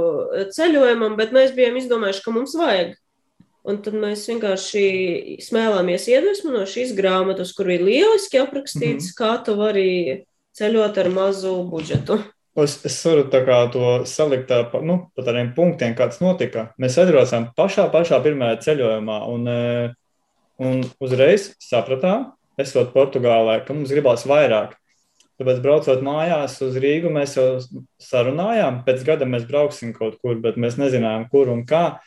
ceļojumam, 0.54 1.16
bet 1.18 1.34
mēs 1.34 1.56
bijām 1.58 1.80
izdomājuši, 1.82 2.26
ka 2.26 2.34
mums 2.36 2.54
vajag. 2.60 2.98
Un 3.70 3.80
tad 3.86 3.96
mēs 4.00 4.24
vienkārši 4.30 4.84
smēlāmies 5.44 6.08
iedvesmu 6.10 6.54
no 6.54 6.64
šīs 6.70 6.94
grāmatas, 6.98 7.52
kur 7.58 7.70
ir 7.74 7.84
lieliski 7.86 8.40
aprakstīts, 8.42 9.10
mm 9.10 9.10
-hmm. 9.10 9.18
kā 9.18 9.32
tu 9.46 9.56
vari 9.58 9.90
ceļot 10.58 10.98
ar 10.98 11.10
mazu 11.14 11.56
budžetu. 11.70 12.20
Es, 12.60 12.80
es 12.86 12.98
varu 13.06 13.24
to 13.30 14.06
salikt 14.06 14.50
tā, 14.50 14.64
nu, 14.84 15.12
pa 15.16 15.24
tādiem 15.24 15.54
punktiem, 15.56 15.96
kāds 15.96 16.20
notika. 16.20 16.74
Mēs 16.78 16.98
aizbraucām 16.98 17.54
pašā, 17.56 17.90
pašā 17.94 18.20
pirmajā 18.24 18.58
ceļojumā, 18.66 19.20
un, 19.28 19.48
un 20.60 20.84
uzreiz 21.00 21.54
sapratām, 21.60 22.34
esot 22.58 22.92
Portugālē, 22.94 23.66
ka 23.66 23.74
mums 23.74 23.94
gribās 23.94 24.26
vairāk. 24.26 24.76
Tāpēc, 25.40 25.60
braucot 25.64 26.02
mājās 26.04 26.58
uz 26.66 26.78
Rīgu, 26.84 27.12
mēs 27.16 27.38
jau 27.38 27.48
sarunājām, 28.04 28.82
pēc 28.84 29.06
gada 29.08 29.28
mēs 29.30 29.46
brauksim 29.48 29.94
kaut 29.96 30.18
kur, 30.20 30.36
bet 30.44 30.58
mēs 30.60 30.76
nezinājām, 30.82 31.30
kur 31.32 31.52
un 31.54 31.64
kā. 31.68 32.00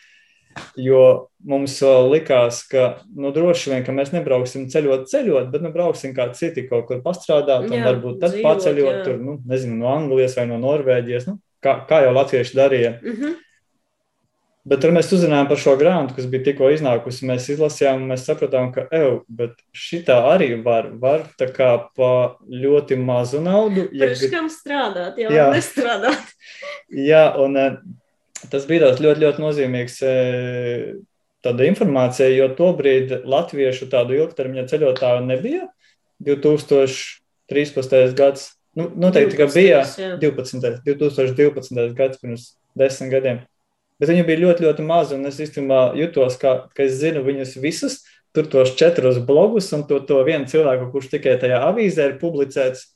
Jo 0.76 1.30
mums 1.48 1.78
likās, 2.12 2.58
ka 2.68 2.98
nu, 3.16 3.30
droši 3.32 3.70
vien, 3.72 3.86
ka 3.86 3.94
mēs 3.96 4.12
nebrauksim 4.12 4.66
ceļot, 4.68 5.06
ceļot, 5.08 5.48
bet 5.54 5.64
nu, 5.64 5.70
brauksim 5.72 6.12
kā 6.12 6.26
citi 6.36 6.66
kaut 6.68 6.90
kur 6.90 7.00
pastrādāt, 7.00 7.70
un 7.70 7.78
jā, 7.78 7.86
varbūt 7.86 8.18
tad 8.20 8.34
dzīvot, 8.34 8.48
paceļot 8.50 8.92
jā. 8.92 9.00
tur, 9.06 9.16
nu, 9.24 9.38
nezinu, 9.48 9.78
no 9.80 9.88
Anglijas 9.94 10.36
vai 10.36 10.44
no 10.50 10.60
Norvēģijas, 10.60 11.30
nu, 11.30 11.38
kā, 11.64 11.78
kā 11.88 12.02
jau 12.04 12.12
latvieši 12.18 12.58
darīja. 12.58 12.92
Mm 13.00 13.16
-hmm. 13.16 13.40
Bet 14.62 14.78
tur 14.78 14.92
mēs 14.94 15.08
uzzinājām 15.10 15.48
par 15.50 15.58
šo 15.58 15.72
grāmatu, 15.74 16.14
kas 16.14 16.26
bija 16.30 16.44
tikko 16.46 16.68
iznākusi. 16.70 17.26
Mēs 17.26 17.48
izlasījām, 17.50 18.04
un 18.04 18.12
mēs 18.12 18.22
sapratām, 18.28 18.68
ka, 18.74 18.84
bet 19.26 19.56
šitā 19.74 20.20
arī 20.30 20.52
var, 20.62 20.92
var 21.02 21.24
tā 21.38 21.48
kā 21.50 21.72
pa 21.98 22.12
ļoti 22.46 22.98
mazu 23.02 23.40
naudu. 23.42 23.88
Ja 23.90 24.06
Priekš 24.06 24.30
kam 24.30 24.46
strādāt, 24.52 25.18
jau 25.18 25.34
jā. 25.34 25.48
nestrādāt. 25.50 26.30
jā, 27.10 27.24
un 27.42 27.58
eh, 27.58 27.80
tas 28.54 28.68
bija 28.70 28.86
tāds 28.86 29.02
ļoti, 29.02 29.24
ļoti 29.26 29.46
nozīmīgs 29.48 29.98
eh, 30.06 30.86
tāda 31.42 31.66
informācija, 31.66 32.30
jo 32.30 32.52
tobrīd 32.54 33.18
latviešu 33.26 33.90
tādu 33.90 34.20
ilgtermiņa 34.20 34.68
ceļotāju 34.70 35.26
nebija. 35.26 35.66
2013. 36.22 38.14
gads, 38.14 38.52
nu, 38.78 38.92
noteikti, 38.94 39.42
ka 39.42 39.50
bija 39.50 39.82
12. 40.22 40.84
2012. 40.86 41.96
gads 41.98 42.22
pirms 42.22 42.52
desmit 42.78 43.10
gadiem. 43.18 43.42
Bet 44.02 44.10
viņi 44.10 44.24
bija 44.26 44.42
ļoti, 44.42 44.64
ļoti 44.66 44.82
mazi. 44.82 45.14
Un 45.14 45.28
es 45.30 45.36
īstenībā 45.38 45.92
jutos, 45.94 46.34
ka, 46.40 46.56
ka 46.74 46.82
es 46.82 46.96
zinu 46.98 47.22
viņus 47.22 47.54
visus, 47.62 48.00
tur 48.34 48.48
tos 48.50 48.72
četrus 48.74 49.20
blogus 49.22 49.68
un 49.76 49.84
to, 49.86 50.00
to 50.08 50.18
vienu 50.26 50.48
cilvēku, 50.50 50.88
kurš 50.90 51.12
tikai 51.12 51.36
tajā 51.38 51.60
avīzē 51.68 52.08
ir 52.10 52.18
publicēts. 52.18 52.88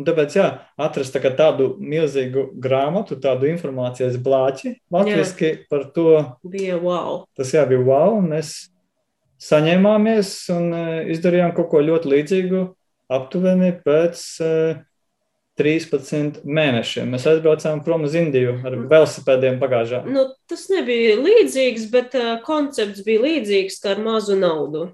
Un 0.00 0.06
tāpēc, 0.08 0.34
jā, 0.34 0.46
atrast 0.80 1.14
tā 1.14 1.30
tādu 1.36 1.74
milzīgu 1.78 2.46
grāmatu, 2.64 3.18
tādu 3.22 3.46
informācijas 3.50 4.16
blāķi 4.24 4.78
latviešu 4.90 5.52
par 5.70 5.84
to. 5.94 6.14
Bija 6.48 6.78
wow. 6.80 7.26
Tas 7.36 7.52
jā, 7.54 7.62
bija 7.68 7.84
wow, 7.84 8.16
un 8.18 8.30
mēs 8.32 8.54
saņēmāmies 9.46 10.32
un 10.56 10.70
uh, 10.72 10.94
izdarījām 11.12 11.52
kaut 11.54 11.68
ko 11.70 11.82
ļoti 11.84 12.16
līdzīgu 12.16 12.64
aptuveni 13.12 13.74
pēc 13.84 14.24
uh, 14.42 14.80
13 15.60 16.42
mēnešiem. 16.48 17.10
Mēs 17.12 17.26
aizbraucām 17.28 17.82
prom 17.84 18.06
uz 18.06 18.16
Indiju 18.16 18.56
ar 18.64 18.76
velosipēdiem 18.88 19.58
pagājušā. 19.60 20.02
Nu, 20.08 20.24
tas 20.48 20.64
nebija 20.72 21.18
līdzīgs, 21.20 21.88
bet 21.92 22.16
uh, 22.16 22.34
koncepts 22.46 23.04
bija 23.04 23.24
līdzīgs 23.26 23.80
kā 23.82 23.92
ar 23.92 24.02
mazu 24.04 24.38
naudu. 24.40 24.86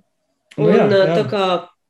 Un 0.58 0.66
nu, 0.66 0.74
jā, 0.74 0.88
jā. 0.90 1.14
tā 1.14 1.24
kā 1.30 1.46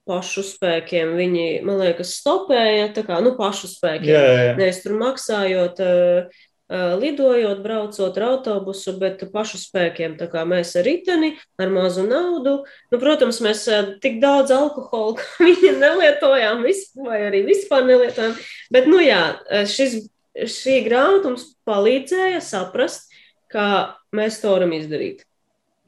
pašu 0.09 0.45
spēkiem 0.45 1.15
viņi, 1.17 1.47
man 1.65 1.81
liekas, 1.81 2.15
stopēja, 2.21 2.91
tā 2.97 3.05
kā, 3.09 3.23
nu, 3.25 3.35
pašu 3.39 3.71
spēkiem. 3.73 4.13
Jā, 4.13 4.21
jā, 4.25 4.45
jā. 4.51 4.55
Nevis 4.61 4.83
tur 4.85 4.97
maksājot 5.01 5.83
uh, 5.85 6.45
lidojot, 6.69 7.63
braucot 7.65 8.19
ar 8.21 8.27
autobusu, 8.29 8.93
bet 9.01 9.25
pašu 9.33 9.61
spēkiem. 9.61 10.19
Tā 10.21 10.29
kā 10.33 10.45
mēs 10.49 10.75
ar 10.77 10.85
riteni, 10.85 11.33
ar 11.61 11.73
mazu 11.73 12.05
naudu. 12.09 12.59
Nu, 12.93 13.01
protams, 13.01 13.41
mēs 13.45 13.65
tik 14.03 14.21
daudz 14.21 14.53
alkohola 14.55 15.17
nelietojām, 15.85 16.67
vai 17.07 17.23
arī 17.31 17.45
vispār 17.49 17.87
nelietojām. 17.89 18.37
Bet, 18.75 18.91
nu 18.91 19.01
jā, 19.01 19.23
šis, 19.69 20.03
šī 20.37 20.83
grāmata 20.85 21.33
mums 21.33 21.49
palīdzēja 21.69 22.43
saprast, 22.45 23.09
kā 23.49 23.97
mēs 24.13 24.43
to 24.43 24.53
varam 24.53 24.77
izdarīt. 24.77 25.25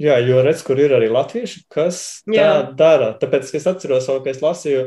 Jā, 0.01 0.16
jo 0.24 0.41
redz, 0.41 0.62
kur 0.64 0.81
ir 0.81 0.95
arī 0.97 1.11
latvieši, 1.12 1.66
kas 1.68 2.22
Jā. 2.24 2.47
tā 2.49 2.72
dara. 2.72 3.11
Tāpēc 3.20 3.51
es 3.53 3.66
atceros, 3.68 4.07
ka 4.09 4.33
es 4.33 4.41
lasīju 4.41 4.87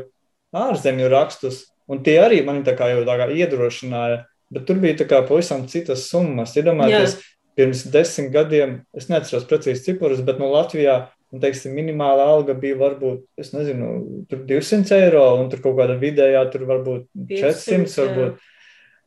ārzemju 0.54 1.10
rakstus, 1.12 1.68
un 1.86 2.02
tie 2.02 2.16
arī 2.18 2.40
mani 2.42 2.64
tā 2.66 2.74
kā 2.74 2.88
jau 2.90 3.04
tā 3.06 3.14
kā 3.20 3.28
iedrošināja 3.30 4.24
bet 4.54 4.66
tur 4.68 4.80
bija 4.82 5.22
pavisam 5.26 5.66
citas 5.70 6.06
summas. 6.10 6.54
Iedomājieties, 6.58 7.18
pirms 7.58 7.84
desmit 7.94 8.32
gadiem, 8.34 8.78
es 8.96 9.10
neatceros 9.10 9.46
precīzi 9.50 9.84
ciprus, 9.88 10.22
bet 10.26 10.40
no 10.42 10.50
Latvijā, 10.52 10.96
un, 11.34 11.40
teiksim, 11.42 11.74
minimāla 11.76 12.26
alga 12.34 12.54
bija 12.58 12.78
varbūt, 12.80 13.24
es 13.40 13.52
nezinu, 13.54 13.90
tur 14.30 14.44
200 14.48 14.96
eiro, 14.98 15.26
un 15.40 15.50
tur 15.52 15.62
kaut 15.64 15.78
kāda 15.78 15.98
vidējā, 16.00 16.44
tur 16.52 16.66
varbūt 16.70 17.06
400, 17.30 17.84
500, 17.84 17.98
varbūt, 18.00 18.48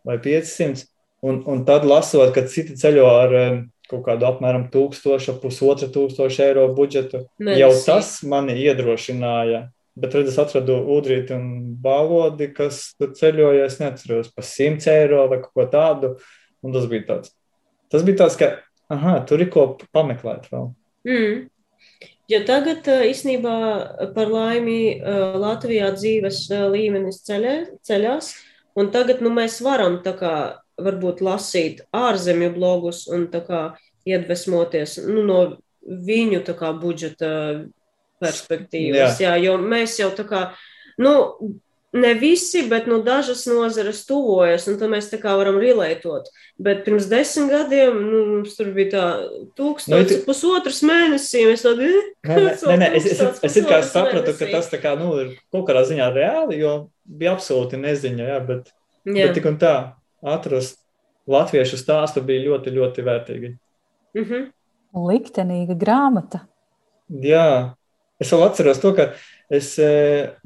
vai 0.08 0.20
500. 0.24 0.86
Un, 1.28 1.42
un 1.50 1.64
tad 1.66 1.88
lasot, 1.88 2.30
ka 2.36 2.46
citi 2.48 2.76
ceļo 2.78 3.08
ar 3.10 3.32
kaut 3.88 4.04
kādu 4.06 4.28
apmēram 4.28 4.68
tūkstošu, 4.72 5.40
pusotra 5.42 5.88
tūkstoša 5.92 6.50
eiro 6.52 6.68
budžetu, 6.78 7.24
Mēnesī. 7.40 7.62
jau 7.64 7.72
tas 7.88 8.12
mani 8.28 8.58
iedrošināja 8.68 9.64
Bet 9.98 10.14
redz, 10.14 10.30
es 10.30 10.38
atradu 10.42 10.76
Udrīti 10.94 11.34
un 11.34 11.48
Bālodi, 11.82 12.52
kas 12.54 12.92
ceļoja, 13.02 13.66
es 13.66 13.80
neatceros, 13.82 14.30
pa 14.36 14.46
100 14.46 14.92
eiro 14.94 15.24
vai 15.32 15.40
kaut 15.42 15.54
ko 15.58 15.66
tādu. 15.72 16.12
Un 16.66 16.74
tas 16.76 16.86
bija 16.90 17.06
tāds. 17.08 17.34
Tas 17.90 18.04
bija 18.06 18.22
tāds, 18.22 18.38
ka, 18.38 18.52
aha, 18.94 19.20
tur 19.30 19.42
ir 19.42 19.50
ko 19.54 19.70
pameklēt 19.96 20.50
vēl. 20.52 20.70
Mm. 21.08 21.48
Jo 22.28 22.42
tagad 22.44 22.88
īstenībā 23.08 23.58
par 24.14 24.30
laimi 24.30 25.00
Latvijā 25.40 25.94
dzīves 25.96 26.44
līmenis 26.74 27.22
ceļē, 27.24 27.56
ceļās, 27.88 28.34
un 28.78 28.92
tagad 28.92 29.24
nu, 29.24 29.32
mēs 29.34 29.62
varam 29.64 30.02
tā 30.04 30.14
kā 30.20 30.34
varbūt 30.78 31.24
lasīt 31.26 31.86
ārzemju 31.96 32.52
blogus 32.58 33.06
un 33.10 33.30
tā 33.32 33.42
kā 33.48 33.62
iedvesmoties 34.08 35.00
nu, 35.08 35.24
no 35.26 35.40
viņu 35.88 36.44
kā 36.60 36.74
budžeta 36.76 37.32
perspektīvas. 38.24 39.22
Jā. 39.22 39.36
jā, 39.36 39.48
jo 39.48 39.58
mēs 39.62 40.00
jau 40.02 40.12
tā 40.16 40.26
kā, 40.28 40.44
nu, 41.02 41.14
ne 41.98 42.14
visi, 42.14 42.64
bet 42.70 42.88
nu, 42.88 43.00
dažas 43.04 43.46
nozares 43.46 44.04
tuvojas, 44.08 44.68
un 44.68 44.78
tad 44.80 44.92
mēs 44.92 45.10
tā 45.12 45.20
kā 45.22 45.34
varam 45.40 45.60
relētot. 45.62 46.28
Bet 46.62 46.84
pirms 46.86 47.08
desmit 47.12 47.52
gadiem 47.54 48.00
nu, 48.02 48.24
mums 48.32 48.58
tur 48.58 48.72
bija 48.76 48.92
tā 48.94 49.06
tūkstotis, 49.58 50.20
nu, 50.20 50.26
pusotras 50.28 50.82
mēnesī. 50.86 51.46
Mēs 51.50 51.64
tādi, 51.66 51.88
eh, 51.88 52.34
nē, 52.34 52.56
nē, 52.56 52.80
nē, 52.84 52.90
es, 53.00 53.08
es, 53.14 53.22
es, 53.22 53.40
es 53.50 53.60
it 53.62 53.70
kā 53.70 53.80
sapratu, 53.86 54.34
mēnesī. 54.34 54.40
ka 54.42 54.52
tas 54.58 54.72
tā 54.74 54.82
kā, 54.84 54.98
nu, 55.00 55.14
ir 55.24 55.38
kaut 55.54 55.68
kādā 55.70 55.86
ziņā 55.88 56.10
reāli, 56.16 56.60
jo 56.64 56.76
bija 57.06 57.38
absolūti 57.38 57.80
neziņa, 57.82 58.28
jā, 58.34 58.42
bet, 58.50 58.74
jā. 59.08 59.24
bet 59.24 59.40
tik 59.40 59.50
un 59.50 59.62
tā 59.62 59.76
atrast 60.36 60.84
latviešu 61.28 61.80
stāstu 61.80 62.24
bija 62.26 62.46
ļoti, 62.50 62.76
ļoti 62.76 63.08
vērtīgi. 63.08 63.56
Mm 64.18 64.24
-hmm. 64.24 64.46
Liktenīga 65.08 65.76
grāmata. 65.78 66.46
Jā, 67.08 67.76
Es 68.22 68.34
vēl 68.34 68.48
atceros 68.48 68.82
to, 68.82 68.94
ka 68.98 69.12
es, 69.54 69.76
e, 69.80 69.90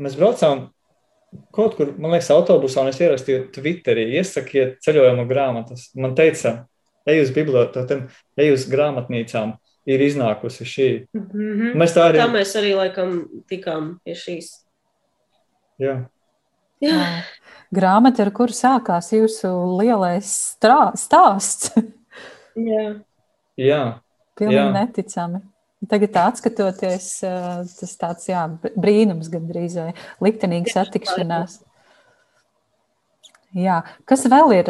mēs 0.01 0.17
braucām 0.19 0.67
kaut 1.55 1.77
kur, 1.77 1.93
man 1.95 2.11
liekas, 2.11 2.31
autobusā, 2.35 2.83
un 2.83 2.91
es 2.91 2.99
ierakstīju 2.99 3.47
Twitterī, 3.55 4.09
iesakiet 4.19 4.79
ceļojuma 4.83 5.25
grāmatas. 5.29 5.87
Man 5.95 6.15
teica, 6.17 6.65
ej 7.07 7.23
uz 7.23 7.31
bibliotēkām, 7.35 8.07
ej 8.43 8.53
uz 8.55 8.65
grāmatnīcām, 8.71 9.55
ir 9.89 10.03
iznākusi 10.05 10.67
šī. 10.67 10.89
Mm 11.13 11.29
-hmm. 11.31 11.77
Mēs 11.79 11.95
tā 11.95 12.09
arī. 12.09 12.19
Tā 12.19 12.27
mēs 12.31 12.55
arī 12.59 12.73
laikam 12.77 13.15
tikām 13.49 13.93
pie 14.03 14.15
šīs. 14.15 14.51
Jā. 15.79 16.03
Jā. 16.81 17.23
Grāmata, 17.71 18.25
ar 18.25 18.31
kuru 18.35 18.53
sākās 18.53 19.11
jūsu 19.13 19.47
lielais 19.79 20.27
stāsts. 20.97 21.71
Jā. 22.55 22.99
Jā. 23.57 23.83
Pilnīgi 24.35 24.59
jā. 24.59 24.71
neticami. 24.73 25.41
Tagad, 25.89 26.13
skatoties, 26.37 27.05
tas 27.79 27.97
tāds 27.97 28.27
jā, 28.29 28.43
brīnums, 28.77 29.31
gandrīz 29.33 29.79
vai 29.79 29.91
liktenīga 30.21 30.75
satikšanās. 30.75 31.57
Jā. 33.57 33.81
Kas 34.07 34.23
vēl 34.31 34.53
ir 34.61 34.69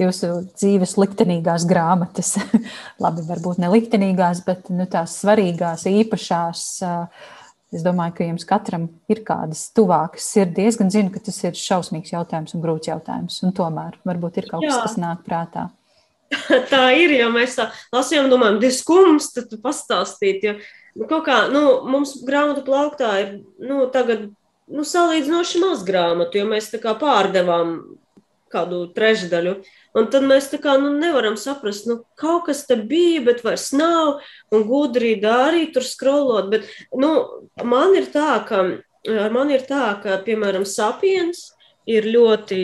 jūsu 0.00 0.30
dzīves 0.56 0.96
liktenīgās 0.98 1.66
grāmatas? 1.70 2.34
Labi, 3.02 3.22
varbūt 3.28 3.60
ne 3.62 3.70
liktenīgās, 3.70 4.42
bet 4.46 4.72
nu, 4.74 4.88
tās 4.90 5.20
svarīgās, 5.22 5.86
īpašās. 5.86 6.64
Es 7.68 7.84
domāju, 7.84 8.14
ka 8.16 8.26
jums 8.26 8.48
katram 8.48 8.88
ir 9.12 9.20
kādas 9.28 9.66
tuvākas 9.76 10.26
sirdies. 10.32 10.80
Gan 10.80 10.90
zinu, 10.90 11.12
ka 11.12 11.20
tas 11.22 11.36
ir 11.44 11.58
šausmīgs 11.58 12.14
jautājums 12.14 12.56
un 12.56 12.64
grūts 12.64 12.88
jautājums. 12.88 13.42
Un 13.44 13.52
tomēr 13.54 14.00
varbūt 14.08 14.40
ir 14.40 14.48
kaut 14.48 14.64
kas, 14.64 14.72
Jā. 14.72 14.84
kas 14.86 14.96
nāk 14.98 15.20
prātā. 15.28 15.68
tā 16.72 16.82
ir, 16.98 17.14
ja 17.18 17.28
mēs 17.32 17.56
tā 17.58 17.68
lasījām, 17.94 18.28
domājam, 18.32 18.60
diskums, 18.62 19.30
tad 19.36 19.52
pastāstīt, 19.64 20.44
jo 20.44 20.56
nu, 20.98 21.06
kaut 21.08 21.24
kā, 21.28 21.38
nu, 21.52 21.62
mums 21.88 22.18
grāmatu 22.26 22.64
plauktā 22.66 23.14
ir, 23.22 23.32
nu, 23.62 23.86
tagad, 23.94 24.28
nu, 24.68 24.84
salīdzinoši 24.84 25.62
maz 25.62 25.84
grāmatu, 25.88 26.40
jo 26.40 26.50
mēs 26.50 26.70
tā 26.72 26.82
kā 26.82 26.94
pārdevām 26.98 27.78
kādu 28.52 28.86
trešdaļu. 28.96 29.54
Un 29.98 30.08
tad 30.12 30.24
mēs 30.28 30.48
tā 30.52 30.60
kā 30.62 30.76
nu, 30.80 30.94
nevaram 30.96 31.36
saprast, 31.40 31.88
nu, 31.88 32.00
kaut 32.18 32.46
kas 32.48 32.64
te 32.68 32.78
bija, 32.80 33.22
bet 33.26 33.42
vairs 33.44 33.70
nav, 33.76 34.22
un 34.54 34.64
gudri 34.68 35.16
arī 35.28 35.68
tur 35.74 35.84
skrolot. 35.84 36.48
Bet, 36.52 36.68
nu, 36.96 37.12
man 37.64 37.96
ir 37.98 38.08
tā, 38.12 38.38
ka, 38.48 38.64
man 39.34 39.52
ir 39.52 39.64
tā, 39.68 39.90
ka, 40.02 40.20
piemēram, 40.24 40.64
sapiens 40.68 41.50
ir 41.88 42.08
ļoti 42.12 42.60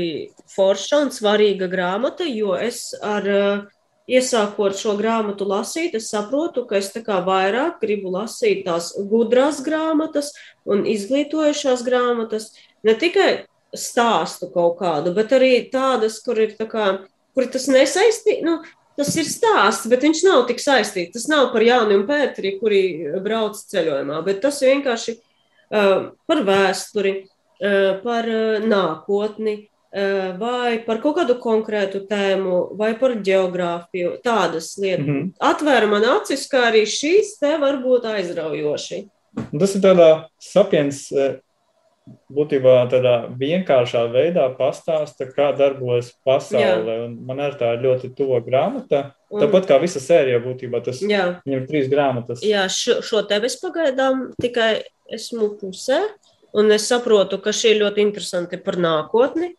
forša 0.54 1.04
un 1.06 1.14
svarīga 1.14 1.68
grāmata, 1.72 2.26
jo 2.28 2.54
es 2.60 2.90
ar 3.02 3.30
uh, 3.30 3.64
iesākot 4.10 4.76
šo 4.76 4.94
grāmatu 4.98 5.46
lasīt, 5.48 5.96
es 5.96 6.10
saprotu, 6.12 6.66
ka 6.68 6.76
es 6.80 6.90
tā 6.92 7.00
kā 7.04 7.20
vairāk 7.24 7.80
gribu 7.82 8.12
lasīt 8.14 8.64
tās 8.68 8.92
gudrās 9.10 9.62
grāmatas 9.64 10.32
un 10.68 10.84
izglītojušās 10.88 11.84
grāmatas, 11.86 12.50
ne 12.84 12.96
tikai 13.00 13.46
stāstu 13.74 14.50
kaut 14.54 14.78
kādu, 14.82 15.14
bet 15.16 15.32
arī 15.34 15.52
tādas, 15.72 16.20
kur 16.22 16.38
ir 16.38 16.54
tā 16.58 16.68
kā, 16.70 16.88
kur 17.34 17.48
tas 17.50 17.66
nesaisti, 17.72 18.38
nu, 18.44 18.60
tas 18.98 19.10
ir 19.18 19.26
stāsts, 19.26 19.88
bet 19.90 20.04
viņš 20.06 20.24
nav 20.28 20.44
tik 20.50 20.60
saistīts. 20.62 21.16
Tas 21.16 21.26
nav 21.30 21.48
par 21.54 21.64
Jānu 21.66 21.96
un 21.98 22.04
Pēteri, 22.06 22.54
kuri 22.60 22.82
brauc 23.24 23.58
ceļojumā, 23.72 24.20
bet 24.26 24.42
tas 24.44 24.60
vienkārši 24.62 25.16
uh, 25.16 26.12
par 26.28 26.44
vēsturi, 26.46 27.16
par 28.04 28.28
uh, 28.28 28.64
nākotni, 28.64 29.54
Eh, 29.94 30.32
vai 30.38 30.80
par 30.82 30.98
kaut 30.98 31.20
kādu 31.20 31.36
konkrētu 31.38 32.00
tēmu, 32.10 32.72
vai 32.74 32.96
par 32.98 33.12
geogrāfiju, 33.14 34.16
tādas 34.26 34.72
lietas. 34.74 35.06
Mm 35.06 35.14
-hmm. 35.14 35.28
Atvēra 35.38 35.86
man 35.86 36.02
acis, 36.16 36.48
ka 36.50 36.64
arī 36.72 36.82
šīs 36.82 37.38
te 37.38 37.52
var 37.62 37.78
būt 37.78 38.08
aizraujoši. 38.10 39.04
Tas 39.60 39.74
ir 39.74 39.80
tādā 39.80 40.24
sapiens, 40.40 41.12
eh, 41.12 41.38
būtībā 42.28 42.90
tādā 42.90 43.14
vienkāršā 43.38 44.02
veidā 44.10 44.48
pastāsta, 44.58 45.30
kā 45.30 45.56
darbojas 45.56 46.12
pasaule. 46.26 47.14
Man 47.26 47.40
ar 47.40 47.52
tā 47.52 47.74
ir 47.74 47.84
ļoti 47.86 48.14
tuva 48.16 48.40
grāmata. 48.40 49.12
Un, 49.30 49.40
Tāpat 49.40 49.66
kā 49.66 49.80
visa 49.80 50.00
sērija 50.00 50.42
būtībā, 50.42 50.84
tas 50.84 51.00
jā. 51.02 51.40
ir 51.46 51.66
trīs 51.66 51.88
grāmatas. 51.88 52.42
Jā, 52.42 52.66
šo, 52.68 53.00
šo 53.00 53.22
tevi 53.22 53.46
es 53.46 53.60
pagaidām 53.62 54.34
tikai 54.42 54.82
esmu 55.08 55.56
pusē. 55.60 56.02
Un 56.54 56.70
es 56.70 56.86
saprotu, 56.86 57.40
ka 57.42 57.50
šī 57.54 57.74
ir 57.74 57.80
ļoti 57.82 58.04
interesanti 58.04 58.60
par 58.62 58.78
nākotni. 58.78 59.54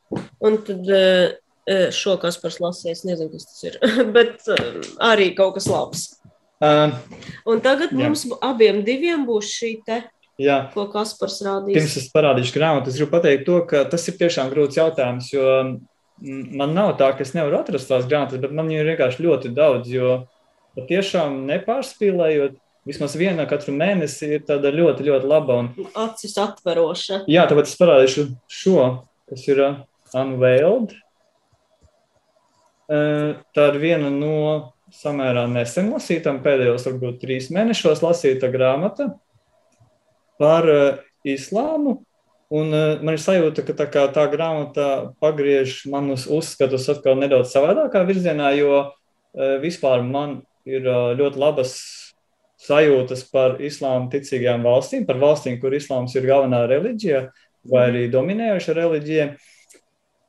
Un 0.46 0.62
tad 0.64 0.92
eh, 0.96 1.36
eh, 1.68 1.88
šo 1.92 2.16
kas 2.22 2.40
par 2.40 2.56
lasījis, 2.64 3.04
nezinu, 3.10 3.34
kas 3.34 3.50
tas 3.50 3.66
ir. 3.68 3.80
Bet 4.16 4.48
eh, 4.56 4.78
arī 5.04 5.34
kaut 5.36 5.58
kas 5.60 5.68
labs. 5.72 6.08
Uh, 6.64 6.94
Un 7.44 7.60
tagad 7.62 7.92
Jā. 7.92 7.98
mums 8.00 8.24
abiem 8.44 8.80
diviem 8.88 9.26
būs 9.28 9.50
šī 9.58 9.72
te, 9.86 9.98
jā, 10.42 10.62
ko 10.74 10.88
Kaspars 10.92 11.42
pirms 11.42 11.50
rādīs. 11.50 11.98
es 12.00 12.08
parādīšu 12.14 12.56
grāmatu, 12.56 12.90
es 12.90 13.00
gribu 13.00 13.12
pateikt 13.18 13.46
to, 13.48 13.60
ka 13.70 13.84
tas 13.92 14.08
ir 14.08 14.16
tiešām 14.22 14.50
grūts 14.54 14.80
jautājums, 14.80 15.30
jo 15.34 15.44
man 16.22 16.74
nav 16.74 16.96
tā, 17.00 17.12
ka 17.16 17.26
es 17.28 17.36
nevaru 17.36 17.60
atrast 17.60 17.92
tās 17.92 18.08
grāmatas, 18.08 18.40
bet 18.42 18.56
man 18.56 18.72
viņu 18.72 18.82
ir 18.82 18.92
vienkārši 18.94 19.26
ļoti 19.28 19.52
daudz, 19.56 19.92
jo 19.92 20.14
patiešām 20.80 21.42
nepārspīlējot, 21.52 22.56
vismaz 22.86 23.16
viena 23.18 23.48
katru 23.50 23.74
mēnesi 23.76 24.30
ir 24.38 24.46
tāda 24.48 24.72
ļoti, 24.74 25.08
ļoti 25.08 25.30
laba. 25.30 25.58
Un, 25.64 25.90
Acis 26.06 26.38
atveroša. 26.42 27.24
jā, 27.32 27.48
tāpēc 27.50 27.72
es 27.72 27.80
parādīšu 27.80 28.28
šo, 28.52 28.86
kas 29.30 29.48
ir 29.50 29.62
uh, 29.64 29.82
Unveiled. 30.16 30.96
Uh, 32.86 33.42
tā 33.58 33.70
ir 33.74 33.80
viena 33.82 34.12
no 34.14 34.74
samērā 34.94 35.48
nesen 35.50 35.90
lasītām, 35.94 36.44
pēdējos 36.46 36.86
varbūt 36.86 37.24
trīs 37.24 37.50
mēnešos 37.54 38.04
lasīta 38.06 38.52
grāmata 38.54 39.10
par 40.40 40.70
uh, 40.70 41.00
islāmu. 41.26 42.04
Un, 42.54 42.70
uh, 42.70 43.02
man 43.02 43.18
ir 43.18 43.24
sajūta, 43.24 43.66
ka 43.66 43.74
tā, 43.74 43.88
tā 44.14 44.28
grāmata 44.30 45.16
pagriež 45.24 45.82
manus 45.90 46.28
uzskatus 46.30 46.86
atkal 46.94 47.18
nedaudz 47.18 47.50
savādākā 47.56 48.06
virzienā, 48.06 48.54
jo 48.60 48.84
uh, 48.86 48.92
vispār 49.64 50.06
man 50.06 50.44
ir 50.70 50.86
uh, 50.86 51.16
ļoti 51.18 51.42
labas 51.42 51.74
sajūtas 52.66 53.26
par 53.32 53.60
islāma 53.64 54.10
ticīgajām 54.14 54.66
valstīm, 54.66 55.06
par 55.08 55.20
valstīm, 55.22 55.60
kur 55.62 55.76
islāms 55.78 56.16
ir 56.18 56.28
galvenā 56.28 56.66
reliģija 56.72 57.28
vai 57.72 57.86
arī 57.92 58.08
dominējoša 58.14 58.76
reliģija. 58.80 59.28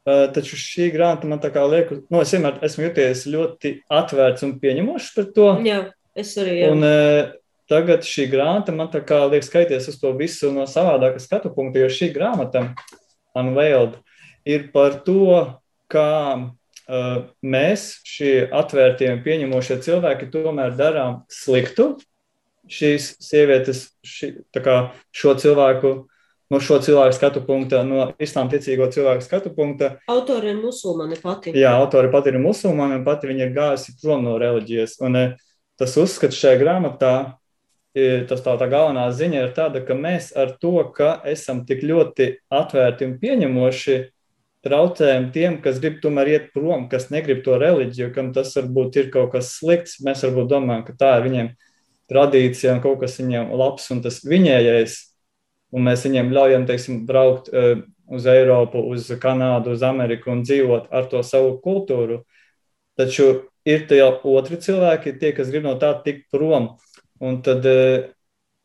Uh, 0.06 0.28
taču 0.30 0.54
šī 0.54 0.92
grāmata 0.94 1.26
man 1.26 1.40
liek, 1.72 1.88
nu, 2.12 2.20
es 2.22 2.30
vienmēr 2.30 2.60
esmu 2.66 2.84
jūties 2.84 3.24
ļoti 3.32 3.72
atvērts 3.90 4.44
un 4.46 4.52
pieņemošs 4.62 5.08
par 5.16 5.26
to. 5.34 5.48
Jā, 5.66 5.80
es 6.14 6.30
arī. 6.38 6.60
Jā. 6.60 6.68
Un, 6.70 6.86
uh, 6.86 7.32
tagad 7.66 8.06
šī 8.06 8.28
grāmata 8.30 8.74
man 8.74 8.92
liek 9.32 9.42
skaities 9.42 9.88
uz 9.90 9.98
to 9.98 10.12
visu 10.14 10.52
no 10.54 10.68
savādāka 10.70 11.18
skatu 11.22 11.50
punkta, 11.50 11.82
jo 11.82 11.90
šī 11.90 12.12
grāmata, 12.14 12.68
Unveiled, 13.36 13.98
ir 14.48 14.70
par 14.72 15.00
to, 15.04 15.58
kā 15.92 16.10
uh, 16.38 17.16
mēs, 17.42 17.88
šie 18.06 18.46
atvērtie 18.54 19.10
un 19.12 19.22
pieņemošie 19.26 19.80
cilvēki, 19.84 20.30
tomēr 20.32 20.76
darām 20.78 21.24
sliktu. 21.28 21.96
Šīs 22.66 23.14
sievietes, 23.22 23.86
ši, 24.02 24.32
kā 24.58 24.76
šo 25.14 25.36
cilvēku, 25.38 25.92
no 26.50 26.60
šo 26.62 26.80
cilvēku 26.82 27.14
skatu 27.14 27.42
punkta, 27.46 27.82
no 27.86 28.08
islāma 28.22 28.50
ticīgo 28.54 28.88
cilvēku 28.94 29.22
skatu 29.22 29.52
punkta, 29.54 29.96
Autori 30.10 30.50
ir 30.50 30.58
musulmani 30.58 31.18
pati. 31.22 31.54
Jā, 31.54 31.76
autori 31.78 32.10
pat 32.12 32.26
ir 32.30 32.40
musulmaņi, 32.42 33.00
un 33.00 33.06
pati 33.06 33.30
viņa 33.30 33.46
ir 33.46 33.54
gājusi 33.56 33.96
prom 34.02 34.26
no 34.26 34.36
reliģijas. 34.42 34.98
Un, 35.06 35.16
eh, 35.16 35.36
tas 35.78 35.96
uzskats 36.00 36.38
šajā 36.40 36.58
grāmatā, 36.62 37.14
eh, 37.94 38.26
tas 38.28 38.42
tā, 38.42 38.58
tā 38.58 38.68
galvenā 38.70 39.06
ziņa 39.14 39.46
ir 39.46 39.54
tāda, 39.54 39.86
ka 39.86 39.94
mēs 39.94 40.32
ar 40.36 40.56
to, 40.60 40.82
ka 40.92 41.20
esam 41.24 41.64
tik 41.66 41.82
ļoti 41.82 42.36
atvērti 42.50 43.06
un 43.06 43.18
pieņemoši, 43.18 43.98
traucējam 44.66 45.30
tiem, 45.34 45.60
kas 45.62 45.78
grib 45.82 46.00
tomēr 46.02 46.32
iet 46.32 46.52
prom, 46.54 46.88
kas 46.90 47.10
negrib 47.14 47.44
to 47.44 47.58
reliģiju, 47.60 48.12
kam 48.14 48.32
tas 48.34 48.54
varbūt 48.56 48.98
ir 48.98 49.10
kaut 49.14 49.32
kas 49.36 49.52
slikts. 49.60 50.00
Mēs 50.04 50.24
varbūt 50.26 50.50
domājam, 50.50 50.84
ka 50.86 50.96
tā 50.98 51.12
ir 51.18 51.28
viņiem 51.28 51.52
tradīcija 52.10 52.76
un 52.76 52.82
kaut 52.84 53.00
kas 53.02 53.18
viņiem 53.20 53.52
labs 53.56 53.90
un 53.94 54.02
tas 54.04 54.22
viņējais. 54.26 54.96
Un 55.74 55.82
mēs 55.88 56.04
viņiem 56.06 56.30
ļaujam, 56.32 56.64
teiksim, 56.68 57.00
braukt 57.08 57.50
uh, 57.50 57.82
uz 58.06 58.26
Eiropu, 58.30 58.80
uz 58.94 59.08
Kanādu, 59.20 59.74
uz 59.74 59.82
Ameriku 59.84 60.30
un 60.32 60.44
dzīvot 60.46 60.92
ar 60.94 61.08
to 61.10 61.22
savu 61.26 61.56
kultūru. 61.64 62.20
Taču 62.96 63.48
ir 63.66 63.82
tie 63.90 64.00
otri 64.06 64.60
cilvēki, 64.62 65.16
tie, 65.20 65.32
kas 65.36 65.50
grib 65.50 65.66
no 65.66 65.74
tā 65.80 65.90
tikt 66.04 66.28
prom. 66.32 66.76
Un 67.20 67.40
tad 67.44 67.66
uh, 67.66 68.06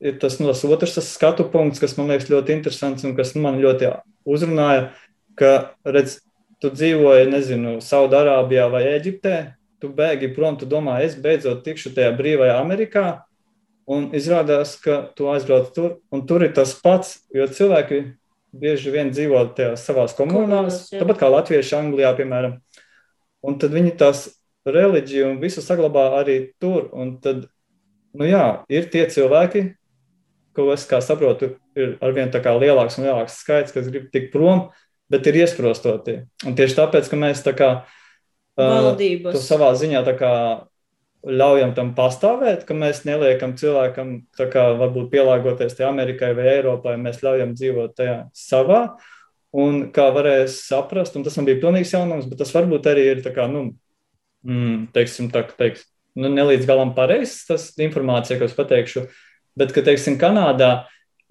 ir 0.02 0.20
tas, 0.22 0.38
nu, 0.40 0.50
tas 0.52 0.64
otrs 0.66 0.98
tas 0.98 1.10
skatu 1.14 1.46
punkts, 1.54 1.82
kas 1.82 1.96
man 1.98 2.12
liekas 2.12 2.30
ļoti 2.32 2.54
interesants 2.58 3.06
un 3.08 3.16
kas 3.18 3.34
man 3.38 3.62
ļoti 3.64 3.92
uzrunāja, 4.30 4.92
ka, 5.40 5.74
redz, 5.88 6.20
tu 6.62 6.70
dzīvoji, 6.74 7.30
nezinu, 7.32 7.80
Saudārābijā 7.82 8.68
vai 8.74 8.84
Eģiptē, 8.96 9.38
tu 9.82 9.90
bēgi 9.98 10.30
prom, 10.36 10.58
tu 10.62 10.68
domā, 10.70 11.00
es 11.06 11.16
beidzot 11.18 11.64
tikšu 11.66 11.94
tajā 11.96 12.12
brīvajā 12.18 12.58
Amerikā, 12.62 13.06
un 13.90 14.10
izrādās, 14.18 14.76
ka 14.82 15.02
tu 15.18 15.30
aizbrauc 15.32 15.72
tur, 15.76 15.96
un 16.14 16.26
tur 16.28 16.46
ir 16.46 16.54
tas 16.56 16.74
pats, 16.78 17.20
jo 17.34 17.48
cilvēki 17.48 18.04
bieži 18.52 18.92
vien 18.92 19.12
dzīvo 19.12 19.46
Komunās, 20.18 20.84
jā. 20.92 21.02
tāpat 21.02 21.22
kā 21.22 21.32
latvieši 21.32 21.78
Anglijā, 21.80 22.14
piemēram, 22.18 22.58
un 23.48 23.58
tad 23.60 23.74
viņi 23.76 23.96
tās 24.00 24.28
reliģiju 24.68 25.32
un 25.32 25.40
visu 25.42 25.64
saglabā 25.64 26.12
arī 26.20 26.54
tur, 26.62 26.90
un 26.94 27.16
tad, 27.24 27.48
nu 28.14 28.28
jā, 28.28 28.64
ir 28.70 28.90
tie 28.92 29.08
cilvēki, 29.10 29.72
ko 30.56 30.68
es 30.74 30.84
kā 30.86 31.00
saprotu, 31.04 31.56
ir 31.80 31.96
arvien 32.04 32.32
tā 32.32 32.42
kā 32.44 32.54
lielāks 32.60 33.00
un 33.00 33.08
lielāks 33.08 33.40
skaits, 33.42 33.74
kas 33.74 33.88
grib 33.90 34.10
tikt 34.14 34.34
prom, 34.34 34.68
bet 35.12 35.28
ir 35.28 35.42
iesprostoti. 35.42 36.22
Un 36.48 36.56
tieši 36.60 36.78
tāpēc, 36.78 37.08
ka 37.12 37.20
mēs 37.20 37.44
tā 37.46 37.56
kā 37.56 37.70
uh, 37.80 38.60
Valdības. 38.60 39.36
to 39.36 39.44
savā 39.44 39.72
ziņā 39.80 40.04
tā 40.08 40.16
kā 40.20 40.34
ļaujam 41.22 41.76
tam 41.78 41.92
pastāvēt, 41.98 42.66
ka 42.66 42.76
mēs 42.78 43.04
neliekam 43.06 43.54
cilvēkam 43.60 44.14
kā 44.38 44.66
varbūt 44.80 45.12
pielāgoties 45.12 45.76
te 45.78 45.86
Amerikai 45.86 46.32
vai 46.38 46.48
Eiropai, 46.56 46.96
mēs 47.02 47.22
ļaujam 47.22 47.54
dzīvot 47.58 47.96
tajā 47.98 48.18
savā. 48.38 48.82
Un 49.52 49.90
kā 49.92 50.08
varēs 50.16 50.62
saprast, 50.64 51.18
un 51.20 51.26
tas 51.28 51.36
man 51.38 51.50
bija 51.50 51.60
pilnīgs 51.62 51.92
jaunums, 51.92 52.28
bet 52.30 52.40
tas 52.40 52.54
varbūt 52.56 52.88
arī 52.88 53.10
ir 53.12 53.24
tā 53.26 53.34
kā, 53.36 53.50
nu, 53.52 53.66
mm, 54.48 54.88
teiksim, 54.96 55.28
tā, 55.34 55.44
teiks, 55.60 55.84
nu, 56.16 56.32
nelīdz 56.32 56.66
galam 56.70 56.94
pareizs 56.96 57.44
tas 57.50 57.68
informācija, 57.84 58.40
ko 58.40 58.48
es 58.48 58.56
pateikšu, 58.56 59.06
bet, 59.60 59.74
ka, 59.76 59.84
teiksim, 59.84 60.16
Kanādā, 60.22 60.72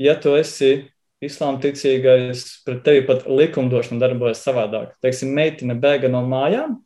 ja 0.00 0.14
tu 0.20 0.36
esi 0.36 0.90
islāma 1.24 1.60
ticīgais, 1.64 2.44
pret 2.68 2.84
tevi 2.84 3.06
pat 3.08 3.24
likumdošana 3.28 4.00
darbojas 4.04 4.44
savādāk. 4.44 4.94
Teiksim, 5.04 5.32
meitene 5.36 5.76
bēga 5.80 6.12
no 6.12 6.22
mājām, 6.28 6.78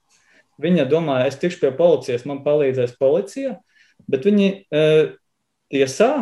viņa 0.62 0.86
domāja, 0.90 1.28
es 1.30 1.38
tikšu 1.40 1.62
pie 1.62 1.72
policijas, 1.76 2.26
man 2.28 2.42
palīdzēs 2.44 2.96
policija, 3.00 3.58
bet 4.10 4.26
viņi 4.26 4.48
e, 4.52 4.86
tiesā 5.72 6.12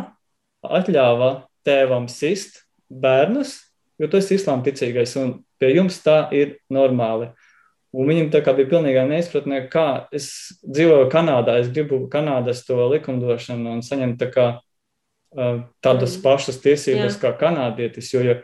atļāva 0.62 1.30
tēvam 1.66 2.08
sist 2.10 2.62
bērnus, 2.90 3.58
jo 4.00 4.08
tu 4.10 4.18
esi 4.18 4.36
islāma 4.38 4.64
ticīgais, 4.66 5.14
un 5.20 5.40
pie 5.60 5.74
jums 5.76 6.00
tā 6.04 6.26
ir 6.34 6.58
normāli. 6.72 7.30
Un 7.92 8.08
viņam 8.08 8.30
tā 8.32 8.40
kā 8.44 8.54
bija 8.56 8.70
pilnīgā 8.70 9.02
neizpratnē, 9.04 9.66
kā 9.72 10.06
es 10.16 10.30
dzīvoju 10.64 11.10
Kanādā, 11.12 11.58
es 11.60 11.68
gribu 11.68 12.06
Kanādas 12.12 12.64
to 12.64 12.78
likumdošanu 12.88 13.74
un 13.74 13.82
saņemt 13.84 14.16
tā 14.22 14.30
kā 14.32 14.46
uh, 14.56 15.58
tādas 15.84 16.16
Mm. 16.16 16.22
pašas 16.24 16.60
tiesības 16.64 17.18
Jā. 17.18 17.20
kā 17.20 17.34
kanādietis, 17.36 18.08
jo 18.14 18.22
ja 18.24 18.38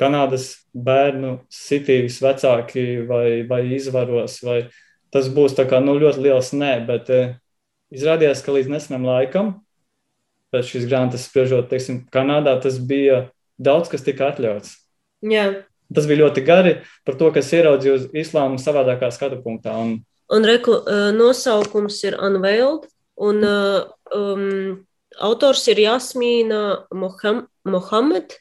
Kanādas 0.00 0.64
bērnu 0.74 1.44
sitīs 1.52 2.16
vecāki 2.24 3.06
vai, 3.06 3.44
vai 3.46 3.62
izvaros, 3.76 4.40
vai 4.42 4.64
tas 5.14 5.30
būs 5.30 5.54
tā 5.56 5.66
kā 5.70 5.80
nu, 5.82 5.96
ļoti 6.00 6.24
liels 6.26 6.50
nē, 6.56 6.72
bet 6.88 7.10
uh, 7.14 7.36
izrādījās, 7.94 8.42
ka 8.44 8.54
līdz 8.56 8.72
nesenam 8.72 9.06
laikam, 9.06 9.52
pēc 10.54 10.72
šīs 10.72 10.88
grāmatas 10.90 11.28
spriežot, 11.28 11.70
teiksim, 11.70 12.02
Kanādā 12.14 12.56
tas 12.62 12.80
bija 12.82 13.28
daudz, 13.58 13.90
kas 13.92 14.04
tika 14.06 14.32
atļauts. 14.32 14.74
Jā. 15.24 15.46
Tas 15.94 16.08
bija 16.10 16.24
ļoti 16.24 16.42
gari 16.46 16.74
par 17.06 17.18
to, 17.20 17.30
kas 17.34 17.52
ieraudzīja 17.54 17.94
uz 17.98 18.08
islāmu 18.24 18.58
savādākā 18.62 19.10
skatu 19.14 19.40
punktā. 19.44 19.76
Un, 19.78 20.02
Un 20.32 20.46
reku, 20.48 20.72
uh, 20.72 21.10
nosaukums 21.12 21.98
ir 22.08 22.16
Unveiled, 22.16 22.86
un 23.20 23.44
uh, 23.44 23.84
um, 24.16 24.86
autors 25.20 25.66
ir 25.68 25.82
Jasmīna 25.84 26.86
Moham 26.96 27.44
Mohamed. 27.68 28.38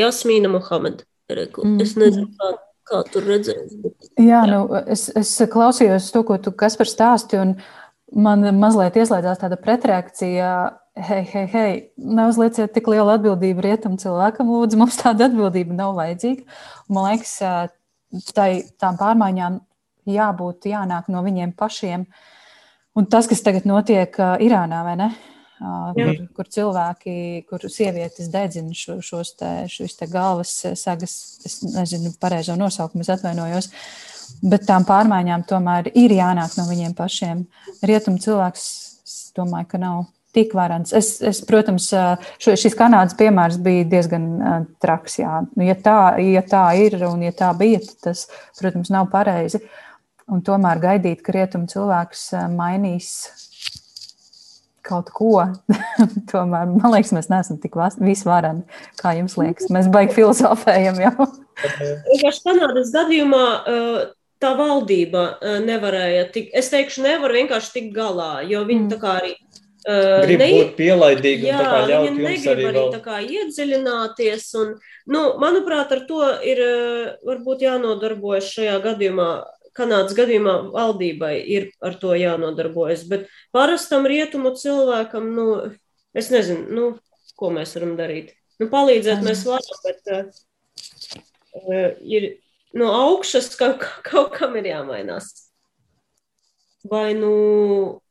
Jasmīna 0.00 0.48
Mohamed. 0.48 1.04
Reku. 1.28 1.64
Mm. 1.66 1.82
Es 1.82 1.96
nezinu, 1.98 2.30
kā, 2.38 2.52
kā 2.86 3.02
tur 3.12 3.26
redzēs. 3.26 3.74
Bet... 3.82 4.10
Jā, 4.22 4.42
nu, 4.50 4.62
es, 4.86 5.08
es 5.18 5.32
klausījos 5.52 6.08
to, 6.14 6.22
ko 6.26 6.38
tu 6.42 6.52
Kaspar 6.56 6.88
stāsti, 6.90 7.40
un 7.40 7.54
man 8.14 8.46
mazliet 8.60 8.98
ieslēdzās 8.98 9.42
tāda 9.42 9.58
pretreakcija. 9.60 10.50
Hei, 10.96 11.22
hei, 11.28 11.44
hei, 11.52 11.72
neuzlieciet 12.00 12.72
tik 12.72 12.86
lielu 12.88 13.10
atbildību 13.12 13.66
rietumu 13.66 14.00
cilvēkam, 14.00 14.48
lūdzu, 14.48 14.78
mums 14.80 14.96
tāda 14.96 15.26
atbildība 15.28 15.76
nav 15.76 15.92
vajadzīga. 15.98 16.46
Man 16.88 17.10
liekas, 17.10 17.34
tai, 18.32 18.50
tām 18.80 18.96
pārmaiņām 18.96 19.60
jābūt, 20.08 20.70
jānāk 20.72 21.10
no 21.12 21.20
viņiem 21.26 21.52
pašiem. 21.58 22.06
Un 22.96 23.08
tas, 23.12 23.28
kas 23.28 23.44
tagad 23.44 23.68
notiek 23.68 24.14
ā, 24.16 24.36
Irānā, 24.40 24.80
vai 24.86 24.96
ne? 25.02 25.10
Jā. 25.12 25.35
Kur, 25.56 26.10
kur 26.36 26.48
cilvēki, 26.52 27.12
kur 27.48 27.62
sievietes 27.72 28.28
dedzina 28.32 28.74
šo, 28.76 28.98
šos 29.00 29.30
te, 29.40 29.52
šīs 29.72 29.94
te 29.96 30.08
galvas 30.10 30.52
sagas, 30.76 31.14
es 31.48 31.62
nezinu 31.64 32.12
pareizo 32.20 32.58
nosaukumu, 32.60 33.06
es 33.06 33.12
atvainojos. 33.14 33.70
Bet 34.44 34.66
tām 34.68 34.84
pārmaiņām 34.84 35.46
tomēr 35.48 35.88
ir 35.96 36.12
jānāk 36.12 36.58
no 36.58 36.66
viņiem 36.68 36.92
pašiem. 36.98 37.46
Rietumu 37.88 38.20
cilvēks, 38.20 38.66
es 39.06 39.16
domāju, 39.38 39.70
ka 39.70 39.80
nav 39.80 40.04
tik 40.36 40.52
varants. 40.58 40.92
Es, 40.92 41.14
es 41.24 41.40
protams, 41.48 41.88
šo, 42.42 42.56
šis 42.60 42.76
Kanādas 42.76 43.16
piemērs 43.16 43.56
bija 43.62 43.86
diezgan 43.96 44.28
traks. 44.82 45.20
Jā. 45.22 45.40
Nu, 45.56 45.64
ja, 45.64 45.78
tā, 45.80 45.96
ja 46.20 46.44
tā 46.44 46.66
ir 46.82 46.98
un 47.08 47.24
ja 47.24 47.32
tā 47.32 47.54
bija, 47.56 47.80
tad 47.86 48.10
tas, 48.10 48.26
protams, 48.60 48.92
nav 48.92 49.08
pareizi. 49.14 49.62
Un 50.28 50.42
tomēr 50.44 50.82
gaidīt, 50.82 51.22
ka 51.24 51.32
rietumu 51.32 51.70
cilvēks 51.70 52.28
mainīs 52.52 53.12
kaut 54.86 55.10
ko. 55.14 55.32
Tomēr 56.32 56.68
man 56.70 56.94
liekas, 56.94 57.14
mēs 57.16 57.30
neesam 57.32 57.60
tik 57.62 57.78
visvarani, 58.02 58.64
kā 59.00 59.16
jums 59.18 59.36
liekas. 59.40 59.70
Mēs 59.74 59.90
baigi 59.92 60.16
filozofējam 60.20 61.02
jau. 61.02 61.30
Vienkārši 62.12 62.44
Kanādas 62.46 62.92
gadījumā 62.94 63.44
tā 64.42 64.52
valdība 64.58 65.28
nevarēja 65.64 66.28
tik, 66.32 66.50
es 66.56 66.68
teikšu, 66.72 67.04
nevar 67.06 67.32
vienkārši 67.32 67.72
tikt 67.78 67.94
galā, 67.96 68.42
jo 68.44 68.60
viņi 68.68 68.82
mm. 68.84 68.90
tā 68.92 68.98
kā 69.00 69.14
arī 69.22 69.32
Grib 69.86 70.40
ne, 70.40 70.46
būt 70.50 70.70
pielaidīgi 70.80 71.46
jā, 71.46 71.54
un 71.54 71.60
tā 71.62 71.66
kā 71.70 71.80
jums 71.92 72.16
negrib 72.18 72.48
arī, 72.50 72.64
arī 72.66 72.78
vēl... 72.80 72.86
tā 72.90 73.00
kā 73.04 73.18
iedziļināties. 73.22 74.46
Un, 74.58 74.72
nu, 75.14 75.20
manuprāt, 75.38 75.92
ar 75.94 76.00
to 76.08 76.22
ir 76.42 76.62
varbūt 77.26 77.62
jānodarbojas 77.62 78.48
šajā 78.50 78.80
gadījumā. 78.82 79.28
Kanādas 79.76 80.16
gadījumā 80.16 80.54
valdībai 80.74 81.34
ir 81.52 81.68
ar 81.84 81.98
to 82.00 82.14
jānodarbojas, 82.16 83.04
bet 83.10 83.26
parastam 83.54 84.08
rietumu 84.08 84.54
cilvēkam, 84.56 85.28
nu, 85.36 85.46
es 86.16 86.30
nezinu, 86.32 86.64
nu, 86.72 86.88
ko 87.36 87.52
mēs 87.52 87.76
varam 87.76 87.94
darīt. 87.98 88.32
Nu, 88.60 88.70
palīdzēt 88.72 89.20
mēs 89.26 89.44
varam, 89.44 89.82
bet 89.84 90.12
uh, 90.14 91.92
ir 92.00 92.30
no 92.76 92.88
augšas 92.94 93.52
kaut, 93.60 93.84
kaut 94.06 94.32
kam 94.38 94.56
ir 94.56 94.72
jāmainās. 94.72 95.34
Vai 96.86 97.10
nu 97.18 97.34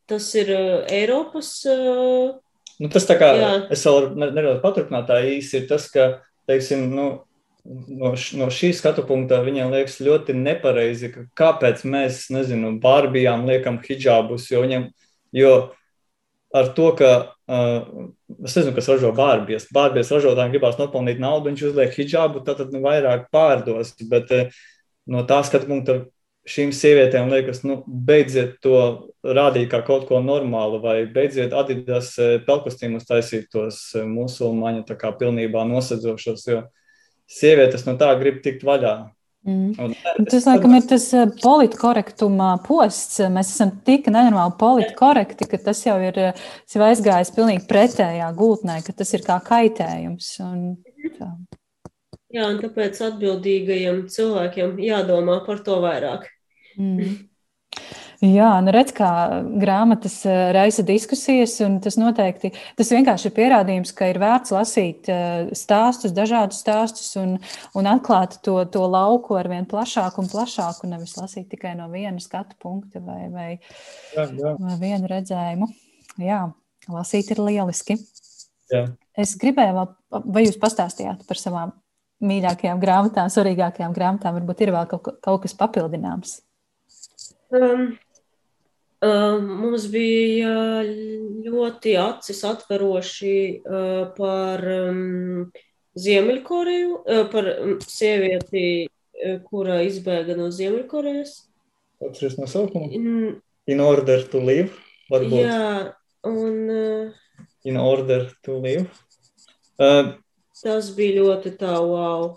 Tas 0.05 0.27
ir 0.37 0.51
uh, 0.53 0.85
Eiropas. 0.93 1.49
Uh, 1.65 2.37
nu, 2.77 2.89
tas 2.93 3.07
tā 3.09 3.17
kā 3.17 3.31
jā. 3.39 3.53
es 3.73 3.85
vēl 3.87 4.11
nedaudz 4.21 4.61
paturpināt, 4.61 5.07
tā 5.09 5.23
īsi 5.25 5.61
ir 5.61 5.69
tas, 5.69 5.87
ka, 5.89 6.19
teiksim, 6.49 6.91
nu, 6.93 7.07
no, 7.65 8.11
no 8.39 8.49
šī 8.53 8.71
skatu 8.77 9.05
punkta 9.07 9.41
viņiem 9.45 9.73
liekas 9.73 9.99
ļoti 10.05 10.35
nepareizi, 10.37 11.11
ka 11.13 11.25
kāpēc 11.41 11.85
mēs, 11.89 12.25
nezinu, 12.33 12.75
bārbijām 12.83 13.47
liekam 13.49 13.79
hijabus, 13.83 14.47
jo 14.51 14.63
viņiem, 14.65 14.89
jo 15.35 15.53
ar 16.55 16.71
to, 16.77 16.89
ka, 16.95 17.11
uh, 17.51 18.09
es 18.45 18.55
nezinu, 18.55 18.75
kas 18.77 18.89
ražo 18.93 19.11
bārbijas, 19.17 19.67
bārbijas 19.75 20.13
ražotājiem 20.15 20.55
gribās 20.55 20.79
nopelnīt 20.79 21.19
naudu, 21.21 21.49
viņš 21.51 21.67
uzliek 21.71 21.95
hijabu, 21.97 22.45
tad, 22.45 22.61
tad 22.61 22.75
nu, 22.75 22.83
vairāk 22.85 23.27
pārdos, 23.33 23.95
bet 24.09 24.31
uh, 24.35 24.61
no 25.11 25.25
tā 25.27 25.41
skatu 25.45 25.69
punkta 25.69 25.99
šīm 26.49 26.71
sievietēm 26.75 27.29
liekas, 27.31 27.63
nu, 27.65 27.79
beidziet 27.85 28.59
to 28.63 28.77
rādīt 29.25 29.71
kā 29.71 29.81
kaut 29.85 30.05
ko 30.09 30.21
normālu, 30.21 30.79
vai 30.83 30.97
beidziet 31.09 31.55
Adidas 31.57 32.13
eh, 32.21 32.37
pelkustīmus 32.45 33.07
taisīt 33.09 33.49
tos 33.53 33.79
eh, 33.97 34.05
musulmaņu 34.05 34.85
tā 34.89 34.97
kā 34.99 35.11
pilnībā 35.17 35.65
nosedzošos, 35.69 36.45
jo 36.51 36.61
sievietes 37.29 37.85
no 37.87 37.95
tā 37.99 38.11
grib 38.19 38.41
tikt 38.45 38.65
vaļā. 38.67 38.95
Mm. 39.45 39.75
Un, 39.77 39.91
tas, 40.25 40.47
laikam, 40.47 40.73
ir 40.73 40.87
tas 40.89 41.03
eh, 41.13 41.27
politkorektuma 41.43 42.55
posts. 42.65 43.19
Mēs 43.29 43.51
esam 43.53 43.75
tik 43.85 44.09
nenormāli 44.09 44.55
politkorekti, 44.57 45.45
ka 45.51 45.59
tas 45.67 45.83
jau 45.85 45.99
ir 46.01 46.17
aizgājis 46.87 47.33
pilnīgi 47.35 47.67
pretējā 47.69 48.31
gultnē, 48.37 48.79
ka 48.85 48.95
tas 48.97 49.13
ir 49.13 49.25
kā 49.27 49.37
kaitējums. 49.45 50.31
Un, 50.47 50.65
tā. 51.19 51.29
Jā, 52.33 52.49
un 52.49 52.57
tāpēc 52.63 52.97
atbildīgajiem 53.05 54.01
cilvēkiem 54.11 54.79
jādomā 54.81 55.37
par 55.45 55.61
to 55.67 55.77
vairāk. 55.83 56.25
Mm. 56.75 57.13
Jā, 58.25 58.47
nu 58.63 58.71
redz, 58.71 58.93
kā 58.95 59.07
grāmatas 59.59 60.21
eh, 60.25 60.49
raisa 60.55 60.85
diskusijas, 60.87 61.57
un 61.65 61.77
tas 61.83 61.97
noteikti, 61.99 62.53
tas 62.79 62.91
vienkārši 62.93 63.27
ir 63.29 63.33
pierādījums, 63.35 63.91
ka 63.97 64.07
ir 64.09 64.19
vērts 64.21 64.53
lasīt 64.55 65.09
eh, 65.11 65.49
stāstus, 65.57 66.13
dažādus 66.15 66.61
stāstus, 66.63 67.09
un, 67.21 67.35
un 67.77 67.89
atklāt 67.91 68.39
to, 68.45 68.55
to 68.71 68.85
lauku 68.87 69.35
ar 69.37 69.49
vien 69.51 69.67
plašāku 69.69 70.23
un 70.23 70.29
plašāku, 70.31 70.89
nevis 70.89 71.17
lasīt 71.19 71.49
tikai 71.51 71.75
no 71.77 71.89
viena 71.91 72.23
skatu 72.23 72.57
punkta 72.61 73.03
vai, 73.03 73.25
vai, 73.33 73.49
jā, 74.15 74.29
jā. 74.31 74.55
vai 74.63 74.77
vienu 74.79 75.11
redzējumu. 75.11 75.69
Jā, 76.23 76.39
lasīt 76.95 77.33
ir 77.35 77.43
lieliski. 77.43 77.99
Jā. 78.71 78.87
Es 79.19 79.35
gribēju, 79.41 79.85
vai 80.23 80.47
jūs 80.47 80.57
pastāstījāt 80.61 81.27
par 81.27 81.41
savām 81.41 81.75
mīļākajām 82.25 82.79
grāmatām, 82.81 83.29
svarīgākajām 83.29 83.93
grāmatām, 83.93 84.39
varbūt 84.39 84.63
ir 84.63 84.73
vēl 84.73 84.89
kaut, 84.95 85.11
kaut 85.19 85.43
kas 85.43 85.55
papildināms. 85.59 86.39
Um, 87.53 87.93
mums 89.03 89.87
bija 89.91 90.83
ļoti 90.85 91.95
acis 91.99 92.43
atveroši 92.47 93.37
par 94.17 94.63
Ziemeļkoreju, 95.95 97.01
par 97.31 97.49
sievieti, 97.87 98.67
kura 99.47 99.81
izbēga 99.87 100.37
no 100.37 100.51
Ziemeļkorejas. 100.53 101.37
Atceries 102.03 102.35
nosaukumu? 102.39 102.91
In, 102.95 103.41
In 103.65 103.79
order 103.81 104.21
to 104.29 104.39
live, 104.45 104.69
varbūt. 105.09 105.41
Jā, 105.41 105.93
un... 106.29 106.57
In 107.65 107.77
order 107.81 108.27
to 108.45 108.59
live. 108.61 108.85
Uh, 109.81 110.13
tas 110.61 110.91
bija 110.93 111.23
ļoti 111.23 111.55
tā, 111.57 111.73
wow. 111.81 112.35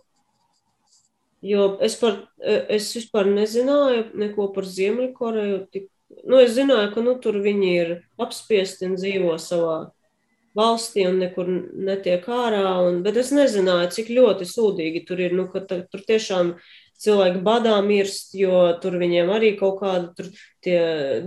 Jo 1.44 1.66
es, 1.84 1.98
par, 2.00 2.16
es 2.40 2.88
vispār 2.96 3.28
nezināju 3.28 4.06
neko 4.18 4.48
par 4.56 4.64
Ziemeļkoreju. 4.64 5.61
Tik, 5.74 5.84
nu, 6.29 6.41
es 6.43 6.55
zināju, 6.57 6.93
ka 6.95 7.05
nu, 7.05 7.14
tur 7.22 7.41
viņi 7.45 7.70
ir 7.83 7.95
apspiesti 8.20 8.89
un 8.89 8.99
dzīvo 8.99 9.37
savā 9.43 9.79
valstī 10.59 11.07
un 11.09 11.20
nekur 11.22 11.49
netiek 11.89 12.26
ārā. 12.29 12.66
Un, 12.89 13.01
bet 13.05 13.18
es 13.20 13.33
nezināju, 13.35 13.93
cik 13.95 14.12
ļoti 14.14 14.49
sūdīgi 14.49 15.05
tur 15.09 15.22
ir. 15.22 15.37
Nu, 15.39 15.47
ka, 15.53 15.62
ta, 15.64 15.81
tur 15.91 16.05
tiešām 16.09 16.55
cilvēki 16.99 17.43
badā 17.47 17.76
mirst, 17.85 18.35
jo 18.39 18.66
tur 18.83 18.99
viņiem 18.99 19.31
arī 19.31 19.55
kaut 19.59 19.83
tur 20.18 20.31
tie 20.64 20.79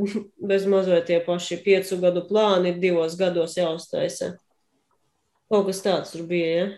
bezmazliet 0.51 1.07
tie 1.09 1.21
paši 1.25 1.61
piecu 1.63 1.99
gadu 2.01 2.25
plāni 2.27 2.75
divos 2.79 3.17
gados 3.19 3.57
jāuztaisa. 3.59 4.35
Kaut 5.51 5.67
kas 5.67 5.83
tāds 5.83 6.13
tur 6.13 6.23
bija, 6.27 6.51
ja? 6.55 6.69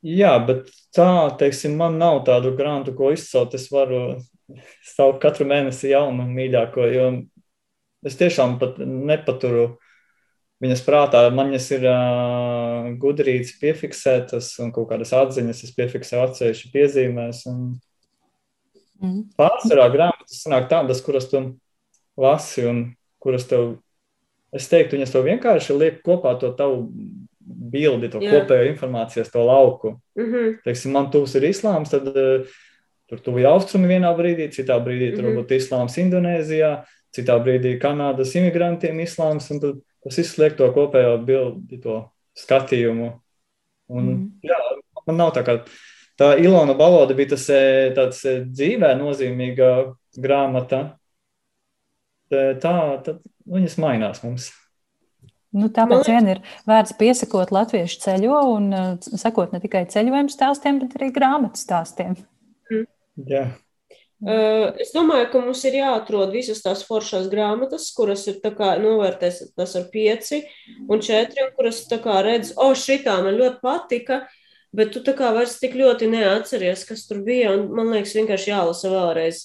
Jā, 0.00 0.30
bet 0.40 0.70
tā, 0.96 1.28
teiksim, 1.36 1.74
man 1.76 1.98
nav 2.00 2.22
tādu 2.24 2.54
grantu, 2.56 2.94
ko 2.96 3.10
izcelt. 3.12 3.52
Es 3.56 3.66
varu 3.68 4.22
saukt 4.94 5.20
katru 5.20 5.44
mēnesi 5.48 5.90
jaunu 5.92 6.24
mīļāko, 6.24 6.86
jo 6.88 7.10
es 8.06 8.16
tiešām 8.20 8.58
pat 8.60 8.78
nepaturu 8.80 9.78
viņas 10.60 10.82
prātā. 10.84 11.22
Man 11.34 11.52
viņas 11.52 11.68
ir 11.76 11.86
uh, 11.88 12.90
gudrītas 13.00 13.56
piefiksētas 13.60 14.52
un 14.64 14.72
kaut 14.76 14.90
kādas 14.92 15.14
atziņas, 15.16 15.64
es 15.66 15.76
piefiksēju 15.76 16.26
atsevišķi 16.26 16.72
piezīmēs. 16.74 17.44
Un... 17.50 17.62
Mm. 19.00 19.22
Pārsvarā 19.40 19.88
grāmatas 19.92 20.42
sanāk 20.44 20.68
tādas, 20.72 21.02
kuras 21.04 21.30
tu 21.30 21.42
lasi 22.20 22.66
un 22.68 22.84
kuras 23.20 23.46
tev, 23.48 23.78
es 24.56 24.68
teiktu, 24.68 24.98
viņas 24.98 25.14
tev 25.14 25.26
vienkārši 25.28 25.76
liek 25.76 26.00
kopā 26.04 26.34
to 26.40 26.52
tavu 26.56 26.86
bildi, 27.70 28.10
to 28.12 28.20
Jā. 28.22 28.32
kopējo 28.34 28.68
informācijas, 28.70 29.30
to 29.32 29.42
lauku. 29.44 29.96
Mm 30.18 30.32
-hmm. 30.32 30.56
Teiksim, 30.64 30.92
man 30.92 31.10
tūs 31.10 31.36
ir 31.36 31.48
islāms, 31.48 31.90
tad 31.90 32.06
uh, 32.08 32.46
tur 33.08 33.20
tuvi 33.20 33.44
austrumi 33.44 33.88
vienā 33.88 34.10
brīdī, 34.16 34.48
citā 34.54 34.78
brīdī 34.78 35.14
tur 35.14 35.24
mm 35.24 35.30
-hmm. 35.30 35.38
būtu 35.40 35.56
islāms 35.56 35.98
Indonēzijā, 35.98 36.84
citā 37.16 37.36
brīdī 37.42 37.76
Kanādas 37.82 38.34
imigrantiem 38.38 39.00
islāms, 39.04 39.50
un 39.54 39.62
tas 39.62 40.20
izsliek 40.22 40.56
to 40.58 40.68
kopējo 40.74 41.16
bildi, 41.26 41.80
to 41.82 42.02
skatījumu. 42.38 43.12
Un, 43.90 44.06
mm 44.06 44.46
jā, 44.46 44.60
man 45.08 45.18
nav 45.18 45.32
tā 45.34 45.42
kā 45.46 45.58
tā 46.20 46.34
Ilona 46.38 46.76
Baloda 46.78 47.16
bija 47.16 47.32
tas 47.34 47.48
e, 47.50 47.60
tāds 47.96 48.22
e, 48.28 48.40
dzīvē 48.46 48.92
nozīmīga 49.00 49.70
grāmata. 50.20 50.82
Tā, 52.30 52.74
tad 53.02 53.16
viņas 53.50 53.78
mainās 53.82 54.20
mums. 54.22 54.52
Nu, 55.50 55.66
tāpēc 55.74 56.06
vien 56.06 56.28
ir 56.30 56.40
vērts 56.68 56.94
piesakot 56.98 57.50
latviešu 57.50 57.98
ceļo 58.04 58.36
un 58.52 58.68
uh, 58.70 58.90
sekot 59.18 59.50
ne 59.50 59.58
tikai 59.62 59.82
ceļojumu 59.90 60.30
stāstiem, 60.30 60.78
bet 60.84 60.94
arī 60.94 61.08
grāmatu 61.14 61.58
stāstiem. 61.58 62.14
Mm. 62.70 62.86
Jā. 63.26 63.42
Es 64.20 64.90
domāju, 64.92 65.30
ka 65.32 65.40
mums 65.40 65.62
ir 65.64 65.78
jāatrod 65.78 66.34
visas 66.34 66.60
tās 66.60 66.82
foršās 66.84 67.30
grāmatas, 67.32 67.88
kuras 67.96 68.26
ir 68.28 68.40
novērtētas 68.44 69.54
tas 69.56 69.76
ar 69.76 69.86
pieci 69.92 70.42
un 70.88 71.00
četri, 71.00 71.46
un 71.46 71.54
kuras 71.56 71.86
redz, 71.88 72.52
o, 72.56 72.70
oh, 72.70 72.74
šitā 72.74 73.22
man 73.24 73.38
ļoti 73.38 73.62
patika, 73.62 74.26
bet 74.72 74.92
tu 74.92 75.00
tā 75.00 75.16
kā 75.16 75.32
vairs 75.32 75.56
tik 75.58 75.74
ļoti 75.74 76.10
neatceries, 76.12 76.84
kas 76.84 77.06
tur 77.08 77.24
bija, 77.24 77.54
un 77.56 77.72
man 77.72 77.90
liekas, 77.94 78.14
vienkārši 78.14 78.52
jālasa 78.52 78.92
vēlreiz. 78.92 79.40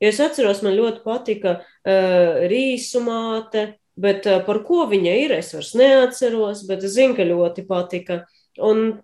Jo 0.00 0.08
es 0.08 0.20
atceros, 0.20 0.62
man 0.62 0.78
ļoti 0.78 1.02
patika 1.04 1.58
uh, 1.60 2.46
rīsumāte, 2.48 3.80
Bet 4.00 4.26
uh, 4.28 4.40
par 4.46 4.62
ko 4.64 4.84
viņa 4.88 5.14
ir, 5.24 5.34
es 5.40 5.52
vairs 5.54 5.74
neatceros, 5.76 6.64
bet 6.68 6.84
es 6.86 6.94
zinu, 6.96 7.16
ka 7.18 7.26
ļoti 7.26 7.66
patika. 7.68 8.22
Un 8.64 9.00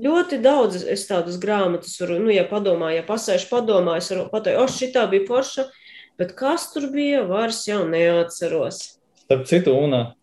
ļoti 0.00 0.38
daudz 0.42 0.82
es 0.88 1.04
tādas 1.08 1.38
grāmatas 1.42 1.94
varu, 2.00 2.18
nu, 2.22 2.32
ja 2.32 2.44
padomāju, 2.48 3.00
ja 3.00 3.04
pasēšu 3.06 3.50
padomā, 3.50 3.98
es 4.00 4.10
varu 4.12 4.28
pateikt, 4.32 4.60
o, 4.62 4.66
šitā 4.70 5.04
bija 5.10 5.26
forša, 5.28 5.66
bet 6.20 6.34
kas 6.38 6.70
tur 6.72 6.88
bija, 6.92 7.24
vairs 7.28 7.62
jau 7.68 7.82
neatceros. 7.88 8.82
Starp 9.24 9.46
citu, 9.50 9.74
Una, 9.76 10.14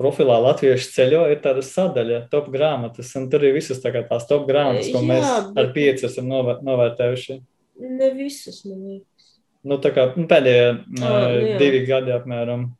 profilā 0.00 0.38
Latviešu 0.46 0.90
ceļo 0.94 1.26
ir 1.32 1.42
tāda 1.44 1.64
sadaļa, 1.64 2.24
top 2.32 2.50
grāmatas, 2.54 3.12
un 3.20 3.28
tur 3.32 3.44
ir 3.46 3.56
visas 3.56 3.82
tā 3.82 3.92
tās 3.98 4.26
top 4.30 4.48
grāmatas, 4.48 4.90
ko 4.92 5.02
Jā, 5.02 5.08
mēs 5.12 5.28
bet... 5.28 5.62
ar 5.62 5.72
pieci 5.76 6.08
esam 6.08 6.30
novērtējuši. 6.30 7.40
Ne 8.00 8.10
visas, 8.16 8.62
man 8.68 8.82
liekas. 8.84 9.30
Nu, 9.64 9.76
tā 9.80 9.92
kā 9.92 10.06
nu, 10.16 10.24
pēdējie 10.28 10.68
oh, 11.04 11.56
divi 11.60 11.82
gadi 11.88 12.14
apmēram. 12.16 12.70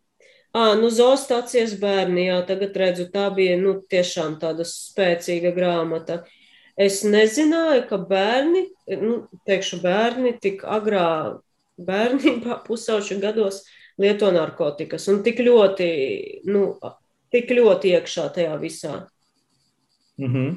À, 0.50 0.72
nu, 0.74 0.88
Zoostācijas 0.90 1.76
bērni, 1.78 2.24
jā, 2.26 2.40
tagad 2.48 2.74
redzu, 2.80 3.06
tā 3.12 3.28
bija 3.34 3.54
nu, 3.60 3.76
tiešām 3.90 4.34
tāda 4.42 4.64
spēcīga 4.66 5.52
grāmata. 5.54 6.24
Es 6.80 7.04
nezināju, 7.06 7.84
ka 7.86 7.98
bērni, 8.10 8.64
nu, 8.98 9.20
teikšu, 9.46 9.78
bērni 9.84 10.32
tik 10.42 10.64
agrā 10.66 11.36
bērnībā, 11.78 12.58
pusauģu 12.66 13.20
gados 13.22 13.62
lieto 14.00 14.32
narkotikas 14.34 15.06
un 15.12 15.22
tik 15.22 15.38
ļoti, 15.44 15.90
nu, 16.50 16.64
tik 17.30 17.54
ļoti 17.54 17.94
iekšā 17.94 18.26
tajā 18.34 18.58
visā. 18.58 19.04
Mm 20.18 20.32
-hmm. 20.34 20.56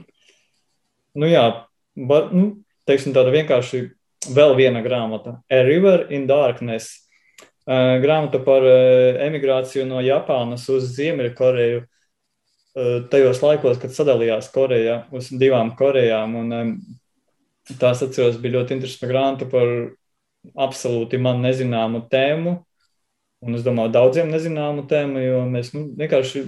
Nu 1.13 1.29
jā, 1.29 1.45
var, 1.95 2.31
nu, 2.33 2.63
teiksim 2.89 3.13
tāda 3.13 3.29
vienkārši 3.29 3.91
vēl 4.33 4.55
viena 4.57 4.81
grāmata. 4.81 5.37
A 5.51 5.61
River 5.61 6.07
in 6.09 6.25
Darkness 6.27 7.03
grāmata 7.68 8.41
par 8.43 8.66
emigrāciju 9.28 9.86
no 9.88 10.01
Japānas 10.03 10.66
uz 10.74 10.89
Ziemeļkoreju. 10.97 11.84
Tajos 13.14 13.39
laikos, 13.43 13.78
kad 13.78 13.93
sadalījās 13.93 14.49
Koreja 14.53 15.03
uz 15.14 15.28
divām 15.30 15.76
Korejām, 15.78 16.34
un 16.41 16.78
tās 17.80 18.01
atceros 18.01 18.39
bija 18.41 18.57
ļoti 18.57 18.80
interesanta 18.80 19.09
grāmata 19.11 19.47
par 19.51 19.70
absolūti 20.66 21.20
man 21.22 21.43
nezināmu 21.45 22.03
tēmu, 22.11 22.55
un 23.43 23.55
es 23.57 23.64
domāju, 23.64 23.93
daudziem 23.93 24.32
nezināmu 24.34 24.88
tēmu, 24.89 25.22
jo 25.24 25.39
mēs 25.51 25.72
nu, 25.76 25.86
vienkārši 25.99 26.43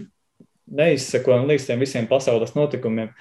neizsekojam 0.75 1.47
līdz 1.49 1.69
tiem 1.69 1.83
visiem 1.83 2.09
pasaules 2.09 2.55
notikumiem. 2.57 3.13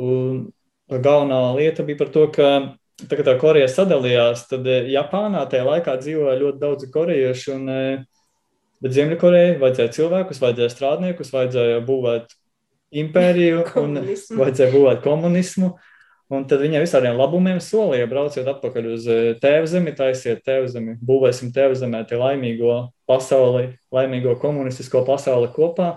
Un 0.00 0.48
galvenā 0.90 1.40
lieta 1.56 1.86
bija 1.86 2.00
par 2.02 2.12
to, 2.14 2.26
ka 2.34 2.50
tā 3.08 3.18
kā 3.18 3.24
tā 3.26 3.36
Koreja 3.40 3.68
sadalījās, 3.70 4.46
tad 4.50 4.66
eh, 4.68 4.88
Japānā 4.92 5.44
tajā 5.50 5.66
laikā 5.66 5.96
dzīvoja 6.00 6.38
ļoti 6.40 6.60
daudz 6.62 6.88
korejiešu. 6.92 7.54
Un, 7.56 7.68
eh, 7.72 8.02
bet 8.80 8.96
Ziemeļkorejai 8.96 9.58
vajadzēja 9.60 9.94
cilvēkus, 9.96 10.40
vajadzēja 10.42 10.72
strādniekus, 10.72 11.32
vajadzēja 11.34 11.80
būvēt 11.86 12.34
impēriju 13.02 13.64
un 13.84 14.02
vajadzēja 14.02 14.74
būvēt 14.74 15.04
komunismu. 15.06 15.74
Un 16.30 16.44
tad 16.46 16.60
viņiem 16.62 16.84
visādiem 16.84 17.16
labumiem 17.18 17.58
solīja, 17.58 18.06
brauciet 18.10 18.46
atpakaļ 18.50 18.90
uz 18.94 19.06
eh, 19.10 19.30
tēvzemi, 19.42 19.94
taisiet 19.98 20.44
tēvzemi, 20.46 20.98
būvēsim 21.02 21.50
tēvzemē 21.54 22.04
te 22.06 22.20
laimīgo 22.20 22.82
pasauli, 23.10 23.72
laimīgo 23.94 24.36
komunistisko 24.42 25.02
pasauli 25.08 25.50
kopā. 25.56 25.96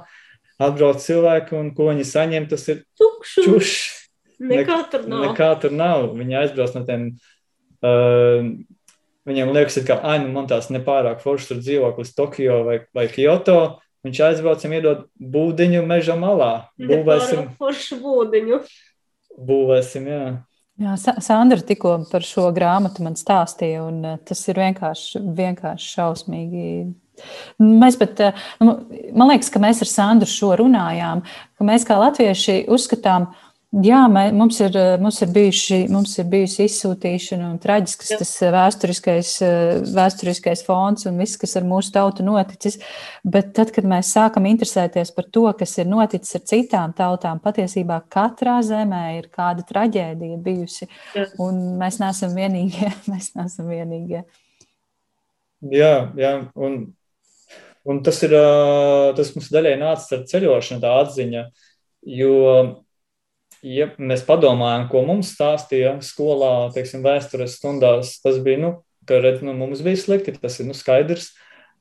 Atbrauc 0.62 1.02
cilvēki 1.02 1.58
un 1.58 1.74
ko 1.76 1.90
viņi 1.92 2.08
saņem, 2.08 2.48
tas 2.50 2.66
ir 2.70 2.86
tukšs. 2.98 4.03
Nekā 4.40 4.80
tur 4.92 5.08
nav. 5.10 5.26
Nekā 5.28 5.50
tur 5.62 5.76
nav. 5.76 6.10
Viņi 6.18 6.40
aizbrauc 6.42 6.78
no 6.78 6.84
tiem. 6.88 7.08
Uh, 7.84 8.54
viņiem 9.28 9.52
liekas, 9.56 9.80
ka 9.88 10.00
ah, 10.00 10.18
nu, 10.24 10.32
man 10.36 10.48
tās 10.50 10.70
nepārāk 10.74 11.22
foršs 11.24 11.52
tur 11.52 11.60
dzīvoklis 11.64 12.16
Tokio 12.18 12.62
vai, 12.68 12.80
vai 12.96 13.10
Kyoto. 13.12 13.60
Viņš 14.04 14.24
aizbrauc 14.26 14.64
un 14.68 14.74
iedod 14.76 15.04
būdiņu 15.16 15.84
meža 15.88 16.18
malā. 16.20 16.54
Būvēsim 16.80 17.54
foršu 17.60 18.02
būdiņu. 18.04 18.60
Būvēsim, 19.48 20.10
jā. 20.12 20.26
Jā, 20.82 20.96
Sandra 20.98 21.62
tikko 21.62 22.00
par 22.10 22.26
šo 22.26 22.48
grāmatu 22.54 23.06
man 23.06 23.16
stāstīja, 23.18 23.86
un 23.86 24.02
uh, 24.02 24.20
tas 24.26 24.40
ir 24.50 24.58
vienkārši, 24.58 25.22
vienkārši 25.38 25.90
šausmīgi. 26.00 26.64
Mēs 27.62 27.98
pat, 28.02 28.24
uh, 28.26 28.46
nu, 28.66 28.74
man 29.14 29.30
liekas, 29.30 29.52
ka 29.54 29.62
mēs 29.62 29.84
ar 29.86 29.92
Sandru 29.92 30.30
šo 30.30 30.56
runājām, 30.64 31.22
ka 31.56 31.68
mēs 31.68 31.86
kā 31.86 32.00
latvieši 32.02 32.64
uzskatām, 32.74 33.30
ka 33.30 33.53
Jā, 33.74 34.04
mē, 34.06 34.28
mums, 34.38 34.60
ir, 34.62 34.76
mums, 35.02 35.18
ir 35.26 35.32
bijuši, 35.34 35.78
mums 35.90 36.12
ir 36.22 36.28
bijusi 36.30 36.68
izsūtīšana 36.68 37.48
un 37.48 37.56
traģisks 37.62 38.12
Jā. 38.12 38.20
tas 38.20 38.34
vēsturiskais, 38.54 39.32
vēsturiskais 39.96 40.62
fons 40.68 41.08
un 41.10 41.18
viss, 41.18 41.40
kas 41.42 41.58
ar 41.58 41.66
mūsu 41.66 41.90
tautu 41.96 42.22
noticis. 42.28 42.78
Bet 43.26 43.50
tad, 43.58 43.72
kad 43.74 43.88
mēs 43.90 44.12
sākam 44.14 44.46
interesēties 44.52 45.10
par 45.16 45.26
to, 45.34 45.48
kas 45.58 45.74
ir 45.82 45.90
noticis 45.90 46.38
ar 46.38 46.46
citām 46.52 46.94
tautām, 46.94 47.42
patiesībā 47.42 47.98
katrā 48.14 48.60
zemē 48.62 49.02
ir 49.16 49.32
kāda 49.34 49.66
traģēdija 49.66 50.38
bijusi. 50.46 50.92
Jā. 51.18 51.26
Un 51.42 51.66
mēs 51.82 51.98
neesam 52.04 52.38
vienīgie. 52.38 52.94
Mēs 53.10 53.34
neesam 53.34 53.74
vienīgie. 53.74 54.22
Jā, 55.74 55.94
jā. 56.20 56.34
Un, 56.54 56.80
un 57.90 58.06
tas, 58.06 58.22
ir, 58.22 58.38
tas 59.18 59.34
mums 59.34 59.50
daļai 59.50 59.76
nācis 59.82 60.14
ar 60.14 60.26
ceļošanu, 60.30 60.86
tā 60.86 60.98
atziņa. 61.08 61.48
Jo 62.22 62.34
ja 63.64 63.88
mēs 63.98 64.26
padomājam, 64.28 64.88
ko 64.92 65.04
mums 65.08 65.32
stāstīja 65.36 65.96
skolā, 66.04 66.70
teiksim, 66.76 67.04
vēstures 67.06 67.58
stundās, 67.60 68.18
tas 68.24 68.40
bija, 68.44 68.60
nu, 68.60 68.74
ka 69.08 69.22
redz, 69.24 69.44
nu, 69.46 69.56
mums 69.58 69.84
bija 69.86 70.00
slikti, 70.00 70.36
tas 70.40 70.60
ir 70.60 70.70
nu, 70.70 70.78
skaidrs. 70.78 71.32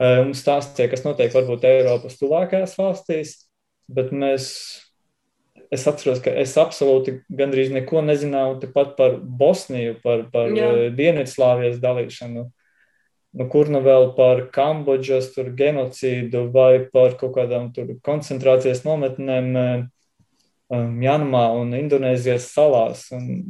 Mums 0.02 0.40
stāstīja, 0.42 0.90
kas 0.90 1.04
notiek 1.04 1.34
varbūt 1.34 1.66
Eiropas 1.68 2.16
tuvākajās 2.18 2.72
valstīs, 2.78 3.34
bet 3.92 4.10
mēs, 4.14 4.48
es 5.74 5.84
atceros, 5.86 6.22
ka 6.24 6.32
es 6.42 6.56
absolūti 6.58 7.20
gandrīz 7.30 7.70
neko 7.74 8.02
nezināju 8.06 8.72
pat 8.74 8.96
par 8.98 9.20
Bosniju, 9.20 9.98
par, 10.02 10.26
par 10.32 10.50
Dienvidslāvijas 10.96 11.78
dalīšanu. 11.82 12.48
Nu, 13.32 13.46
kur 13.48 13.70
nu 13.72 13.78
vēl 13.80 14.10
par 14.16 14.42
Kambodžas 14.52 15.30
genocīdu 15.56 16.48
vai 16.52 16.82
par 16.92 17.14
kaut 17.20 17.36
kādām 17.38 17.70
koncentrācijas 18.04 18.82
nometnēm 18.84 19.54
Mjanmā 19.54 20.01
um, 20.72 21.34
un 21.60 21.74
Indonēzijas 21.76 22.48
salās. 22.54 23.06
Un... 23.14 23.44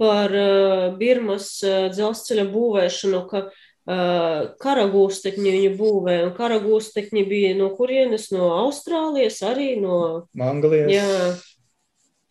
Par 0.00 0.32
uh, 0.32 0.88
Birmas 0.98 1.50
uh, 1.64 1.86
dzelzceļa 1.92 2.46
būvēšanu, 2.52 3.22
ka 3.30 3.42
uh, 3.46 4.54
karagūstekņi 4.62 5.54
viņu 5.56 5.74
būvē, 5.78 6.16
un 6.26 6.32
karagūstekņi 6.36 7.26
bija 7.28 7.52
no 7.58 7.70
kurienes? 7.76 8.30
No 8.34 8.50
Austrālijas, 8.62 9.42
arī 9.46 9.74
no 9.82 9.98
Anglijas. 10.40 10.90
Jā, 10.92 11.28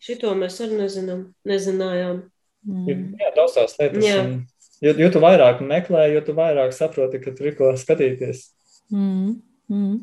šito 0.02 0.34
mēs 0.38 0.58
arī 0.64 0.82
nezinām, 0.82 1.22
nezinājām. 1.48 2.26
Mm. 2.66 3.14
Jā, 3.22 3.32
daudz 3.36 3.56
tās 3.60 3.78
lietas. 3.78 4.02
Jā. 4.04 4.20
Un, 4.24 4.36
jo, 4.82 4.92
jo 4.98 5.10
tu 5.14 5.22
vairāk 5.22 5.62
meklē, 5.62 6.08
jo 6.16 6.22
tu 6.26 6.34
vairāk 6.36 6.74
saproti, 6.74 7.22
ka 7.22 7.34
tur 7.36 7.52
ir 7.52 7.58
ko 7.58 7.72
skatīties. 7.78 8.48
Mm. 8.90 9.38
Mm. 9.70 9.96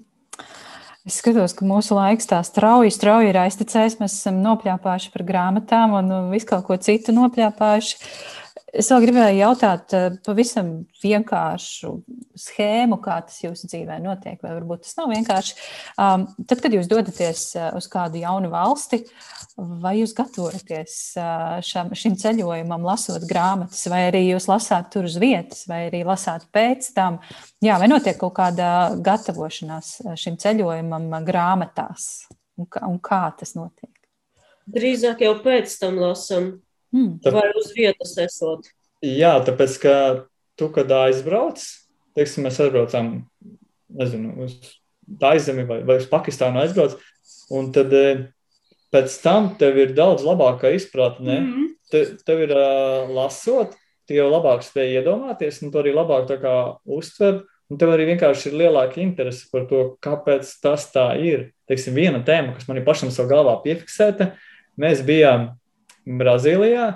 Es 1.04 1.18
skatos, 1.20 1.52
ka 1.52 1.66
mūsu 1.68 1.98
laiks 1.98 2.30
tā 2.30 2.38
strauji, 2.48 2.94
strauji 2.96 3.34
ir 3.34 3.40
aiztecējis. 3.42 3.98
Mēs 4.00 4.14
esam 4.22 4.38
nopļāpājuši 4.46 5.10
par 5.12 5.26
grāmatām 5.28 5.98
un 5.98 6.14
visu 6.32 6.48
kaut 6.54 6.64
ko 6.70 6.78
citu 6.80 7.12
nopļāpājuši. 7.18 7.98
Es 8.74 8.88
vēl 8.90 9.04
gribēju 9.06 9.38
jautāt 9.38 9.94
eh, 9.98 10.16
pavisam 10.26 10.70
vienkāršu 11.02 11.92
schēmu, 12.38 12.98
kā 13.02 13.20
tas 13.26 13.40
jūsu 13.44 13.70
dzīvē 13.70 14.00
notiek, 14.02 14.40
vai 14.42 14.54
varbūt 14.56 14.84
tas 14.86 14.98
nav 14.98 15.12
vienkārši. 15.14 15.56
Um, 16.02 16.26
tad, 16.50 16.62
kad 16.62 16.74
jūs 16.74 16.90
dodaties 16.90 17.44
eh, 17.58 17.68
uz 17.78 17.88
kādu 17.90 18.22
jaunu 18.22 18.50
valsti, 18.54 19.04
vai 19.58 19.96
jūs 20.00 20.16
gatavojaties 20.18 20.98
eh, 21.22 21.46
šam, 21.66 21.94
šim 21.98 22.18
ceļojumam, 22.22 22.86
lasot 22.90 23.26
grāmatas, 23.30 23.86
vai 23.94 24.08
arī 24.12 24.24
jūs 24.32 24.50
lasāt 24.50 24.90
tur 24.94 25.10
uz 25.10 25.18
vietas, 25.22 25.68
vai 25.70 25.88
arī 25.92 26.04
lasāt 26.10 26.46
pēc 26.54 26.90
tam, 26.98 27.22
jā, 27.62 27.78
vai 27.82 27.90
notiek 27.90 28.18
kaut 28.22 28.34
kāda 28.42 28.68
gatavošanās 29.06 29.96
šim 30.18 30.38
ceļojumam 30.42 31.10
grāmatās, 31.26 32.12
un 32.58 32.70
kā, 32.70 32.86
un 32.90 33.02
kā 33.02 33.26
tas 33.38 33.58
notiek? 33.58 33.94
Drīzāk 34.74 35.26
jau 35.26 35.34
pēc 35.46 35.78
tam 35.82 35.98
lasām. 36.02 36.54
Mm. 36.94 37.18
Vai 37.34 37.50
uz 37.58 37.72
vietas 37.76 38.14
esot? 38.22 38.70
Jā, 39.04 39.34
tāpēc, 39.44 39.78
ka 39.82 39.96
tu, 40.60 40.70
kad 40.74 40.92
aizbrauc, 40.96 41.62
teiksim, 42.18 42.46
mēs 42.46 42.62
aizbraucam, 42.64 43.16
nezinu, 44.00 44.36
uz 44.46 44.58
Taizemi 45.20 45.66
vai, 45.68 45.82
vai 45.84 45.98
uz 46.00 46.06
Pakistānu 46.08 46.62
aizbrauc, 46.62 46.96
un 47.52 47.72
tad 47.76 47.92
eh, 47.98 48.28
pēc 48.94 49.16
tam 49.24 49.50
tev 49.60 49.80
ir 49.82 49.96
daudz 49.98 50.24
labāka 50.24 50.72
izpratne. 50.72 51.40
Mm 51.40 51.50
-hmm. 51.50 51.72
te, 51.92 52.06
tev 52.26 52.44
ir 52.46 52.54
uh, 52.56 53.10
lasot, 53.10 53.74
tu 54.08 54.14
jau 54.14 54.30
labāk 54.32 54.64
spēj 54.64 55.00
iedomāties, 55.00 55.62
un 55.64 55.72
tu 55.72 55.82
arī 55.82 55.94
labāk 55.96 56.28
tā 56.30 56.38
kā 56.42 56.78
uztver, 56.86 57.44
un 57.70 57.78
tev 57.78 57.90
arī 57.90 58.06
vienkārši 58.14 58.48
ir 58.48 58.60
lielāka 58.62 59.02
interese 59.02 59.50
par 59.52 59.68
to, 59.68 59.98
kāpēc 60.02 60.60
tas 60.62 60.92
tā 60.94 61.08
ir. 61.20 61.52
Teiksim, 61.68 61.94
viena 61.94 62.24
tēma, 62.24 62.54
kas 62.54 62.68
man 62.68 62.78
ir 62.78 62.86
pašam 62.86 63.12
savā 63.12 63.30
galvā 63.30 63.58
piefiksēta, 63.64 64.34
mēs 64.78 65.02
bijām 65.02 65.50
Brazīlijā 66.06 66.88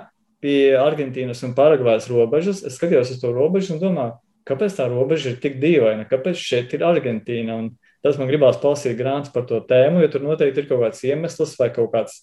pie 0.42 0.76
Argentīnas 0.78 1.42
un 1.46 1.54
Paragvajas 1.56 2.08
robežas. 2.12 2.62
Es 2.66 2.78
skatījos 2.78 3.12
uz 3.14 3.20
to 3.22 3.32
robežu 3.34 3.74
un 3.74 3.82
domāju, 3.82 4.18
kāpēc 4.48 4.76
tā 4.78 4.88
robeža 4.90 5.32
ir 5.32 5.40
tik 5.42 5.58
dīvaina, 5.62 6.06
kāpēc 6.10 6.38
šeit 6.38 6.74
ir 6.76 6.86
Argentīna. 6.86 7.56
Un 7.58 7.72
tas 8.04 8.20
man 8.20 8.30
gribās 8.30 8.60
palasīt 8.62 8.98
grāmatas 8.98 9.34
par 9.34 9.48
to 9.48 9.60
tēmu, 9.68 10.04
jo 10.04 10.12
tur 10.12 10.26
noteikti 10.28 10.62
ir 10.62 10.70
kaut 10.70 10.84
kāds 10.84 11.02
iemesls 11.08 11.56
vai 11.58 11.72
kaut 11.74 11.90
kāds 11.94 12.20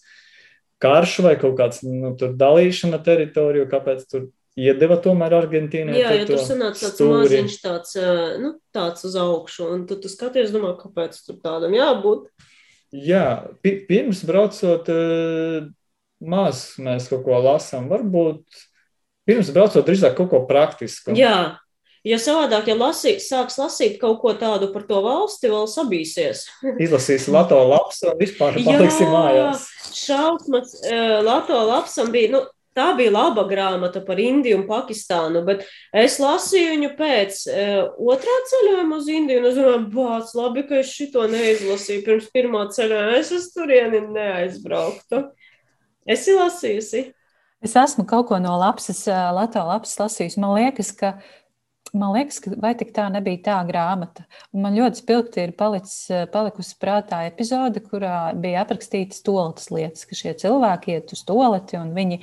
karš 0.84 1.20
vai 1.26 1.36
kaut 1.40 1.56
kāds 1.60 1.84
nu, 1.88 2.14
dalīšana 2.16 3.00
teritoriju, 3.04 3.68
kāpēc 3.72 4.08
tur 4.12 4.28
iedeva 4.56 4.98
tomēr 5.04 5.36
Argentīnai. 5.36 5.96
Jā, 6.00 6.14
jo 6.22 6.28
tur 6.32 6.44
sanāca 6.44 6.80
tāds 6.80 6.96
stūri. 6.96 7.16
maziņš 7.20 7.56
tāds, 7.64 7.96
nu, 8.42 8.52
tāds 8.76 9.08
uz 9.08 9.16
augšu, 9.20 9.70
un 9.76 9.86
tu, 9.90 10.00
tu 10.00 10.12
skaties, 10.12 10.54
domā, 10.56 10.76
kāpēc 10.80 11.18
tur 11.26 11.40
tādam 11.44 11.76
jābūt. 11.76 12.30
Jā, 12.96 13.26
pirms 13.66 14.22
braucot 14.28 14.88
maz 16.28 16.72
mēs 16.82 17.10
kaut 17.12 17.26
ko 17.28 17.38
lasām. 17.44 17.90
Varbūt 17.92 18.66
pirms 19.30 19.54
braucot 19.54 19.86
drīzāk 19.86 20.18
kaut 20.18 20.32
ko 20.34 20.44
praktisku. 20.50 21.16
Jā, 21.18 21.58
Ja 22.06 22.20
savādāk, 22.22 22.68
ja 22.70 22.76
lasīt, 22.78 23.24
sāks 23.26 23.56
lasīt 23.58 23.96
kaut 23.98 24.20
ko 24.22 24.36
tādu 24.38 24.70
par 24.70 24.84
to 24.86 25.00
valsti, 25.02 25.50
vēl 25.50 25.66
sabīsies. 25.66 26.44
Izlasīs 26.86 27.26
Lato 27.34 27.58
lapas 27.66 28.04
un 28.06 28.20
vispār 28.20 28.60
paliksim 28.62 29.10
mājās. 29.10 29.66
Šausmas 29.96 30.76
uh, 30.84 31.24
Lato 31.26 31.58
lapsam 31.66 32.12
bija, 32.14 32.30
nu, 32.36 32.44
tā 32.78 32.92
bija 33.00 33.10
laba 33.16 33.48
grāmata 33.50 34.04
par 34.06 34.22
Indiju 34.22 34.60
un 34.60 34.68
Pakistānu, 34.70 35.42
bet 35.48 35.66
es 35.98 36.20
lasīju 36.22 36.76
viņu 36.76 36.92
pēc 37.00 37.42
uh, 37.50 37.74
otrā 38.14 38.38
ceļojuma 38.52 39.02
uz 39.02 39.10
Indiju, 39.10 39.42
un 39.42 39.50
es 39.50 39.58
domāju, 39.58 39.90
bāc, 39.98 40.38
labi, 40.38 40.68
ka 40.70 40.84
es 40.84 40.94
šito 40.94 41.26
neizlasīju 41.32 42.06
pirms 42.06 42.30
pirmā 42.38 42.68
ceļojuma, 42.76 43.18
es 43.18 43.34
uz 43.34 43.50
turieni 43.56 44.06
neaizbrauktu. 44.14 45.26
Esi 46.06 46.36
lasījusi? 46.38 47.08
Es 47.66 47.74
esmu 47.80 48.06
kaut 48.06 48.28
ko 48.30 48.38
no 48.42 48.54
lapsas, 48.62 49.06
Latvijas 49.10 49.66
lapas 49.72 49.96
lasījusi. 50.04 50.42
Man 50.44 50.54
liekas, 50.58 50.92
ka 51.00 51.16
man 51.96 52.14
liekas, 52.14 52.40
ka 52.44 52.54
vai 52.62 52.74
tik 52.78 52.92
tā 52.96 53.08
nebija 53.14 53.42
tā 53.48 53.58
grāmata. 53.68 54.26
Un 54.54 54.66
man 54.66 54.78
ļoti 54.78 55.02
spilgti 55.02 55.46
ir 55.46 55.56
palicis, 55.58 56.30
palikusi 56.34 56.78
prātā 56.82 57.24
epizode, 57.30 57.82
kurā 57.86 58.36
bija 58.38 58.66
aprakstītas 58.66 59.24
toaletes 59.26 59.72
lietas, 59.74 60.06
ka 60.06 60.18
šie 60.18 60.36
cilvēki 60.44 60.98
iet 60.98 61.16
uz 61.16 61.24
toaleti 61.28 61.80
un 61.80 61.94
viņi, 61.96 62.22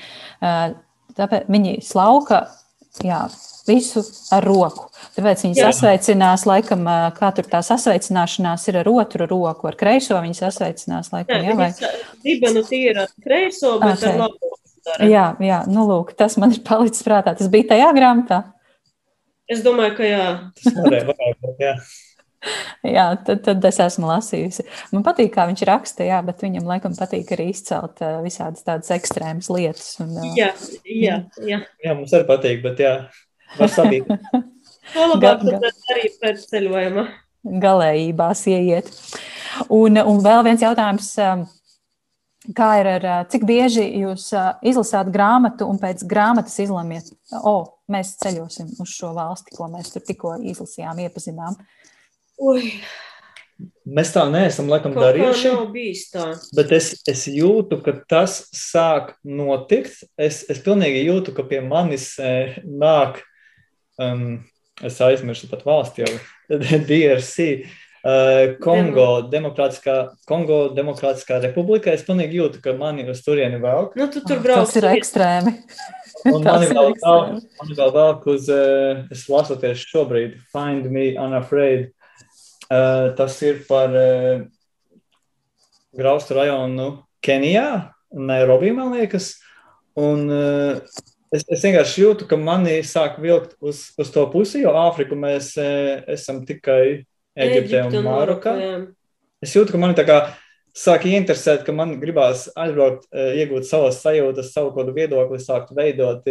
tāpēc, 1.19 1.49
viņi 1.51 1.79
slauka 1.87 2.45
jā, 3.01 3.23
visu 3.69 4.03
ar 4.35 4.45
roku. 4.45 4.89
Tāpēc 5.17 5.45
viņi 5.47 5.59
jā. 5.59 5.69
sasveicinās, 5.71 6.47
laikam, 6.49 6.87
kā 7.17 7.31
tur 7.37 7.49
tā 7.51 7.63
sasveicināšanās 7.65 8.69
ir 8.71 8.81
ar 8.83 8.91
otru 8.93 9.29
roku, 9.31 9.71
ar 9.71 9.79
kreiso 9.81 10.19
viņi 10.21 10.39
sasveicinās, 10.41 11.13
laikam, 11.15 11.47
jā, 11.47 11.57
vai? 11.59 11.71
Dibenu 12.25 12.65
tīra 12.69 13.07
ar 13.07 13.15
kreiso, 13.25 13.77
bet 13.83 14.01
okay. 14.01 14.13
ar 14.13 14.25
labo. 14.27 14.53
Jā, 15.07 15.27
jā, 15.39 15.61
nu 15.71 15.87
lūk, 15.87 16.11
tas 16.19 16.35
man 16.43 16.55
ir 16.55 16.63
palicis 16.67 17.05
prātā. 17.07 17.37
Tas 17.39 17.51
bija 17.51 17.71
tajā 17.77 17.93
grāmatā. 17.95 18.43
Es 19.51 19.63
domāju, 19.63 19.95
ka 20.01 20.09
jā. 20.09 20.25
Tas 20.59 20.75
varēja, 20.79 21.07
varēja 21.11 21.37
būt, 21.39 21.63
jā. 21.63 21.75
Jā, 22.97 23.07
tad, 23.27 23.43
tad 23.47 23.65
es 23.69 23.79
esmu 23.83 24.09
lasījusi. 24.11 24.67
Man 24.95 25.05
patīk, 25.07 25.33
kā 25.35 25.47
viņš 25.51 25.65
raksta, 25.69 26.07
jā, 26.09 26.19
bet 26.27 26.43
viņam 26.43 26.69
laikam 26.69 26.97
patīk 26.99 27.31
arī 27.37 27.51
izcelt 27.53 28.03
uh, 28.03 28.21
visādas 28.25 28.65
tādas 28.67 28.91
ekstrēmas 28.95 29.51
lietas. 29.53 29.93
Un, 30.03 30.17
uh, 30.19 30.33
jā, 30.39 30.51
jā, 30.87 31.21
jā. 31.47 31.61
jā, 31.85 31.95
mums 31.95 32.15
arī 32.17 32.29
patīk, 32.31 32.63
bet 32.67 32.83
jā, 32.83 32.97
var 33.59 33.73
sabīt. 33.73 34.11
To 34.93 35.05
labāk 35.13 35.45
ga, 35.47 35.69
arī 35.95 36.09
pēc 36.21 36.41
ceļojuma. 36.51 37.05
Galējībās 37.63 38.41
ieiet. 38.51 38.89
Un, 39.73 39.95
un 40.03 40.19
vēl 40.25 40.43
viens 40.49 40.65
jautājums. 40.65 41.07
Um, 41.23 41.45
Kā 42.59 42.73
ir 42.81 42.89
ar 42.91 43.05
cik 43.31 43.45
bieži 43.47 43.85
jūs 44.01 44.25
izlasāt 44.67 45.13
grāmatu 45.15 45.69
un 45.71 45.77
pēc 45.79 46.01
grāmatas 46.11 46.57
izlemiet, 46.65 47.13
o, 47.39 47.53
oh, 47.53 47.69
mēs 47.87 48.17
ceļosim 48.19 48.73
uz 48.83 48.91
šo 48.91 49.13
valsti, 49.15 49.55
ko 49.55 49.69
mēs 49.71 49.93
tur 49.95 50.03
tikko 50.03 50.33
izlasījām, 50.51 51.05
iepazinām? 51.05 51.55
Ui. 52.43 52.73
Mēs 53.87 54.11
tā 54.15 54.25
neesam 54.31 54.71
laikam 54.71 54.95
Kaut 54.97 55.05
darījuši. 55.05 55.53
Bet 56.57 56.73
es, 56.75 56.93
es 57.11 57.27
jūtu, 57.31 57.79
ka 57.85 57.95
tas 58.11 58.41
sāk 58.57 59.15
notikt. 59.27 60.03
Es, 60.19 60.43
es 60.51 60.63
pilnīgi 60.63 61.05
jūtu, 61.07 61.35
ka 61.37 61.45
pie 61.47 61.61
manis 61.63 62.13
e, 62.19 62.63
nāk, 62.67 63.21
um, 64.03 64.41
es 64.83 64.99
aizmirsu 65.03 65.51
pat 65.51 65.63
valsti 65.67 66.07
jau, 66.07 66.13
DRC 66.91 67.49
Uh, 68.03 68.57
Kongo, 68.59 69.29
Demokrātiskā, 69.31 70.17
Kongo 70.27 70.73
Demokrātiskā 70.75 71.37
republika. 71.39 71.93
Es 71.95 72.03
pilnīgi 72.03 72.41
jūtu, 72.41 72.59
ka 72.65 72.75
mani 72.75 73.05
uz 73.07 73.21
turieni 73.23 73.61
vēl. 73.63 73.93
Nu, 73.95 74.09
tu 74.11 74.25
tur 74.27 74.41
brauc. 74.43 74.67
Tas 74.67 74.75
ir 74.81 74.89
ekstrēmi. 74.91 75.53
Un 76.33 76.43
mani 76.49 76.73
vēl, 76.73 76.97
vēl, 76.99 77.37
mani 77.61 77.77
vēl 77.79 77.93
velk 77.95 78.27
uz, 78.35 78.51
uh, 78.51 79.05
es 79.15 79.23
lasoties 79.31 79.87
šobrīd, 79.87 80.35
Find 80.51 80.91
Me 80.91 81.13
Unafraid. 81.15 81.93
Uh, 82.73 83.11
tas 83.19 83.37
ir 83.45 83.63
par 83.69 83.93
uh, 83.93 84.45
graustu 85.93 86.39
rajonu 86.39 87.03
Kenijā, 87.25 87.93
Nairobi, 88.13 88.73
man 88.73 88.95
liekas. 88.97 89.35
Un 89.99 90.25
uh, 90.33 90.81
es, 91.35 91.45
es 91.45 91.67
vienkārši 91.67 92.07
jūtu, 92.07 92.29
ka 92.31 92.39
mani 92.41 92.79
sāk 92.87 93.21
vilkt 93.21 93.59
uz, 93.61 93.91
uz 94.01 94.13
to 94.15 94.25
pusi, 94.33 94.63
jo 94.65 94.73
Āfriku 94.87 95.19
mēs 95.19 95.53
esam 95.61 96.47
tikai 96.49 97.05
Eģiptē 97.37 97.87
un 97.89 98.09
Marokā. 98.09 98.57
Es 99.43 99.57
jūtu, 99.57 99.75
ka 99.75 99.81
man 99.81 99.97
tā 99.99 100.05
kā 100.07 100.19
sāk 100.77 101.07
interesēt, 101.09 101.65
ka 101.67 101.75
man 101.77 101.97
gribās 102.01 102.49
aizbraukt, 102.57 103.09
eh, 103.13 103.43
iegūt 103.43 103.69
savas 103.69 104.01
sajūtas, 104.03 104.53
savu 104.53 104.73
kādu 104.77 104.95
viedokli, 104.97 105.41
sākt 105.41 105.73
veidot. 105.77 106.25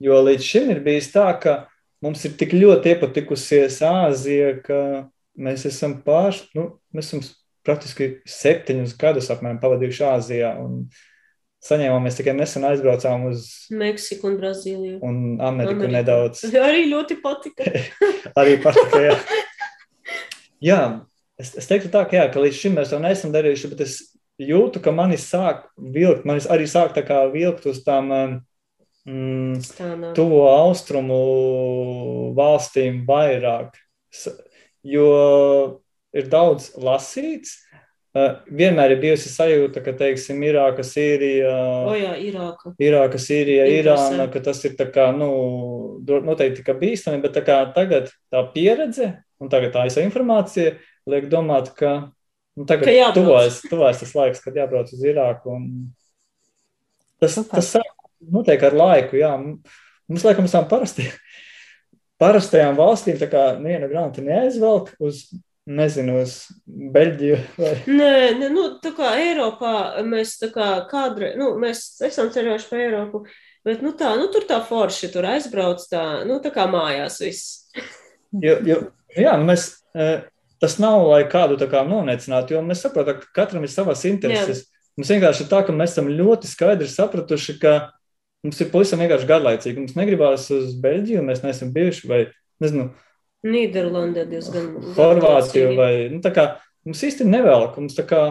Jo 0.00 0.22
līdz 0.22 0.42
šim 0.42 0.70
ir 0.70 0.80
bijis 0.80 1.10
tā, 1.12 1.28
ka 1.40 1.68
mums 2.02 2.24
ir 2.24 2.36
tik 2.38 2.54
ļoti 2.54 2.94
iepatikusies 2.94 3.80
Āzija, 3.82 4.62
ka 4.62 5.08
mēs 5.38 5.66
esam 5.68 5.98
pārš, 6.04 6.44
nu, 6.58 6.70
mēs 6.94 7.10
esam 7.10 7.22
praktiski 7.66 8.10
septiņus 8.28 8.96
gadus 8.98 9.30
apmēram 9.32 9.60
pavadījuši 9.62 10.04
Āzijā. 10.08 10.52
Un 10.62 10.86
saņēmām, 11.64 12.04
mēs 12.06 12.18
tikai 12.20 12.34
nesen 12.38 12.66
aizbraucām 12.68 13.28
uz 13.32 13.48
Meksiku 13.74 14.30
un 14.30 14.38
Brazīliju. 14.40 14.98
Un 15.02 15.16
Ameriku, 15.36 15.82
Ameriku. 15.82 15.94
nedaudz. 15.96 16.44
Arī 16.68 16.86
ļoti 16.92 17.18
patika. 17.24 17.66
Arī 18.40 18.58
patika, 18.62 19.02
jā. 19.08 19.16
Jā, 20.64 20.82
es, 21.38 21.52
es 21.58 21.70
teiktu 21.70 21.90
tā, 21.94 22.04
ka, 22.08 22.18
jā, 22.18 22.28
ka 22.34 22.42
līdz 22.42 22.62
šim 22.62 22.78
mēs 22.78 22.92
to 22.94 22.98
neesam 23.02 23.34
darījuši, 23.34 23.72
bet 23.74 23.82
es 23.86 23.98
jūtu, 24.42 24.82
ka 24.82 24.94
manis 24.94 25.26
sāk 25.30 25.66
vilkt, 25.78 26.24
manis 26.26 26.48
arī 26.50 26.66
sāk 26.70 26.94
tā 26.96 27.04
kā 27.06 27.24
vilkt 27.30 27.66
uz 27.70 27.82
tām 27.86 28.10
mm, 29.06 30.14
tuvo 30.18 30.44
austrumu 30.50 31.20
valstīm 32.38 33.04
vairāk, 33.08 33.78
jo 34.88 35.08
ir 36.16 36.30
daudz 36.32 36.74
lasīts, 36.76 37.62
Uh, 38.16 38.38
vienmēr 38.56 38.94
ir 38.94 39.00
bijusi 39.02 39.28
sajūta, 39.28 39.82
ka, 39.84 39.92
teiksim, 39.94 40.40
Irāka, 40.42 40.80
Sīrija, 40.82 41.50
o 41.86 41.92
jā, 41.94 42.14
Irāka. 42.24 42.72
Irāka 42.82 43.20
Sīrija, 43.20 43.66
Irāna, 43.68 44.24
ka 44.32 44.40
tas 44.42 44.62
ir 44.64 44.74
kā, 44.80 45.10
nu, 45.14 45.28
noteikti 46.08 46.64
kā 46.66 46.72
bīstami, 46.80 47.20
bet 47.22 47.36
tā 47.36 47.44
kā 47.46 47.58
tagad 47.76 48.08
tā 48.32 48.42
pieredze 48.56 49.10
Un 49.38 49.50
tagad 49.50 49.74
tā 49.74 49.84
īsa 49.86 50.02
informācija 50.02 50.74
liek 51.08 51.28
domāt, 51.30 51.70
ka 51.78 52.10
nu, 52.58 52.66
tagad 52.66 52.88
ka 52.88 53.10
tuvojas, 53.14 53.60
tuvojas 53.70 54.02
tas 54.02 54.14
laiks, 54.18 54.42
kad 54.42 54.58
jābrauc 54.58 54.90
uz 54.94 55.04
Irāku. 55.06 55.58
Tas, 57.22 57.36
Super. 57.36 57.60
tas 57.60 57.70
notiek 58.34 58.62
ar 58.66 58.74
laiku. 58.78 59.18
Jā. 59.20 59.30
Mums, 59.38 60.24
laikam, 60.26 60.48
tām 60.50 60.66
parasti, 60.70 61.06
parastajām 62.20 62.78
valstīm 62.78 63.18
tā 63.20 63.28
kā 63.30 63.44
neviena 63.58 63.90
grāmata 63.90 64.24
neaizvelk 64.24 64.94
uz 65.02 65.26
nezinu, 65.68 66.22
uz 66.24 66.36
Beļģiju. 66.66 67.38
Vai... 67.60 67.74
Nē, 67.86 68.12
nē 68.40 68.50
nu, 68.54 68.64
tā 68.82 68.94
kā 68.96 69.12
Eiropā 69.20 69.74
mēs 70.06 70.38
tā 70.40 70.48
kā 70.54 70.70
kādreiz, 70.88 71.36
nu, 71.38 71.52
mēs 71.60 72.00
esam 72.08 72.32
ceļojuši 72.32 72.70
pa 72.70 72.78
Eiropu, 72.80 73.24
bet, 73.68 73.84
nu, 73.84 73.92
tā, 73.98 74.14
nu, 74.16 74.30
tur 74.32 74.48
tā 74.48 74.62
forši, 74.64 75.12
tur 75.12 75.28
aizbrauc 75.28 75.84
tā, 75.90 76.04
nu, 76.28 76.40
tā 76.44 76.54
kā 76.54 76.64
mājās 76.72 77.20
viss. 77.20 77.58
jo, 78.32 78.56
jo 78.64 78.86
Jā, 79.16 79.36
nu 79.40 79.48
mēs, 79.48 79.70
e, 79.96 80.08
tas 80.60 80.76
nav, 80.82 81.06
lai 81.08 81.22
kādu 81.30 81.56
tā 81.60 81.68
kā 81.70 81.84
nonecinātu, 81.86 82.56
jo 82.56 82.64
mēs 82.66 82.82
saprotam, 82.84 83.22
ka 83.22 83.30
katram 83.40 83.64
ir 83.64 83.72
savas 83.72 84.04
intereses. 84.08 84.64
Jā. 84.66 84.90
Mums 84.98 85.12
vienkārši 85.14 85.44
ir 85.44 85.50
tā, 85.52 85.62
ka 85.64 85.74
mēs 85.74 85.94
esam 85.94 86.10
ļoti 86.10 86.50
skaidri 86.50 86.88
sapratuši, 86.90 87.56
ka 87.62 87.74
mums 88.46 88.62
ir 88.62 88.70
pavisam 88.72 89.02
vienkārši 89.02 89.28
garlaicīgi. 89.28 89.82
Mums 89.82 89.98
negribās 89.98 90.48
uz 90.54 90.72
Beļģiju, 90.82 91.26
mēs 91.26 91.44
neesam 91.44 91.70
bijuši 91.74 92.10
vai, 92.10 92.24
nezinu, 92.62 92.90
Nīderlandē 93.46 94.24
diezgan. 94.26 94.72
Horvātiju 94.96 95.76
vai, 95.78 95.92
nu, 96.10 96.18
tā 96.24 96.32
kā 96.34 96.48
mums 96.86 97.04
īsti 97.06 97.26
nevēl, 97.28 97.68
ka 97.70 97.84
mums 97.84 97.94
tā 97.94 98.02
kā 98.08 98.22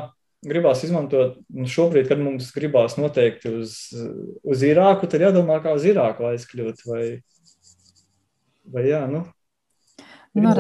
gribās 0.47 0.83
izmantot 0.83 1.37
nu, 1.47 1.63
šobrīd, 1.71 2.09
kad 2.09 2.19
mums 2.19 2.51
gribās 2.55 2.97
noteikti 2.99 3.53
uz, 3.61 3.77
uz 4.43 4.65
Irāku, 4.67 5.07
tad 5.07 5.23
jādomā, 5.23 5.61
kā 5.63 5.71
uz 5.77 5.87
Irāku 5.87 6.27
aizkļūt 6.27 6.83
vai, 6.91 7.05
vai 8.75 8.83
jā, 8.89 9.05
nu, 9.11 9.23
Nu, 10.37 10.51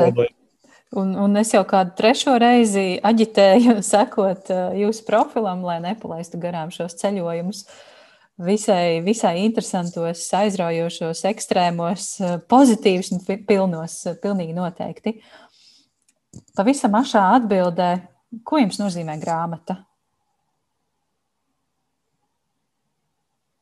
un, 0.91 1.11
un 1.15 1.35
es 1.37 1.51
jau 1.53 1.61
kādu 1.67 1.93
trešo 1.97 2.37
reizi 2.41 2.97
aģitēju, 3.05 3.77
sekot 3.93 4.49
jūsu 4.79 5.05
profilam, 5.05 5.61
lai 5.67 5.77
nepalaistu 5.83 6.39
garām 6.41 6.71
šos 6.73 6.97
ceļojumus. 7.01 7.65
Visai, 8.37 9.01
visai 9.01 9.39
interesantos, 9.41 10.19
aizraujošos, 10.37 11.23
ekstrēmos, 11.25 12.03
eh, 12.21 12.35
pozitīvos 12.45 13.09
un 13.15 13.23
pilnos, 13.47 14.05
eh, 14.05 14.13
pilnīgi 14.21 14.53
noteikti. 14.53 15.15
Pavisam 16.53 16.93
mašā 16.93 17.23
atbildē, 17.39 18.07
ko 18.45 18.61
jums 18.61 18.77
nozīmē 18.77 19.17
grāmata? 19.17 19.79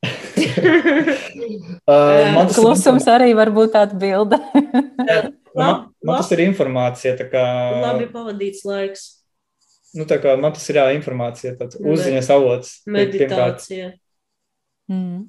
uh, 1.87 2.43
Klusums 2.51 3.07
arī 3.07 3.31
var 3.33 3.55
būt 3.55 3.79
atbilde. 3.79 4.37
man, 5.55 5.87
man 6.03 6.19
tas 6.19 6.31
ir 6.35 6.43
informācija. 6.51 7.15
Kā, 7.31 7.45
labi 7.79 8.11
pavadīts 8.11 8.67
laiks. 8.67 9.23
Nu, 9.95 10.03
tā 10.03 10.19
kā 10.19 10.35
man 10.35 10.51
tas 10.51 10.67
ir 10.67 10.83
jā, 10.83 10.89
informācija, 10.99 11.55
tāds 11.55 11.79
uzziņas 11.79 12.27
avots. 12.35 12.81
Meditācija. 12.91 13.95
Mm. 14.91 15.23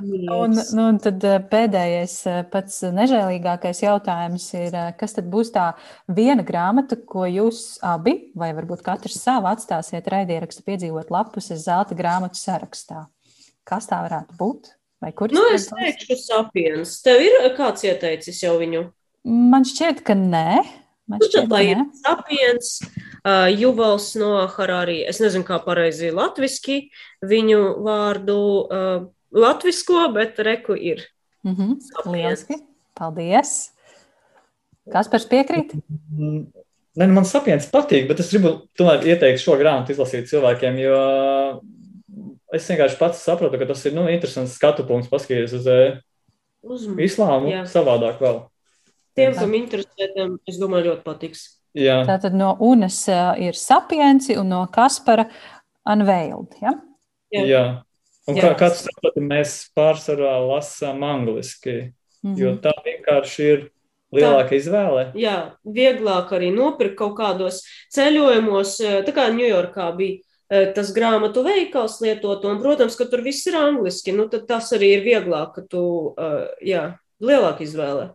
Un, 0.00 0.50
nu, 0.72 0.82
un 0.88 0.96
tad 0.98 1.22
eh, 1.22 1.36
pēdējais, 1.50 2.14
eh, 2.26 2.40
pats 2.50 2.80
nežēlīgākais 2.96 3.84
jautājums 3.84 4.46
ir, 4.56 4.74
eh, 4.74 4.88
kas 4.98 5.14
tad 5.14 5.28
būs 5.30 5.52
tā 5.54 5.68
viena 6.10 6.42
grāmata, 6.46 6.98
ko 6.98 7.28
jūs 7.30 7.78
abi, 7.84 8.16
vai 8.34 8.50
varbūt 8.56 8.82
katrs 8.86 9.20
savu 9.22 9.46
atstāsiet 9.52 10.08
raidierakstu 10.10 10.64
piedzīvot 10.66 11.14
lapus 11.14 11.52
zelta 11.62 11.94
grāmatu 11.94 12.40
sarakstā? 12.40 13.06
Kas 13.64 13.86
tā 13.90 14.02
varētu 14.02 14.34
būt? 14.40 14.74
Vai 15.04 15.12
kuras? 15.14 15.36
Nu, 15.36 15.46
es 15.54 15.68
teikšu, 15.70 16.18
sapiens. 16.18 16.98
Tev 17.04 17.22
ir 17.22 17.52
kāds 17.56 17.86
ieteicis 17.86 18.42
jau 18.42 18.56
viņu? 18.60 18.88
Man 19.24 19.66
šķiet, 19.68 20.02
ka 20.04 20.16
nē. 20.18 20.64
Nu, 21.04 21.18
lai 21.50 21.66
ir 21.68 21.80
sapiens, 22.00 22.78
uh, 22.80 23.50
Juvals 23.52 24.14
no 24.16 24.46
Harārī, 24.54 25.02
es 25.04 25.20
nezinu, 25.20 25.44
kā 25.44 25.58
pareizi 25.64 26.08
latviski 26.14 26.78
viņu 27.20 27.60
vārdu 27.84 28.38
uh, 28.64 29.04
latvisko, 29.34 30.06
bet 30.14 30.40
reku 30.40 30.76
ir. 30.76 31.04
Mm 31.44 31.56
-hmm. 31.56 32.12
Lieliski. 32.12 32.56
Paldies. 32.94 33.74
Kas 34.92 35.08
par 35.08 35.20
piekrīt? 35.20 35.74
Ne, 36.96 37.06
nu 37.06 37.12
man 37.12 37.24
sapiens 37.24 37.66
patīk, 37.70 38.08
bet 38.08 38.20
es 38.20 38.30
gribu 38.30 38.68
tomēr 38.78 39.04
ieteikt 39.04 39.40
šo 39.40 39.58
grāmatu 39.58 39.92
izlasīt 39.92 40.28
cilvēkiem, 40.30 40.78
jo 40.78 40.98
es 42.52 42.70
vienkārši 42.70 42.98
pats 42.98 43.24
saprotu, 43.24 43.58
ka 43.58 43.66
tas 43.66 43.84
ir 43.84 43.92
nu, 43.92 44.08
interesants 44.08 44.54
skatu 44.54 44.86
punkts, 44.86 45.10
paskatīties 45.10 45.52
uz 45.52 45.66
Uz, 46.64 46.86
islāmu 46.96 47.50
jā. 47.50 47.62
savādāk 47.68 48.22
vēl. 48.24 48.38
Tiem, 49.14 49.34
kam 49.38 49.54
interesē, 49.54 50.08
tiem, 50.14 50.38
es 50.48 50.58
domāju, 50.58 50.90
ļoti 50.90 51.04
patiks. 51.06 51.44
Jā. 51.74 52.00
Tātad 52.06 52.34
no 52.38 52.52
Unas 52.62 53.00
ir 53.42 53.58
sapienci 53.58 54.36
un 54.38 54.50
no 54.52 54.62
Kaspara 54.74 55.26
Unveiled, 55.90 56.54
ja? 56.62 56.74
Jā. 57.34 57.44
jā. 57.50 57.64
Un 58.30 58.38
kā, 58.40 58.54
kā 58.56 58.70
tu 58.72 58.80
saproti, 58.86 59.20
mēs 59.20 59.56
pārsvarā 59.76 60.36
lasām 60.46 61.02
angliski, 61.04 61.92
mm 62.22 62.30
-hmm. 62.30 62.38
jo 62.40 62.52
tā 62.64 62.72
vienkārši 62.86 63.48
ir 63.52 63.66
lielāka 64.14 64.50
tā, 64.54 64.56
izvēle. 64.56 65.02
Jā, 65.18 65.38
vieglāk 65.64 66.32
arī 66.32 66.48
nopirkt 66.54 66.96
kaut 66.96 67.18
kādos 67.18 67.60
ceļojumos, 67.92 68.78
tā 69.04 69.12
kā 69.12 69.28
Ņujorkā 69.34 69.90
bija 69.96 70.72
tas 70.74 70.92
grāmatu 70.94 71.42
veikals 71.44 72.00
lietot, 72.00 72.44
un, 72.44 72.60
protams, 72.62 72.96
ka 72.96 73.04
tur 73.04 73.22
viss 73.24 73.46
ir 73.46 73.56
angliski, 73.56 74.12
nu 74.12 74.28
tad 74.28 74.46
tas 74.46 74.72
arī 74.72 74.94
ir 74.98 75.04
vieglāk, 75.04 75.54
ka 75.54 75.62
tu, 75.68 76.14
jā, 76.62 76.98
lielāka 77.20 77.64
izvēle, 77.64 78.12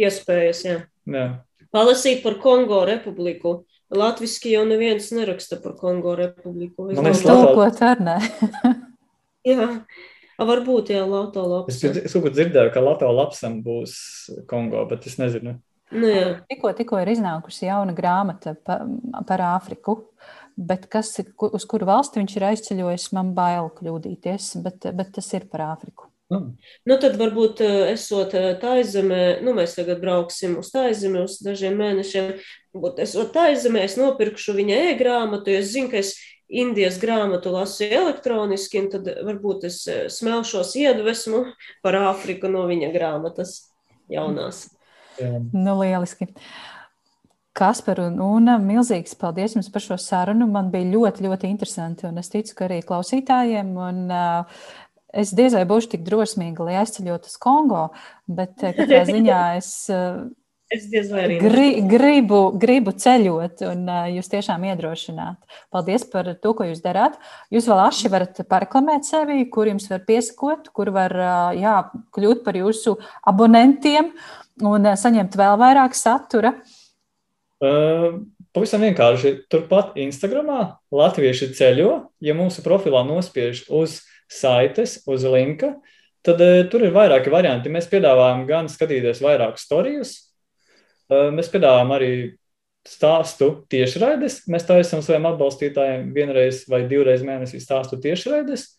iespējas, 0.00 0.62
jā. 0.66 0.76
jā. 1.12 1.26
Palasīt 1.74 2.22
par 2.24 2.38
Kongo 2.42 2.82
republiku. 2.88 3.60
Latviski 3.92 4.50
jau 4.50 4.64
neviens 4.66 5.12
neraksta 5.14 5.60
par 5.62 5.76
Kongo 5.78 6.16
republiku. 6.18 6.88
Man 6.88 7.06
liekas, 7.06 7.22
tulkot 7.22 7.82
ar 7.86 8.02
ne. 8.02 8.16
Jā. 9.46 9.68
Varbūt 10.36 10.90
jau 10.92 11.04
Latvijas 11.08 11.46
lapas. 11.48 11.76
Es, 11.78 12.00
es 12.02 12.16
kaut 12.16 12.26
ko 12.26 12.32
dzirdēju, 12.34 12.72
ka 12.74 12.82
Latvijas 12.82 13.14
lapsam 13.16 13.60
būs 13.64 13.94
Kongo, 14.50 14.82
bet 14.90 15.06
es 15.08 15.16
nezinu. 15.20 15.54
Nu, 15.94 16.08
jā. 16.10 16.32
tikko, 16.50 16.72
tikko 16.74 16.98
ir 16.98 17.12
iznākusi 17.14 17.68
jauna 17.68 17.94
grāmata 17.96 18.56
pa, 18.58 18.80
par 19.28 19.44
Āfriku, 19.54 19.94
bet 20.58 20.88
kas, 20.90 21.12
uz 21.46 21.66
kuru 21.70 21.86
valsti 21.86 22.20
viņš 22.20 22.36
ir 22.36 22.46
aizceļojis, 22.50 23.06
man 23.14 23.30
bail 23.38 23.70
kļūdīties, 23.78 24.50
bet, 24.66 24.90
bet 24.98 25.14
tas 25.14 25.30
ir 25.38 25.46
par 25.52 25.68
Āfriku. 25.70 26.10
Mm. 26.32 26.56
Nu, 26.90 26.96
tad 26.98 27.14
varbūt 27.20 27.60
esot 27.92 28.32
taizemē, 28.62 29.38
nu, 29.46 29.52
mēs 29.54 29.76
tagad 29.78 30.00
brauksim 30.02 30.56
uz 30.58 30.72
taizemi 30.74 31.20
uz 31.22 31.36
dažiem 31.44 31.76
mēnešiem, 31.78 32.32
varbūt 32.74 33.04
esot 33.04 33.30
taizemē, 33.36 33.84
es 33.86 33.94
nopirkšu 34.00 34.56
viņa 34.56 34.80
e-grāmatu, 34.88 35.54
jo 35.54 35.60
es 35.62 35.70
zinu, 35.74 35.92
ka 35.92 36.02
es 36.02 36.16
Indijas 36.46 37.00
grāmatu 37.02 37.50
lasu 37.50 37.88
elektroniski, 37.90 38.78
un 38.78 38.90
tad 38.92 39.08
varbūt 39.26 39.66
es 39.66 39.80
eh, 39.90 40.04
smelšos 40.12 40.76
iedvesmu 40.78 41.42
par 41.82 41.98
Āfriku 42.12 42.46
no 42.50 42.62
viņa 42.70 42.92
grāmatas 42.94 43.56
jaunās. 44.10 44.68
Jā. 45.18 45.40
Nu, 45.50 45.74
lieliski. 45.80 46.28
Kaspar 47.56 48.02
un 48.04 48.20
Una, 48.20 48.58
milzīgs 48.62 49.16
paldies 49.18 49.56
jums 49.56 49.72
par 49.72 49.82
šo 49.82 49.96
sarunu. 49.98 50.46
Man 50.46 50.68
bija 50.70 50.86
ļoti, 50.92 51.24
ļoti 51.24 51.50
interesanti, 51.50 52.06
un 52.06 52.20
es 52.20 52.28
ticu, 52.30 52.52
ka 52.58 52.66
arī 52.68 52.82
klausītājiem. 52.84 53.70
Un, 53.80 54.02
uh, 54.12 54.66
es 55.16 55.34
diez 55.36 55.54
vai 55.56 55.64
būšu 55.68 55.94
tik 55.94 56.02
drosmīga, 56.06 56.66
lai 56.66 56.80
aizceļotu 56.82 57.30
uz 57.30 57.38
Kongo, 57.42 57.86
bet 58.28 58.58
uh, 58.62 58.74
katrā 58.76 59.04
ziņā 59.12 59.44
es. 59.60 59.70
Uh, 59.92 60.26
Es 60.66 60.88
diez 60.90 61.06
vai 61.14 61.20
arī 61.22 61.34
Gri, 61.38 61.66
gribu, 61.86 62.40
gribu 62.58 62.90
ceļot, 62.98 63.60
un 63.68 63.84
uh, 63.86 64.08
jūs 64.10 64.26
tiešām 64.32 64.64
iedrošināt. 64.66 65.38
Paldies 65.70 66.02
par 66.10 66.32
to, 66.42 66.54
ko 66.58 66.66
jūs 66.66 66.80
darāt. 66.82 67.14
Jūs 67.54 67.68
vēl 67.70 67.82
aši 67.84 68.10
varat 68.10 68.40
pareklamēt 68.50 69.06
sevi, 69.06 69.44
kur 69.46 69.70
jums 69.70 69.86
var 69.92 70.02
piesakot, 70.08 70.66
kur 70.74 70.90
var 70.96 71.14
uh, 71.14 71.52
jā, 71.54 71.76
kļūt 72.18 72.42
par 72.42 72.58
jūsu 72.58 72.96
abonentiem 73.30 74.10
un 74.66 74.90
uh, 74.90 74.98
saņemt 74.98 75.38
vēl 75.38 75.54
vairāk 75.62 75.94
satura. 75.94 76.56
Uh, 77.62 78.18
pavisam 78.56 78.82
vienkārši. 78.82 79.36
Turpat 79.52 79.94
Instagramā 80.02 80.80
Latvieši 80.90 81.52
ceļo, 81.54 81.92
ja 82.18 82.34
mūsu 82.34 82.66
profilā 82.66 83.06
nospiež 83.06 83.68
uz 83.70 84.00
saites, 84.30 85.00
uz 85.06 85.26
linka, 85.28 85.74
tad 86.26 86.40
uh, 86.42 86.62
tur 86.70 86.86
ir 86.86 86.94
vairāki 86.94 87.32
varianti. 87.32 87.72
Mēs 87.72 87.90
piedāvājam 87.92 88.46
gan 88.48 88.70
skatīties 88.72 89.22
vairākus 89.24 89.68
storijus, 89.68 90.16
Mēs 91.06 91.50
piedāvājam 91.52 91.92
arī 91.94 92.12
stāstu 92.86 93.50
tiešraides. 93.70 94.40
Mēs 94.50 94.66
taisām 94.66 95.02
saviem 95.04 95.28
atbalstītājiem 95.30 96.10
vienreiz 96.14 96.64
vai 96.70 96.82
divreiz 96.90 97.22
mēnesī 97.26 97.60
stāstu 97.62 97.98
tiešraides. 98.02 98.72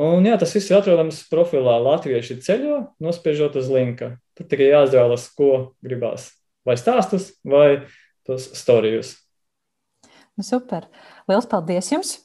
Un 0.00 0.24
jā, 0.26 0.34
tas 0.40 0.54
viss 0.56 0.72
ir 0.72 0.80
atrodams 0.80 1.20
profilā 1.30 1.76
Latvieši 1.84 2.40
ceļo, 2.42 2.80
nospiežot 3.04 3.60
uz 3.60 3.68
linka. 3.70 4.14
Tur 4.34 4.48
tikai 4.50 4.72
jāizvēlas, 4.72 5.28
ko 5.36 5.52
gribās. 5.84 6.32
Vai 6.66 6.78
stāstus, 6.80 7.30
vai 7.46 7.84
tos 8.26 8.48
storijus. 8.58 9.14
Nu, 10.34 10.42
super! 10.42 10.88
Lielas 11.28 11.46
paldies 11.46 11.92
jums! 11.92 12.23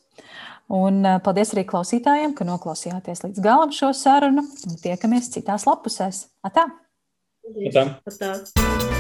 Un 0.70 1.02
paldies 1.26 1.56
arī 1.56 1.64
klausītājiem, 1.70 2.36
ka 2.38 2.46
noklausījāties 2.46 3.26
līdz 3.26 3.42
galam 3.42 3.74
šo 3.74 3.90
sarunu. 3.98 4.46
Tiekamies 4.84 5.32
citās 5.34 5.66
lapusēs. 5.70 6.28
Atā! 6.46 6.70
Atā. 7.50 7.88
Atā. 8.06 8.99